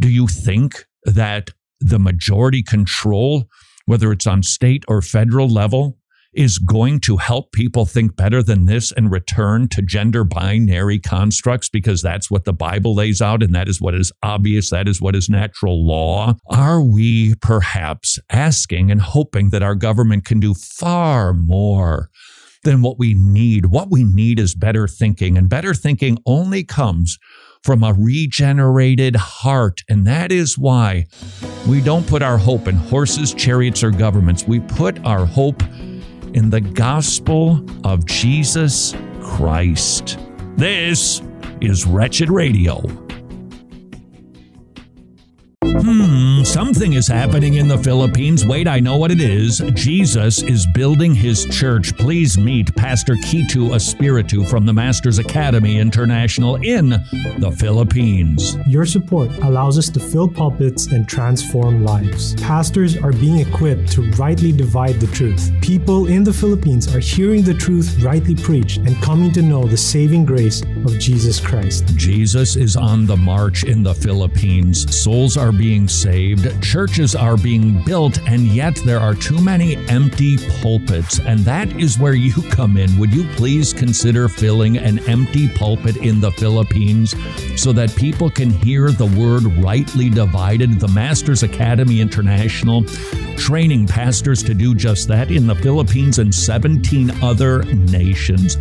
Do 0.00 0.08
you 0.08 0.26
think 0.26 0.84
that 1.04 1.50
the 1.80 2.00
majority 2.00 2.60
control, 2.60 3.44
whether 3.86 4.10
it's 4.10 4.26
on 4.26 4.42
state 4.42 4.84
or 4.88 5.00
federal 5.00 5.48
level, 5.48 5.96
is 6.34 6.58
going 6.58 6.98
to 6.98 7.18
help 7.18 7.52
people 7.52 7.86
think 7.86 8.16
better 8.16 8.42
than 8.42 8.66
this 8.66 8.90
and 8.90 9.12
return 9.12 9.68
to 9.68 9.80
gender 9.80 10.24
binary 10.24 10.98
constructs 10.98 11.68
because 11.68 12.02
that's 12.02 12.28
what 12.28 12.44
the 12.44 12.52
Bible 12.52 12.96
lays 12.96 13.22
out 13.22 13.40
and 13.40 13.54
that 13.54 13.68
is 13.68 13.80
what 13.80 13.94
is 13.94 14.10
obvious, 14.24 14.70
that 14.70 14.88
is 14.88 15.00
what 15.00 15.14
is 15.14 15.28
natural 15.28 15.86
law? 15.86 16.34
Are 16.50 16.82
we 16.82 17.36
perhaps 17.36 18.18
asking 18.28 18.90
and 18.90 19.00
hoping 19.00 19.50
that 19.50 19.62
our 19.62 19.76
government 19.76 20.24
can 20.24 20.40
do 20.40 20.52
far 20.52 21.32
more? 21.32 22.10
Than 22.68 22.82
what 22.82 22.98
we 22.98 23.14
need. 23.14 23.64
What 23.64 23.90
we 23.90 24.04
need 24.04 24.38
is 24.38 24.54
better 24.54 24.86
thinking, 24.86 25.38
and 25.38 25.48
better 25.48 25.72
thinking 25.72 26.18
only 26.26 26.64
comes 26.64 27.18
from 27.62 27.82
a 27.82 27.94
regenerated 27.94 29.16
heart. 29.16 29.80
And 29.88 30.06
that 30.06 30.30
is 30.30 30.58
why 30.58 31.06
we 31.66 31.80
don't 31.80 32.06
put 32.06 32.20
our 32.20 32.36
hope 32.36 32.68
in 32.68 32.74
horses, 32.74 33.32
chariots, 33.32 33.82
or 33.82 33.90
governments. 33.90 34.46
We 34.46 34.60
put 34.60 35.02
our 35.06 35.24
hope 35.24 35.62
in 36.34 36.50
the 36.50 36.60
gospel 36.60 37.64
of 37.84 38.04
Jesus 38.04 38.94
Christ. 39.22 40.18
This 40.58 41.22
is 41.62 41.86
Wretched 41.86 42.28
Radio. 42.28 43.07
Hmm, 45.70 46.44
something 46.44 46.94
is 46.94 47.06
happening 47.06 47.54
in 47.54 47.68
the 47.68 47.76
Philippines. 47.76 48.46
Wait, 48.46 48.66
I 48.66 48.80
know 48.80 48.96
what 48.96 49.10
it 49.10 49.20
is. 49.20 49.58
Jesus 49.74 50.42
is 50.42 50.66
building 50.66 51.14
his 51.14 51.44
church. 51.46 51.94
Please 51.96 52.38
meet 52.38 52.74
Pastor 52.74 53.14
Kitu 53.16 53.74
Espiritu 53.74 54.44
from 54.48 54.64
the 54.64 54.72
Masters 54.72 55.18
Academy 55.18 55.78
International 55.78 56.56
in 56.56 56.90
the 57.38 57.54
Philippines. 57.58 58.56
Your 58.66 58.86
support 58.86 59.30
allows 59.42 59.76
us 59.76 59.90
to 59.90 60.00
fill 60.00 60.28
pulpits 60.28 60.86
and 60.86 61.06
transform 61.06 61.84
lives. 61.84 62.34
Pastors 62.36 62.96
are 62.96 63.12
being 63.12 63.38
equipped 63.38 63.92
to 63.92 64.10
rightly 64.12 64.52
divide 64.52 64.98
the 65.00 65.06
truth. 65.08 65.52
People 65.60 66.06
in 66.06 66.24
the 66.24 66.32
Philippines 66.32 66.94
are 66.94 67.00
hearing 67.00 67.42
the 67.42 67.54
truth 67.54 68.02
rightly 68.02 68.34
preached 68.34 68.78
and 68.78 68.96
coming 69.02 69.32
to 69.32 69.42
know 69.42 69.64
the 69.66 69.76
saving 69.76 70.24
grace 70.24 70.62
of 70.62 70.98
Jesus 70.98 71.38
Christ. 71.38 71.84
Jesus 71.96 72.56
is 72.56 72.74
on 72.74 73.04
the 73.04 73.16
march 73.16 73.64
in 73.64 73.82
the 73.82 73.94
Philippines. 73.94 74.86
Souls 74.96 75.36
are 75.36 75.52
being 75.58 75.88
saved, 75.88 76.62
churches 76.62 77.14
are 77.14 77.36
being 77.36 77.82
built, 77.84 78.20
and 78.28 78.42
yet 78.42 78.76
there 78.84 79.00
are 79.00 79.14
too 79.14 79.40
many 79.40 79.76
empty 79.88 80.38
pulpits. 80.62 81.18
And 81.18 81.40
that 81.40 81.70
is 81.78 81.98
where 81.98 82.14
you 82.14 82.32
come 82.50 82.76
in. 82.76 82.96
Would 82.98 83.12
you 83.12 83.24
please 83.34 83.72
consider 83.72 84.28
filling 84.28 84.78
an 84.78 85.00
empty 85.08 85.48
pulpit 85.48 85.96
in 85.96 86.20
the 86.20 86.30
Philippines 86.32 87.14
so 87.60 87.72
that 87.72 87.94
people 87.96 88.30
can 88.30 88.50
hear 88.50 88.90
the 88.90 89.06
word 89.06 89.44
rightly 89.62 90.08
divided? 90.08 90.78
The 90.78 90.88
Masters 90.88 91.42
Academy 91.42 92.00
International 92.00 92.84
training 93.38 93.86
pastors 93.86 94.42
to 94.42 94.52
do 94.52 94.74
just 94.74 95.08
that 95.08 95.30
in 95.30 95.46
the 95.46 95.54
Philippines 95.54 96.18
and 96.18 96.34
17 96.34 97.10
other 97.22 97.62
nations. 97.62 98.56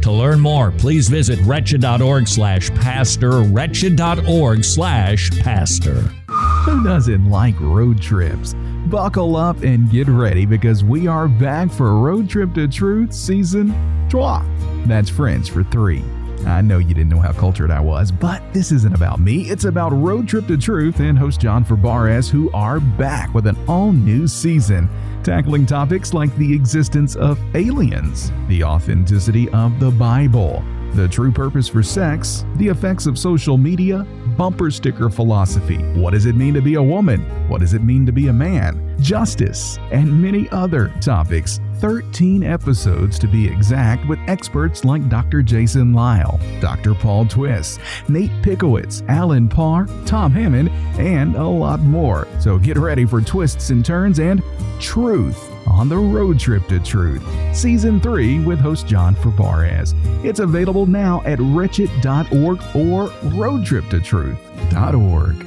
To 0.00 0.10
learn 0.10 0.40
more, 0.40 0.72
please 0.72 1.08
visit 1.08 1.38
wretched.org 1.42 2.26
slash 2.26 2.70
pastor, 2.70 3.42
wretched.org 3.42 4.64
slash 4.64 5.30
pastor. 5.40 6.21
Who 6.62 6.84
doesn't 6.84 7.28
like 7.28 7.58
road 7.58 8.00
trips? 8.00 8.54
Buckle 8.86 9.34
up 9.34 9.64
and 9.64 9.90
get 9.90 10.06
ready 10.06 10.46
because 10.46 10.84
we 10.84 11.08
are 11.08 11.26
back 11.26 11.72
for 11.72 11.98
Road 11.98 12.30
Trip 12.30 12.54
to 12.54 12.68
Truth 12.68 13.12
Season 13.12 13.74
12. 14.08 14.86
That's 14.86 15.10
Friends 15.10 15.48
for 15.48 15.64
three. 15.64 16.04
I 16.46 16.60
know 16.60 16.78
you 16.78 16.94
didn't 16.94 17.08
know 17.08 17.18
how 17.18 17.32
cultured 17.32 17.72
I 17.72 17.80
was, 17.80 18.12
but 18.12 18.40
this 18.52 18.70
isn't 18.70 18.94
about 18.94 19.18
me. 19.18 19.50
It's 19.50 19.64
about 19.64 19.90
Road 19.90 20.28
Trip 20.28 20.46
to 20.46 20.56
Truth 20.56 21.00
and 21.00 21.18
host 21.18 21.40
John 21.40 21.64
Fabares, 21.64 22.30
who 22.30 22.48
are 22.52 22.78
back 22.78 23.34
with 23.34 23.48
an 23.48 23.56
all 23.66 23.90
new 23.90 24.28
season, 24.28 24.88
tackling 25.24 25.66
topics 25.66 26.14
like 26.14 26.32
the 26.36 26.54
existence 26.54 27.16
of 27.16 27.40
aliens, 27.56 28.30
the 28.46 28.62
authenticity 28.62 29.48
of 29.48 29.80
the 29.80 29.90
Bible, 29.90 30.62
the 30.94 31.08
true 31.08 31.32
purpose 31.32 31.68
for 31.68 31.82
sex, 31.82 32.44
the 32.56 32.68
effects 32.68 33.06
of 33.06 33.18
social 33.18 33.56
media, 33.56 34.06
bumper 34.36 34.70
sticker 34.70 35.08
philosophy, 35.08 35.78
what 35.94 36.12
does 36.12 36.26
it 36.26 36.36
mean 36.36 36.54
to 36.54 36.60
be 36.60 36.74
a 36.74 36.82
woman, 36.82 37.20
what 37.48 37.60
does 37.60 37.74
it 37.74 37.82
mean 37.82 38.04
to 38.06 38.12
be 38.12 38.28
a 38.28 38.32
man, 38.32 38.96
justice, 39.00 39.78
and 39.90 40.22
many 40.22 40.48
other 40.50 40.92
topics. 41.00 41.60
13 41.76 42.44
episodes 42.44 43.18
to 43.18 43.26
be 43.26 43.46
exact, 43.46 44.06
with 44.08 44.18
experts 44.28 44.84
like 44.84 45.08
Dr. 45.08 45.42
Jason 45.42 45.92
Lisle, 45.92 46.38
Dr. 46.60 46.94
Paul 46.94 47.26
Twist, 47.26 47.80
Nate 48.08 48.30
Pickowicz, 48.42 49.02
Alan 49.08 49.48
Parr, 49.48 49.86
Tom 50.06 50.32
Hammond, 50.32 50.68
and 51.00 51.34
a 51.34 51.46
lot 51.46 51.80
more. 51.80 52.28
So 52.38 52.58
get 52.58 52.76
ready 52.76 53.04
for 53.04 53.20
twists 53.20 53.70
and 53.70 53.84
turns 53.84 54.20
and 54.20 54.42
truth 54.78 55.51
on 55.66 55.88
the 55.88 55.96
road 55.96 56.38
trip 56.38 56.68
to 56.68 56.78
truth. 56.80 57.24
Season 57.54 57.98
3 58.00 58.40
with 58.40 58.58
host 58.58 58.86
John 58.86 59.14
Fabares. 59.14 59.94
It's 60.24 60.40
available 60.40 60.86
now 60.86 61.22
at 61.24 61.38
wretched.org 61.40 62.58
or 62.74 63.08
roadtriptotruth.org. 63.08 65.46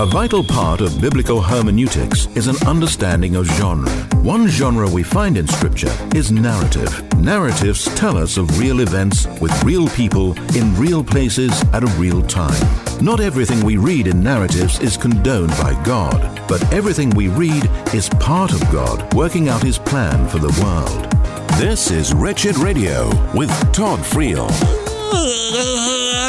A 0.00 0.06
vital 0.06 0.44
part 0.44 0.80
of 0.80 1.00
biblical 1.00 1.42
hermeneutics 1.42 2.28
is 2.36 2.46
an 2.46 2.54
understanding 2.68 3.34
of 3.34 3.46
genre. 3.46 3.90
One 4.22 4.46
genre 4.46 4.88
we 4.88 5.02
find 5.02 5.36
in 5.36 5.48
Scripture 5.48 5.92
is 6.14 6.30
narrative. 6.30 7.02
Narratives 7.16 7.86
tell 7.96 8.16
us 8.16 8.36
of 8.36 8.60
real 8.60 8.78
events 8.78 9.26
with 9.40 9.64
real 9.64 9.88
people 9.88 10.38
in 10.56 10.72
real 10.76 11.02
places 11.02 11.64
at 11.72 11.82
a 11.82 11.92
real 11.98 12.22
time. 12.22 12.64
Not 13.04 13.18
everything 13.18 13.64
we 13.64 13.76
read 13.76 14.06
in 14.06 14.22
narratives 14.22 14.78
is 14.78 14.96
condoned 14.96 15.50
by 15.50 15.74
God, 15.82 16.42
but 16.46 16.62
everything 16.72 17.10
we 17.10 17.26
read 17.26 17.68
is 17.92 18.08
part 18.08 18.52
of 18.52 18.60
God 18.70 19.12
working 19.14 19.48
out 19.48 19.64
His 19.64 19.78
plan 19.80 20.28
for 20.28 20.38
the 20.38 20.56
world. 20.62 21.10
This 21.58 21.90
is 21.90 22.14
Wretched 22.14 22.56
Radio 22.58 23.08
with 23.34 23.50
Todd 23.72 23.98
Friel. 23.98 24.48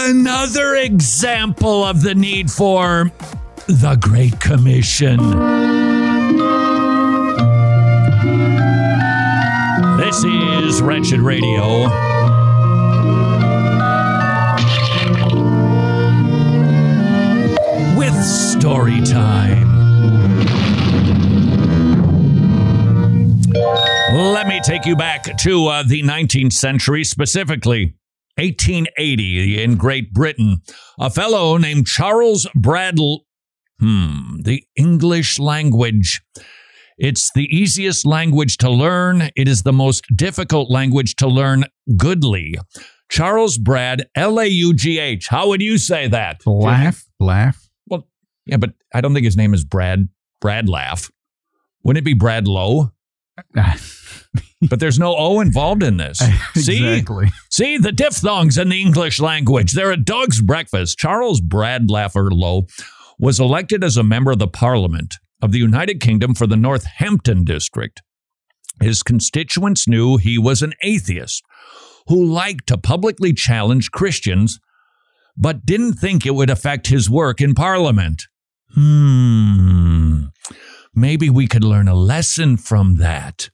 Another 0.09 0.77
example 0.77 1.83
of 1.83 2.01
the 2.01 2.15
need 2.15 2.49
for 2.49 3.11
the 3.69 3.95
Great 4.01 4.39
Commission. 4.39 5.17
This 9.97 10.23
is 10.23 10.81
Wretched 10.81 11.19
Radio. 11.19 11.83
With 17.95 18.15
story 18.25 19.01
time. 19.01 19.69
Let 24.15 24.47
me 24.47 24.59
take 24.63 24.87
you 24.87 24.95
back 24.95 25.37
to 25.37 25.67
uh, 25.67 25.83
the 25.83 26.01
19th 26.01 26.53
century, 26.53 27.03
specifically 27.03 27.93
1880 28.37 29.61
in 29.61 29.75
Great 29.75 30.11
Britain. 30.11 30.63
A 30.99 31.11
fellow 31.11 31.57
named 31.57 31.85
Charles 31.85 32.47
Bradl. 32.57 33.19
Hmm, 33.79 34.41
the 34.41 34.63
English 34.75 35.39
language. 35.39 36.21
It's 36.97 37.31
the 37.33 37.45
easiest 37.45 38.05
language 38.05 38.57
to 38.57 38.69
learn. 38.69 39.29
It 39.35 39.47
is 39.47 39.63
the 39.63 39.71
most 39.71 40.05
difficult 40.15 40.69
language 40.69 41.15
to 41.17 41.27
learn 41.27 41.65
goodly. 41.95 42.55
Charles 43.09 43.57
Brad, 43.57 44.07
L 44.15 44.39
A 44.39 44.45
U 44.45 44.73
G 44.73 44.99
H. 44.99 45.27
How 45.29 45.47
would 45.47 45.61
you 45.61 45.77
say 45.77 46.07
that? 46.09 46.45
Laugh, 46.45 47.05
laugh. 47.19 47.69
Well, 47.87 48.07
yeah, 48.45 48.57
but 48.57 48.73
I 48.93 49.01
don't 49.01 49.13
think 49.13 49.25
his 49.25 49.37
name 49.37 49.53
is 49.53 49.63
Brad. 49.63 50.09
Brad 50.41 50.69
Laugh. 50.69 51.09
Wouldn't 51.83 52.01
it 52.01 52.05
be 52.05 52.13
Brad 52.13 52.47
Lowe? 52.47 52.91
but 54.69 54.79
there's 54.79 54.99
no 54.99 55.15
O 55.15 55.39
involved 55.39 55.83
in 55.83 55.97
this. 55.97 56.21
Exactly. 56.55 57.27
See? 57.49 57.63
See, 57.63 57.77
the 57.77 57.91
diphthongs 57.91 58.57
in 58.57 58.69
the 58.69 58.81
English 58.81 59.19
language. 59.19 59.71
They're 59.71 59.91
a 59.91 59.97
dog's 59.97 60.41
breakfast. 60.41 60.97
Charles 60.97 61.39
Brad 61.39 61.87
Laffer 61.87 62.29
Lowe 62.31 62.67
was 63.19 63.39
elected 63.39 63.83
as 63.83 63.97
a 63.97 64.03
member 64.03 64.31
of 64.31 64.39
the 64.39 64.47
Parliament 64.47 65.15
of 65.41 65.51
the 65.51 65.59
United 65.59 65.99
Kingdom 65.99 66.33
for 66.33 66.47
the 66.47 66.55
Northampton 66.55 67.43
district. 67.43 68.01
His 68.81 69.03
constituents 69.03 69.87
knew 69.87 70.17
he 70.17 70.37
was 70.37 70.61
an 70.61 70.73
atheist 70.83 71.43
who 72.07 72.25
liked 72.25 72.67
to 72.67 72.77
publicly 72.77 73.33
challenge 73.33 73.91
Christians, 73.91 74.59
but 75.37 75.65
didn't 75.65 75.93
think 75.93 76.25
it 76.25 76.33
would 76.33 76.49
affect 76.49 76.87
his 76.87 77.09
work 77.09 77.41
in 77.41 77.53
Parliament. 77.53 78.23
Hmm. 78.73 80.25
Maybe 80.95 81.29
we 81.29 81.47
could 81.47 81.63
learn 81.63 81.87
a 81.87 81.95
lesson 81.95 82.57
from 82.57 82.95
that. 82.95 83.49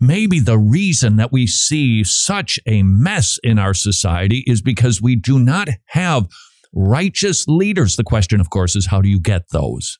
Maybe 0.00 0.40
the 0.40 0.58
reason 0.58 1.16
that 1.16 1.32
we 1.32 1.46
see 1.46 2.04
such 2.04 2.58
a 2.66 2.82
mess 2.82 3.38
in 3.42 3.58
our 3.58 3.74
society 3.74 4.44
is 4.46 4.60
because 4.60 5.00
we 5.00 5.16
do 5.16 5.38
not 5.38 5.68
have 5.86 6.26
righteous 6.74 7.46
leaders. 7.46 7.96
The 7.96 8.04
question, 8.04 8.40
of 8.40 8.50
course, 8.50 8.76
is 8.76 8.86
how 8.86 9.00
do 9.00 9.08
you 9.08 9.20
get 9.20 9.50
those? 9.50 9.98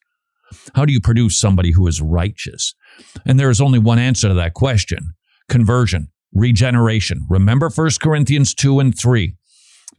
How 0.74 0.84
do 0.84 0.92
you 0.92 1.00
produce 1.00 1.38
somebody 1.38 1.72
who 1.72 1.86
is 1.86 2.00
righteous? 2.00 2.74
And 3.26 3.38
there 3.38 3.50
is 3.50 3.60
only 3.60 3.78
one 3.78 3.98
answer 3.98 4.28
to 4.28 4.34
that 4.34 4.54
question 4.54 5.14
conversion, 5.48 6.08
regeneration. 6.32 7.26
Remember 7.28 7.68
1 7.68 7.90
Corinthians 8.00 8.54
2 8.54 8.80
and 8.80 8.98
3. 8.98 9.36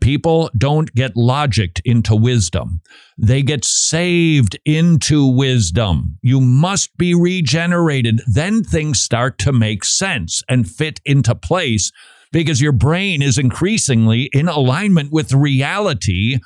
People 0.01 0.49
don't 0.57 0.93
get 0.93 1.15
logicked 1.15 1.81
into 1.85 2.15
wisdom. 2.15 2.81
They 3.17 3.41
get 3.41 3.63
saved 3.63 4.59
into 4.65 5.25
wisdom. 5.25 6.17
You 6.21 6.41
must 6.41 6.97
be 6.97 7.13
regenerated. 7.13 8.21
Then 8.27 8.63
things 8.63 9.01
start 9.01 9.37
to 9.39 9.53
make 9.53 9.85
sense 9.85 10.43
and 10.49 10.69
fit 10.69 10.99
into 11.05 11.33
place 11.33 11.91
because 12.31 12.61
your 12.61 12.71
brain 12.71 13.21
is 13.21 13.37
increasingly 13.37 14.29
in 14.33 14.47
alignment 14.47 15.11
with 15.11 15.33
reality. 15.33 16.37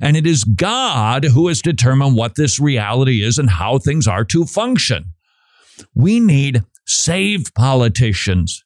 And 0.00 0.16
it 0.16 0.26
is 0.26 0.44
God 0.44 1.24
who 1.24 1.48
has 1.48 1.62
determined 1.62 2.16
what 2.16 2.34
this 2.36 2.60
reality 2.60 3.22
is 3.22 3.38
and 3.38 3.48
how 3.48 3.78
things 3.78 4.06
are 4.06 4.24
to 4.26 4.44
function. 4.44 5.14
We 5.94 6.20
need 6.20 6.64
saved 6.86 7.54
politicians. 7.54 8.64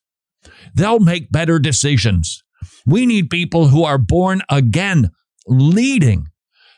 They'll 0.74 1.00
make 1.00 1.30
better 1.30 1.58
decisions. 1.58 2.42
We 2.86 3.06
need 3.06 3.30
people 3.30 3.68
who 3.68 3.84
are 3.84 3.98
born 3.98 4.42
again, 4.48 5.10
leading. 5.46 6.26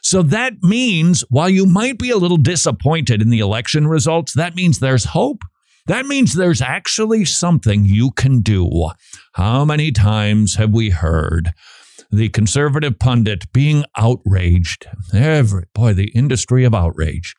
So 0.02 0.22
that 0.22 0.62
means 0.62 1.22
while 1.30 1.48
you 1.48 1.64
might 1.64 1.98
be 1.98 2.10
a 2.10 2.18
little 2.18 2.36
disappointed 2.36 3.22
in 3.22 3.30
the 3.30 3.38
election 3.38 3.86
results, 3.88 4.34
that 4.34 4.54
means 4.54 4.78
there's 4.78 5.04
hope. 5.04 5.38
That 5.86 6.06
means 6.06 6.32
there's 6.32 6.62
actually 6.62 7.26
something 7.26 7.84
you 7.84 8.10
can 8.10 8.40
do. 8.40 8.90
How 9.32 9.64
many 9.66 9.92
times 9.92 10.56
have 10.56 10.72
we 10.72 10.90
heard 10.90 11.52
the 12.10 12.30
conservative 12.30 12.98
pundit 12.98 13.52
being 13.52 13.84
outraged? 13.96 14.86
Every 15.12 15.66
boy, 15.74 15.92
the 15.92 16.08
industry 16.14 16.64
of 16.64 16.74
outrage. 16.74 17.34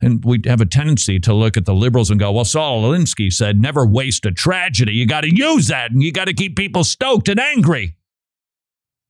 And 0.00 0.24
we 0.24 0.40
have 0.46 0.62
a 0.62 0.66
tendency 0.66 1.20
to 1.20 1.34
look 1.34 1.56
at 1.56 1.66
the 1.66 1.74
liberals 1.74 2.10
and 2.10 2.18
go, 2.18 2.32
well, 2.32 2.44
Saul 2.44 2.84
Alinsky 2.84 3.30
said, 3.30 3.60
never 3.60 3.86
waste 3.86 4.24
a 4.24 4.32
tragedy. 4.32 4.92
You 4.92 5.06
got 5.06 5.20
to 5.20 5.34
use 5.34 5.68
that 5.68 5.90
and 5.90 6.02
you 6.02 6.10
got 6.10 6.26
to 6.26 6.34
keep 6.34 6.56
people 6.56 6.84
stoked 6.84 7.28
and 7.28 7.38
angry. 7.38 7.96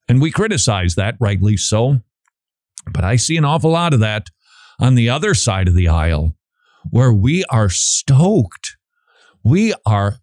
And 0.09 0.21
we 0.21 0.31
criticize 0.31 0.97
that, 0.97 1.15
rightly 1.21 1.57
so. 1.57 2.01
But 2.93 3.05
I 3.05 3.17
see 3.17 3.37
an 3.37 3.45
awful 3.45 3.71
lot 3.71 3.95
of 3.95 4.01
that 4.01 4.31
on 4.81 4.97
the 4.97 5.09
other 5.09 5.33
side 5.33 5.69
of 5.69 5.75
the 5.75 5.89
aisle 5.89 6.35
where 6.91 7.13
we 7.13 7.45
are 7.51 7.69
stoked. 7.69 8.77
We 9.43 9.75
are, 9.87 10.17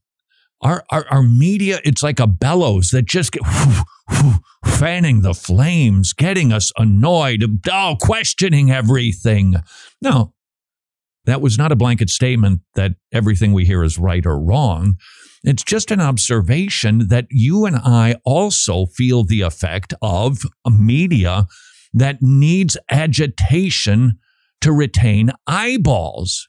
our, 0.62 0.84
our, 0.92 1.06
our 1.10 1.24
media, 1.24 1.80
it's 1.84 2.04
like 2.04 2.20
a 2.20 2.28
bellows 2.28 2.92
that 2.92 3.06
just 3.06 3.32
get 3.32 3.44
fanning 4.66 5.22
the 5.22 5.34
flames, 5.34 6.14
getting 6.14 6.52
us 6.52 6.72
annoyed, 6.78 7.44
oh, 7.72 7.96
questioning 8.00 8.72
everything. 8.72 9.56
No, 10.02 10.34
that 11.26 11.42
was 11.42 11.58
not 11.58 11.72
a 11.72 11.76
blanket 11.76 12.10
statement 12.10 12.62
that 12.76 12.94
everything 13.12 13.54
we 13.54 13.66
hear 13.66 13.84
is 13.84 13.98
right 13.98 14.26
or 14.26 14.40
wrong. 14.40 14.98
It's 15.44 15.64
just 15.64 15.92
an 15.92 16.02
observation 16.02 17.08
that 17.08 17.26
you 17.30 17.66
and 17.66 17.76
I 17.76 18.16
also 18.26 18.86
feel 18.86 19.24
the 19.24 19.42
effect 19.42 19.94
of 20.02 20.44
a 20.66 20.70
media 20.70 21.48
that 21.94 22.22
needs 22.22 22.78
agitation 22.90 24.20
to 24.62 24.72
retain 24.72 25.32
eyeballs. 25.48 26.48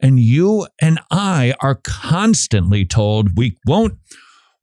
And 0.00 0.18
you 0.18 0.66
and 0.80 1.00
I 1.10 1.54
are 1.60 1.76
constantly 1.76 2.84
told 2.84 3.36
we 3.36 3.58
won't, 3.66 3.94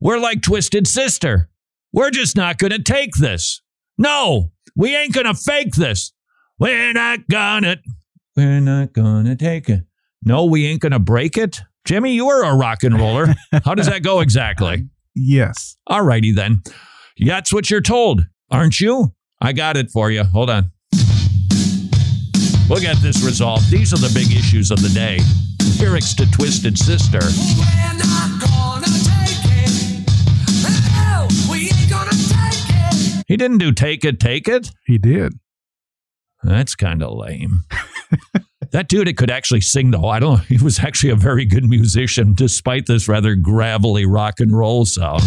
we're 0.00 0.18
like 0.18 0.42
Twisted 0.42 0.86
Sister. 0.86 1.48
We're 1.92 2.10
just 2.10 2.36
not 2.36 2.58
going 2.58 2.72
to 2.72 2.82
take 2.82 3.14
this. 3.14 3.62
No, 3.96 4.52
we 4.76 4.94
ain't 4.94 5.14
going 5.14 5.26
to 5.26 5.34
fake 5.34 5.74
this. 5.74 6.12
We're 6.58 6.92
not 6.92 7.28
gonna. 7.28 7.76
We're 8.36 8.60
not 8.60 8.92
gonna 8.92 9.36
take 9.36 9.68
it. 9.68 9.82
No, 10.22 10.44
we 10.44 10.66
ain't 10.66 10.80
gonna 10.80 10.98
break 10.98 11.36
it. 11.36 11.60
Jimmy, 11.84 12.14
you 12.14 12.28
are 12.28 12.44
a 12.44 12.56
rock 12.56 12.82
and 12.82 12.98
roller. 12.98 13.34
How 13.64 13.74
does 13.74 13.86
that 13.86 14.02
go 14.02 14.20
exactly? 14.20 14.88
Yes. 15.20 15.76
All 15.88 16.02
righty 16.02 16.30
then. 16.30 16.62
That's 17.18 17.52
what 17.52 17.70
you're 17.70 17.80
told, 17.80 18.22
aren't 18.52 18.78
you? 18.78 19.14
I 19.40 19.52
got 19.52 19.76
it 19.76 19.90
for 19.90 20.12
you. 20.12 20.22
Hold 20.22 20.48
on. 20.48 20.70
We'll 22.68 22.80
get 22.80 22.96
this 22.98 23.22
resolved. 23.22 23.70
These 23.70 23.94
are 23.94 23.98
the 23.98 24.12
big 24.12 24.36
issues 24.36 24.70
of 24.70 24.82
the 24.82 24.90
day. 24.90 25.20
Lyrics 25.80 26.14
to 26.14 26.30
Twisted 26.30 26.78
Sister. 26.78 27.20
He 33.26 33.36
didn't 33.36 33.58
do 33.58 33.72
Take 33.72 34.04
It, 34.04 34.18
Take 34.18 34.48
It. 34.48 34.70
He 34.86 34.96
did. 34.96 35.34
That's 36.42 36.74
kind 36.74 37.02
of 37.02 37.12
lame. 37.12 37.64
that 38.70 38.88
dude, 38.88 39.08
it 39.08 39.16
could 39.16 39.30
actually 39.30 39.60
sing, 39.60 39.90
though. 39.90 40.08
I 40.08 40.18
don't 40.18 40.40
He 40.48 40.56
was 40.56 40.78
actually 40.78 41.10
a 41.10 41.16
very 41.16 41.44
good 41.44 41.68
musician, 41.68 42.34
despite 42.34 42.86
this 42.86 43.08
rather 43.08 43.34
gravelly 43.34 44.06
rock 44.06 44.40
and 44.40 44.56
roll 44.56 44.84
sound. 44.84 45.22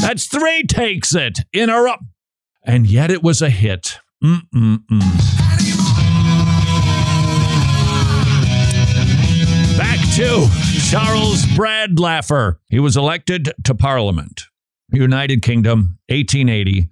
That's 0.00 0.26
three 0.26 0.64
takes 0.64 1.14
it 1.14 1.40
in 1.52 1.68
a 1.68 1.80
row. 1.80 1.96
And 2.64 2.86
yet 2.86 3.10
it 3.10 3.22
was 3.22 3.42
a 3.42 3.50
hit. 3.50 3.98
Mm-mm-mm. 4.22 5.00
Back 9.76 9.98
to 10.16 10.48
Charles 10.90 11.44
Bradlaffer. 11.56 12.56
He 12.68 12.78
was 12.80 12.96
elected 12.96 13.52
to 13.64 13.74
Parliament, 13.74 14.42
United 14.92 15.42
Kingdom, 15.42 15.98
1880 16.08 16.88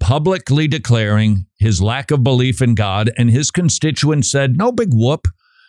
publicly 0.00 0.68
declaring 0.68 1.46
his 1.58 1.80
lack 1.80 2.10
of 2.10 2.22
belief 2.22 2.60
in 2.60 2.74
God, 2.74 3.10
and 3.16 3.30
his 3.30 3.50
constituents 3.50 4.30
said, 4.30 4.56
No 4.56 4.72
big 4.72 4.90
whoop. 4.92 5.26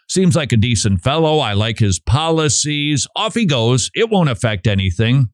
Seems 0.09 0.35
like 0.35 0.53
a 0.53 0.57
decent 0.57 1.01
fellow. 1.01 1.39
I 1.39 1.53
like 1.53 1.79
his 1.79 1.99
policies. 1.99 3.07
Off 3.15 3.33
he 3.33 3.45
goes. 3.45 3.91
It 3.93 4.09
won't 4.09 4.29
affect 4.29 4.65
anything. 4.65 5.29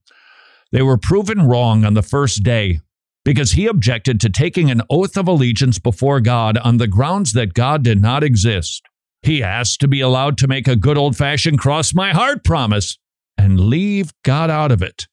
They 0.71 0.81
were 0.81 0.97
proven 0.97 1.43
wrong 1.43 1.85
on 1.85 1.93
the 1.93 2.01
first 2.01 2.41
day 2.43 2.79
because 3.25 3.53
he 3.53 3.67
objected 3.67 4.19
to 4.21 4.29
taking 4.29 4.69
an 4.69 4.81
oath 4.89 5.17
of 5.17 5.27
allegiance 5.27 5.79
before 5.79 6.19
God 6.19 6.57
on 6.57 6.77
the 6.77 6.87
grounds 6.87 7.33
that 7.33 7.53
God 7.53 7.83
did 7.83 8.01
not 8.01 8.23
exist. 8.23 8.83
He 9.21 9.41
asked 9.41 9.79
to 9.79 9.87
be 9.87 10.01
allowed 10.01 10.37
to 10.39 10.47
make 10.47 10.67
a 10.67 10.75
good 10.75 10.97
old 10.97 11.15
fashioned 11.15 11.59
cross 11.59 11.93
my 11.93 12.11
heart 12.11 12.43
promise 12.43 12.97
and 13.37 13.59
leave 13.59 14.11
God 14.23 14.49
out 14.49 14.71
of 14.71 14.81
it. 14.81 15.07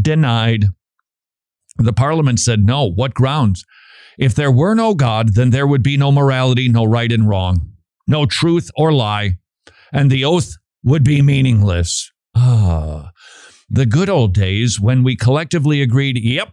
Denied. 0.00 0.66
The 1.76 1.92
parliament 1.92 2.38
said, 2.38 2.64
no. 2.64 2.88
What 2.88 3.14
grounds? 3.14 3.64
If 4.18 4.34
there 4.34 4.52
were 4.52 4.74
no 4.74 4.94
God, 4.94 5.34
then 5.34 5.50
there 5.50 5.66
would 5.66 5.82
be 5.82 5.96
no 5.96 6.12
morality, 6.12 6.68
no 6.68 6.84
right 6.84 7.10
and 7.10 7.28
wrong, 7.28 7.72
no 8.06 8.26
truth 8.26 8.70
or 8.76 8.92
lie, 8.92 9.38
and 9.92 10.10
the 10.10 10.24
oath 10.24 10.56
would 10.84 11.02
be 11.02 11.20
meaningless. 11.20 12.12
Ah, 12.36 13.10
the 13.68 13.86
good 13.86 14.08
old 14.08 14.34
days 14.34 14.78
when 14.78 15.02
we 15.02 15.16
collectively 15.16 15.82
agreed, 15.82 16.18
yep, 16.18 16.52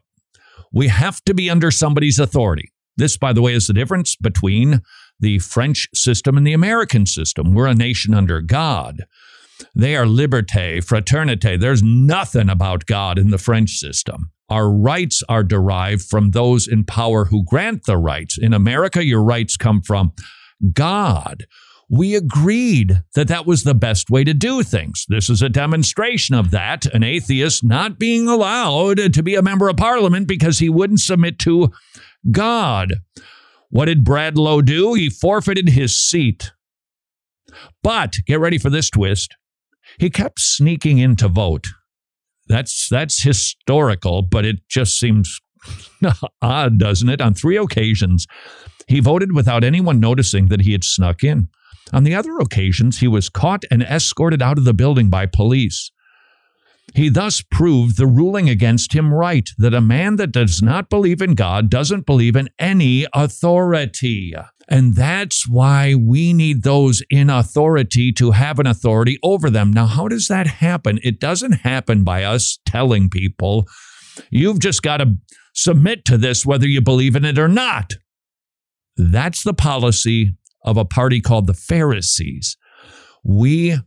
we 0.71 0.87
have 0.87 1.23
to 1.25 1.33
be 1.33 1.49
under 1.49 1.71
somebody's 1.71 2.19
authority. 2.19 2.71
This, 2.97 3.17
by 3.17 3.33
the 3.33 3.41
way, 3.41 3.53
is 3.53 3.67
the 3.67 3.73
difference 3.73 4.15
between 4.15 4.81
the 5.19 5.39
French 5.39 5.87
system 5.93 6.37
and 6.37 6.45
the 6.45 6.53
American 6.53 7.05
system. 7.05 7.53
We're 7.53 7.67
a 7.67 7.75
nation 7.75 8.13
under 8.13 8.41
God. 8.41 9.05
They 9.75 9.95
are 9.95 10.05
liberté, 10.05 10.77
fraternité. 10.77 11.59
There's 11.59 11.83
nothing 11.83 12.49
about 12.49 12.85
God 12.85 13.17
in 13.17 13.29
the 13.29 13.37
French 13.37 13.71
system. 13.71 14.31
Our 14.49 14.69
rights 14.69 15.23
are 15.29 15.43
derived 15.43 16.03
from 16.03 16.31
those 16.31 16.67
in 16.67 16.83
power 16.83 17.25
who 17.25 17.45
grant 17.45 17.85
the 17.85 17.97
rights. 17.97 18.37
In 18.37 18.53
America, 18.53 19.05
your 19.05 19.23
rights 19.23 19.55
come 19.55 19.81
from 19.81 20.11
God. 20.73 21.45
We 21.91 22.15
agreed 22.15 23.03
that 23.15 23.27
that 23.27 23.45
was 23.45 23.63
the 23.63 23.75
best 23.75 24.09
way 24.09 24.23
to 24.23 24.33
do 24.33 24.63
things. 24.63 25.05
This 25.09 25.29
is 25.29 25.41
a 25.41 25.49
demonstration 25.49 26.35
of 26.35 26.49
that. 26.51 26.85
An 26.85 27.03
atheist 27.03 27.65
not 27.65 27.99
being 27.99 28.29
allowed 28.29 29.13
to 29.13 29.21
be 29.21 29.35
a 29.35 29.41
member 29.41 29.67
of 29.67 29.75
parliament 29.75 30.25
because 30.25 30.59
he 30.59 30.69
wouldn't 30.69 31.01
submit 31.01 31.37
to 31.39 31.73
God. 32.31 32.93
What 33.71 33.85
did 33.85 34.05
Bradlaugh 34.05 34.61
do? 34.61 34.93
He 34.93 35.09
forfeited 35.09 35.67
his 35.67 35.93
seat. 35.93 36.53
But 37.83 38.15
get 38.25 38.39
ready 38.39 38.57
for 38.57 38.69
this 38.69 38.89
twist. 38.89 39.35
He 39.99 40.09
kept 40.09 40.39
sneaking 40.39 40.99
in 40.99 41.17
to 41.17 41.27
vote. 41.27 41.67
That's 42.47 42.87
that's 42.87 43.21
historical, 43.21 44.21
but 44.21 44.45
it 44.45 44.59
just 44.69 44.97
seems 44.97 45.41
odd, 46.41 46.79
doesn't 46.79 47.09
it? 47.09 47.19
On 47.19 47.33
three 47.33 47.57
occasions, 47.57 48.27
he 48.87 49.01
voted 49.01 49.35
without 49.35 49.65
anyone 49.65 49.99
noticing 49.99 50.47
that 50.47 50.61
he 50.61 50.71
had 50.71 50.85
snuck 50.85 51.21
in. 51.21 51.49
On 51.93 52.03
the 52.03 52.15
other 52.15 52.37
occasions, 52.37 52.99
he 52.99 53.07
was 53.07 53.29
caught 53.29 53.63
and 53.69 53.83
escorted 53.83 54.41
out 54.41 54.57
of 54.57 54.63
the 54.63 54.73
building 54.73 55.09
by 55.09 55.25
police. 55.25 55.91
He 56.93 57.09
thus 57.09 57.41
proved 57.41 57.97
the 57.97 58.07
ruling 58.07 58.49
against 58.49 58.93
him 58.93 59.13
right 59.13 59.49
that 59.57 59.73
a 59.73 59.81
man 59.81 60.17
that 60.17 60.31
does 60.31 60.61
not 60.61 60.89
believe 60.89 61.21
in 61.21 61.35
God 61.35 61.69
doesn't 61.69 62.05
believe 62.05 62.35
in 62.35 62.49
any 62.59 63.05
authority. 63.13 64.33
And 64.67 64.95
that's 64.95 65.47
why 65.47 65.95
we 65.95 66.33
need 66.33 66.63
those 66.63 67.01
in 67.09 67.29
authority 67.29 68.11
to 68.13 68.31
have 68.31 68.59
an 68.59 68.67
authority 68.67 69.19
over 69.23 69.49
them. 69.49 69.71
Now, 69.71 69.85
how 69.85 70.07
does 70.07 70.27
that 70.27 70.47
happen? 70.47 70.99
It 71.03 71.19
doesn't 71.19 71.53
happen 71.53 72.03
by 72.03 72.23
us 72.23 72.59
telling 72.65 73.09
people, 73.09 73.65
you've 74.29 74.59
just 74.59 74.81
got 74.81 74.97
to 74.97 75.15
submit 75.53 76.05
to 76.05 76.17
this 76.17 76.45
whether 76.45 76.67
you 76.67 76.81
believe 76.81 77.15
in 77.15 77.25
it 77.25 77.39
or 77.39 77.47
not. 77.47 77.93
That's 78.97 79.43
the 79.43 79.53
policy 79.53 80.33
of 80.63 80.77
a 80.77 80.85
party 80.85 81.21
called 81.21 81.47
the 81.47 81.53
Pharisees. 81.53 82.57
We 83.23 83.77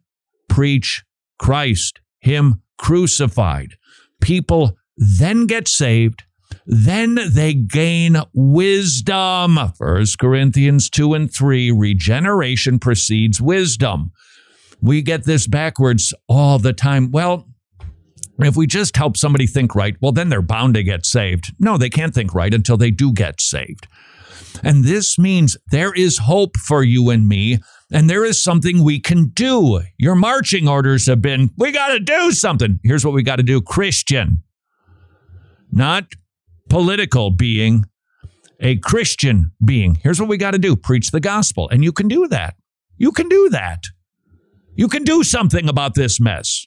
preach 0.48 1.04
Christ, 1.38 2.00
Him 2.20 2.62
crucified. 2.78 3.74
People 4.20 4.76
then 4.96 5.46
get 5.46 5.68
saved 5.68 6.24
then 6.66 7.18
they 7.30 7.54
gain 7.54 8.16
wisdom. 8.32 9.56
1 9.56 10.06
Corinthians 10.18 10.90
2 10.90 11.14
and 11.14 11.32
3 11.32 11.70
regeneration 11.70 12.78
precedes 12.78 13.40
wisdom. 13.40 14.12
We 14.80 15.02
get 15.02 15.24
this 15.24 15.46
backwards 15.46 16.14
all 16.28 16.58
the 16.58 16.72
time. 16.72 17.10
Well, 17.10 17.48
if 18.38 18.56
we 18.56 18.66
just 18.66 18.96
help 18.96 19.16
somebody 19.16 19.46
think 19.46 19.74
right, 19.74 19.96
well, 20.00 20.12
then 20.12 20.28
they're 20.28 20.42
bound 20.42 20.74
to 20.74 20.82
get 20.82 21.06
saved. 21.06 21.52
No, 21.58 21.78
they 21.78 21.90
can't 21.90 22.14
think 22.14 22.34
right 22.34 22.52
until 22.52 22.76
they 22.76 22.90
do 22.90 23.12
get 23.12 23.40
saved. 23.40 23.86
And 24.62 24.84
this 24.84 25.18
means 25.18 25.56
there 25.70 25.92
is 25.92 26.18
hope 26.18 26.56
for 26.56 26.82
you 26.82 27.10
and 27.10 27.28
me, 27.28 27.58
and 27.92 28.08
there 28.08 28.24
is 28.24 28.40
something 28.40 28.82
we 28.82 29.00
can 29.00 29.28
do. 29.28 29.82
Your 29.98 30.14
marching 30.14 30.68
orders 30.68 31.06
have 31.06 31.20
been, 31.20 31.50
we 31.56 31.72
got 31.72 31.88
to 31.88 32.00
do 32.00 32.32
something. 32.32 32.78
Here's 32.82 33.04
what 33.04 33.14
we 33.14 33.22
got 33.22 33.36
to 33.36 33.42
do 33.42 33.60
Christian, 33.60 34.42
not 35.70 36.04
political 36.68 37.30
being, 37.30 37.84
a 38.60 38.76
Christian 38.76 39.52
being. 39.64 39.96
Here's 39.96 40.20
what 40.20 40.28
we 40.28 40.36
got 40.36 40.52
to 40.52 40.58
do 40.58 40.76
preach 40.76 41.10
the 41.10 41.20
gospel. 41.20 41.68
And 41.68 41.84
you 41.84 41.92
can 41.92 42.08
do 42.08 42.28
that. 42.28 42.56
You 42.96 43.12
can 43.12 43.28
do 43.28 43.48
that. 43.50 43.84
You 44.76 44.88
can 44.88 45.04
do 45.04 45.22
something 45.22 45.68
about 45.68 45.94
this 45.94 46.20
mess. 46.20 46.66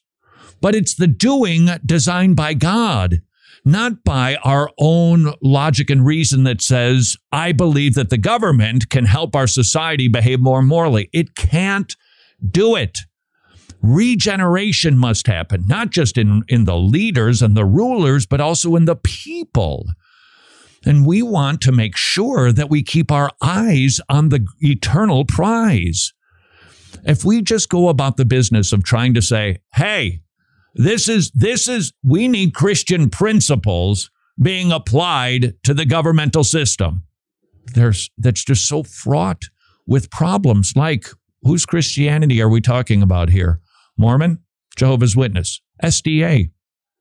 But 0.61 0.75
it's 0.75 0.95
the 0.95 1.07
doing 1.07 1.69
designed 1.85 2.35
by 2.35 2.53
God, 2.53 3.21
not 3.67 4.03
by 4.05 4.37
our 4.43 4.71
own 4.79 5.33
logic 5.41 5.89
and 5.89 6.05
reason 6.05 6.43
that 6.45 6.61
says, 6.61 7.17
I 7.31 7.51
believe 7.51 7.95
that 7.95 8.09
the 8.09 8.17
government 8.17 8.89
can 8.89 9.05
help 9.05 9.35
our 9.35 9.45
society 9.45 10.07
behave 10.07 10.39
more 10.39 10.61
morally. 10.61 11.09
It 11.11 11.35
can't 11.35 11.93
do 12.49 12.75
it. 12.75 12.99
Regeneration 13.81 14.97
must 14.97 15.27
happen, 15.27 15.65
not 15.67 15.91
just 15.91 16.17
in, 16.17 16.43
in 16.47 16.63
the 16.63 16.77
leaders 16.77 17.41
and 17.41 17.55
the 17.55 17.65
rulers, 17.65 18.25
but 18.25 18.39
also 18.39 18.75
in 18.75 18.85
the 18.85 18.95
people. 18.95 19.85
And 20.85 21.05
we 21.05 21.21
want 21.21 21.59
to 21.61 21.71
make 21.73 21.97
sure 21.97 22.53
that 22.53 22.69
we 22.69 22.81
keep 22.83 23.11
our 23.11 23.31
eyes 23.41 23.99
on 24.09 24.29
the 24.29 24.47
eternal 24.61 25.25
prize. 25.25 26.13
If 27.03 27.25
we 27.25 27.41
just 27.41 27.69
go 27.69 27.89
about 27.89 28.15
the 28.15 28.25
business 28.25 28.71
of 28.71 28.83
trying 28.83 29.13
to 29.15 29.21
say, 29.21 29.57
hey, 29.73 30.21
this 30.77 31.09
is, 31.09 31.31
this 31.31 31.67
is, 31.67 31.91
we 32.03 32.27
need 32.27 32.53
Christian 32.53 33.09
principles 33.09 34.09
being 34.41 34.71
applied 34.71 35.55
to 35.63 35.73
the 35.73 35.85
governmental 35.85 36.43
system. 36.43 37.03
There's, 37.73 38.09
that's 38.17 38.43
just 38.43 38.67
so 38.67 38.83
fraught 38.83 39.43
with 39.85 40.09
problems 40.11 40.73
like 40.75 41.07
whose 41.41 41.65
Christianity 41.65 42.41
are 42.41 42.49
we 42.49 42.61
talking 42.61 43.01
about 43.01 43.29
here? 43.29 43.59
Mormon, 43.97 44.39
Jehovah's 44.75 45.15
Witness, 45.15 45.61
SDA. 45.83 46.51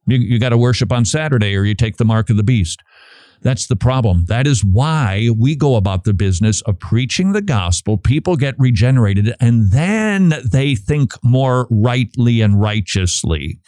You, 0.06 0.18
you 0.18 0.38
got 0.38 0.50
to 0.50 0.58
worship 0.58 0.92
on 0.92 1.04
Saturday 1.04 1.54
or 1.56 1.64
you 1.64 1.74
take 1.74 1.96
the 1.96 2.04
mark 2.04 2.30
of 2.30 2.36
the 2.36 2.42
beast. 2.42 2.82
That's 3.42 3.66
the 3.66 3.76
problem. 3.76 4.24
That 4.26 4.46
is 4.46 4.64
why 4.64 5.30
we 5.36 5.54
go 5.54 5.76
about 5.76 6.04
the 6.04 6.14
business 6.14 6.62
of 6.62 6.78
preaching 6.78 7.32
the 7.32 7.42
gospel. 7.42 7.96
People 7.98 8.36
get 8.36 8.54
regenerated 8.58 9.34
and 9.40 9.70
then 9.70 10.34
they 10.44 10.74
think 10.74 11.12
more 11.22 11.66
rightly 11.70 12.40
and 12.40 12.60
righteously. 12.60 13.58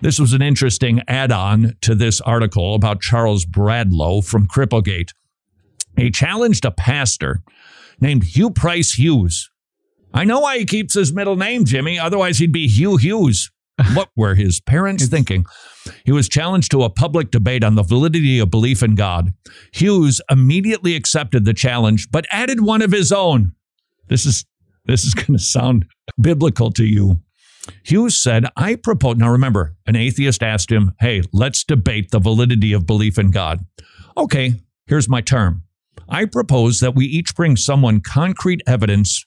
This 0.00 0.18
was 0.18 0.32
an 0.32 0.42
interesting 0.42 1.02
add 1.08 1.32
on 1.32 1.76
to 1.80 1.94
this 1.94 2.20
article 2.20 2.74
about 2.74 3.00
Charles 3.00 3.46
Bradlaugh 3.46 4.20
from 4.22 4.46
Cripplegate. 4.46 5.12
He 5.96 6.10
challenged 6.10 6.64
a 6.64 6.70
pastor 6.70 7.42
named 8.00 8.24
Hugh 8.24 8.50
Price 8.50 8.92
Hughes 8.92 9.50
I 10.16 10.24
know 10.24 10.40
why 10.40 10.56
he 10.56 10.64
keeps 10.64 10.94
his 10.94 11.12
middle 11.12 11.36
name, 11.36 11.66
Jimmy. 11.66 11.98
Otherwise, 11.98 12.38
he'd 12.38 12.50
be 12.50 12.68
Hugh 12.68 12.96
Hughes. 12.96 13.50
What 13.94 14.08
were 14.16 14.34
his 14.34 14.60
parents 14.60 15.06
thinking? 15.06 15.44
He 16.04 16.12
was 16.12 16.28
challenged 16.28 16.70
to 16.70 16.82
a 16.82 16.90
public 16.90 17.30
debate 17.30 17.62
on 17.62 17.74
the 17.74 17.82
validity 17.82 18.38
of 18.38 18.50
belief 18.50 18.82
in 18.82 18.94
God. 18.94 19.34
Hughes 19.72 20.20
immediately 20.30 20.96
accepted 20.96 21.44
the 21.44 21.54
challenge, 21.54 22.10
but 22.10 22.26
added 22.30 22.60
one 22.60 22.82
of 22.82 22.92
his 22.92 23.12
own. 23.12 23.52
This 24.08 24.24
is 24.24 24.44
this 24.86 25.04
is 25.04 25.14
going 25.14 25.38
to 25.38 25.38
sound 25.38 25.86
biblical 26.20 26.70
to 26.72 26.84
you. 26.84 27.20
Hughes 27.82 28.16
said, 28.16 28.46
I 28.56 28.76
propose. 28.76 29.16
Now 29.16 29.30
remember, 29.30 29.76
an 29.86 29.96
atheist 29.96 30.42
asked 30.42 30.70
him, 30.70 30.92
Hey, 31.00 31.22
let's 31.32 31.64
debate 31.64 32.10
the 32.10 32.20
validity 32.20 32.72
of 32.72 32.86
belief 32.86 33.18
in 33.18 33.30
God. 33.30 33.64
Okay, 34.16 34.54
here's 34.86 35.08
my 35.08 35.20
term. 35.20 35.62
I 36.08 36.24
propose 36.24 36.78
that 36.80 36.94
we 36.94 37.06
each 37.06 37.34
bring 37.34 37.56
someone 37.56 38.00
concrete 38.00 38.62
evidence 38.66 39.25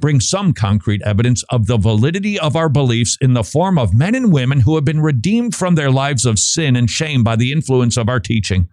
bring 0.00 0.20
some 0.20 0.52
concrete 0.52 1.02
evidence 1.02 1.44
of 1.50 1.66
the 1.66 1.76
validity 1.76 2.38
of 2.38 2.56
our 2.56 2.68
beliefs 2.68 3.16
in 3.20 3.34
the 3.34 3.44
form 3.44 3.78
of 3.78 3.94
men 3.94 4.14
and 4.14 4.32
women 4.32 4.60
who 4.60 4.74
have 4.74 4.84
been 4.84 5.00
redeemed 5.00 5.54
from 5.54 5.74
their 5.74 5.90
lives 5.90 6.24
of 6.24 6.38
sin 6.38 6.76
and 6.76 6.90
shame 6.90 7.22
by 7.22 7.36
the 7.36 7.52
influence 7.52 7.96
of 7.96 8.08
our 8.08 8.20
teaching. 8.20 8.68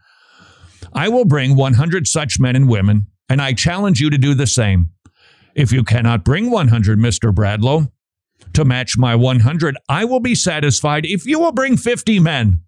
I 0.94 1.10
will 1.10 1.26
bring 1.26 1.56
100 1.56 2.08
such 2.08 2.40
men 2.40 2.56
and 2.56 2.70
women, 2.70 3.08
and 3.30 3.42
I 3.42 3.54
challenge 3.54 4.00
you 4.00 4.10
to 4.10 4.18
do 4.18 4.34
the 4.34 4.48
same. 4.48 4.90
If 5.56 5.72
you 5.72 5.84
cannot 5.84 6.24
bring 6.24 6.50
100, 6.50 7.00
Mr. 7.00 7.34
Bradlaugh, 7.34 7.88
to 8.54 8.66
match 8.66 8.98
my 8.98 9.16
100, 9.16 9.78
I 9.90 10.06
will 10.06 10.20
be 10.20 10.36
satisfied 10.36 11.06
if 11.06 11.26
you 11.26 11.40
will 11.40 11.52
bring 11.52 11.78
50 11.78 12.20
men. 12.20 12.62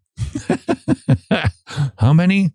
How 1.98 2.14
many? 2.14 2.54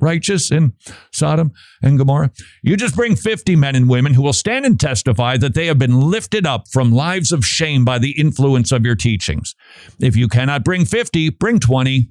Righteous 0.00 0.50
in 0.50 0.74
Sodom 1.12 1.52
and 1.82 1.98
Gomorrah? 1.98 2.30
You 2.62 2.76
just 2.76 2.96
bring 2.96 3.16
50 3.16 3.56
men 3.56 3.74
and 3.74 3.88
women 3.88 4.14
who 4.14 4.22
will 4.22 4.32
stand 4.32 4.64
and 4.66 4.78
testify 4.78 5.36
that 5.38 5.54
they 5.54 5.66
have 5.66 5.78
been 5.78 6.00
lifted 6.00 6.46
up 6.46 6.68
from 6.68 6.92
lives 6.92 7.32
of 7.32 7.44
shame 7.44 7.84
by 7.84 7.98
the 7.98 8.18
influence 8.18 8.72
of 8.72 8.84
your 8.84 8.96
teachings. 8.96 9.54
If 10.00 10.16
you 10.16 10.28
cannot 10.28 10.64
bring 10.64 10.84
50, 10.84 11.30
bring 11.30 11.58
20 11.58 12.08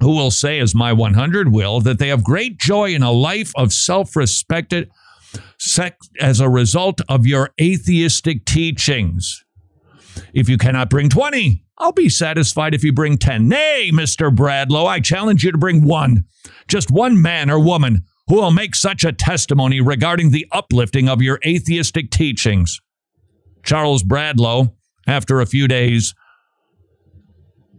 who 0.00 0.16
will 0.16 0.30
say, 0.30 0.58
as 0.58 0.74
my 0.74 0.92
100 0.92 1.52
will, 1.52 1.80
that 1.80 1.98
they 1.98 2.08
have 2.08 2.24
great 2.24 2.58
joy 2.58 2.92
in 2.94 3.02
a 3.02 3.12
life 3.12 3.52
of 3.56 3.72
self 3.72 4.16
respect 4.16 4.74
as 6.20 6.40
a 6.40 6.48
result 6.48 7.00
of 7.08 7.26
your 7.26 7.50
atheistic 7.60 8.44
teachings. 8.44 9.44
If 10.34 10.48
you 10.48 10.58
cannot 10.58 10.90
bring 10.90 11.08
20, 11.08 11.64
I'll 11.78 11.92
be 11.92 12.08
satisfied 12.08 12.74
if 12.74 12.84
you 12.84 12.92
bring 12.92 13.18
10. 13.18 13.48
Nay, 13.48 13.90
Mr. 13.92 14.34
Bradlaugh, 14.34 14.86
I 14.86 15.00
challenge 15.00 15.44
you 15.44 15.52
to 15.52 15.58
bring 15.58 15.84
one 15.84 16.24
just 16.68 16.90
one 16.90 17.20
man 17.20 17.50
or 17.50 17.58
woman 17.58 18.02
who 18.28 18.36
will 18.36 18.50
make 18.50 18.74
such 18.74 19.04
a 19.04 19.12
testimony 19.12 19.80
regarding 19.80 20.30
the 20.30 20.46
uplifting 20.52 21.08
of 21.08 21.20
your 21.20 21.38
atheistic 21.44 22.10
teachings. 22.10 22.80
Charles 23.62 24.02
Bradlaugh, 24.02 24.68
after 25.06 25.40
a 25.40 25.46
few 25.46 25.68
days, 25.68 26.14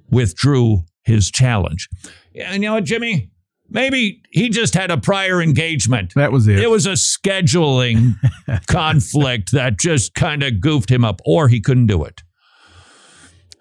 withdrew 0.10 0.84
his 1.04 1.32
challenge. 1.32 1.90
And 2.36 2.62
you 2.62 2.70
know 2.70 2.76
what, 2.76 2.84
Jimmy? 2.84 3.30
Maybe 3.70 4.22
he 4.30 4.50
just 4.50 4.76
had 4.76 4.92
a 4.92 4.98
prior 4.98 5.42
engagement. 5.42 6.14
That 6.16 6.32
was 6.32 6.48
it. 6.48 6.60
It 6.60 6.70
was 6.70 6.86
a 6.86 6.92
scheduling 6.92 8.14
conflict 8.68 9.52
that 9.54 9.80
just 9.80 10.14
kind 10.14 10.44
of 10.44 10.62
goofed 10.62 10.92
him 10.92 11.04
up, 11.04 11.22
or 11.26 11.48
he 11.48 11.60
couldn't 11.60 11.88
do 11.88 12.04
it. 12.04 12.22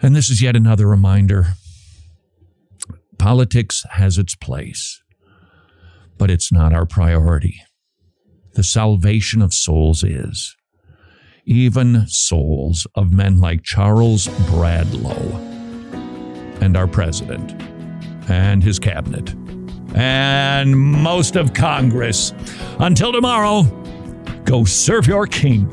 And 0.02 0.16
this 0.16 0.28
is 0.30 0.42
yet 0.42 0.56
another 0.56 0.86
reminder 0.86 1.54
politics 3.18 3.84
has 3.92 4.18
its 4.18 4.34
place 4.34 5.02
but 6.18 6.30
it's 6.30 6.52
not 6.52 6.72
our 6.72 6.86
priority. 6.86 7.60
The 8.54 8.62
salvation 8.62 9.42
of 9.42 9.52
souls 9.52 10.04
is. 10.04 10.54
even 11.44 12.06
souls 12.06 12.86
of 12.94 13.12
men 13.12 13.40
like 13.40 13.64
Charles 13.64 14.28
Bradlaugh 14.48 15.36
and 16.60 16.76
our 16.76 16.86
president 16.86 17.60
and 18.30 18.62
his 18.62 18.78
cabinet 18.78 19.34
and 19.96 20.78
most 20.78 21.34
of 21.34 21.52
Congress. 21.52 22.32
Until 22.78 23.10
tomorrow, 23.12 23.62
go 24.44 24.64
serve 24.64 25.08
your 25.08 25.26
king 25.26 25.66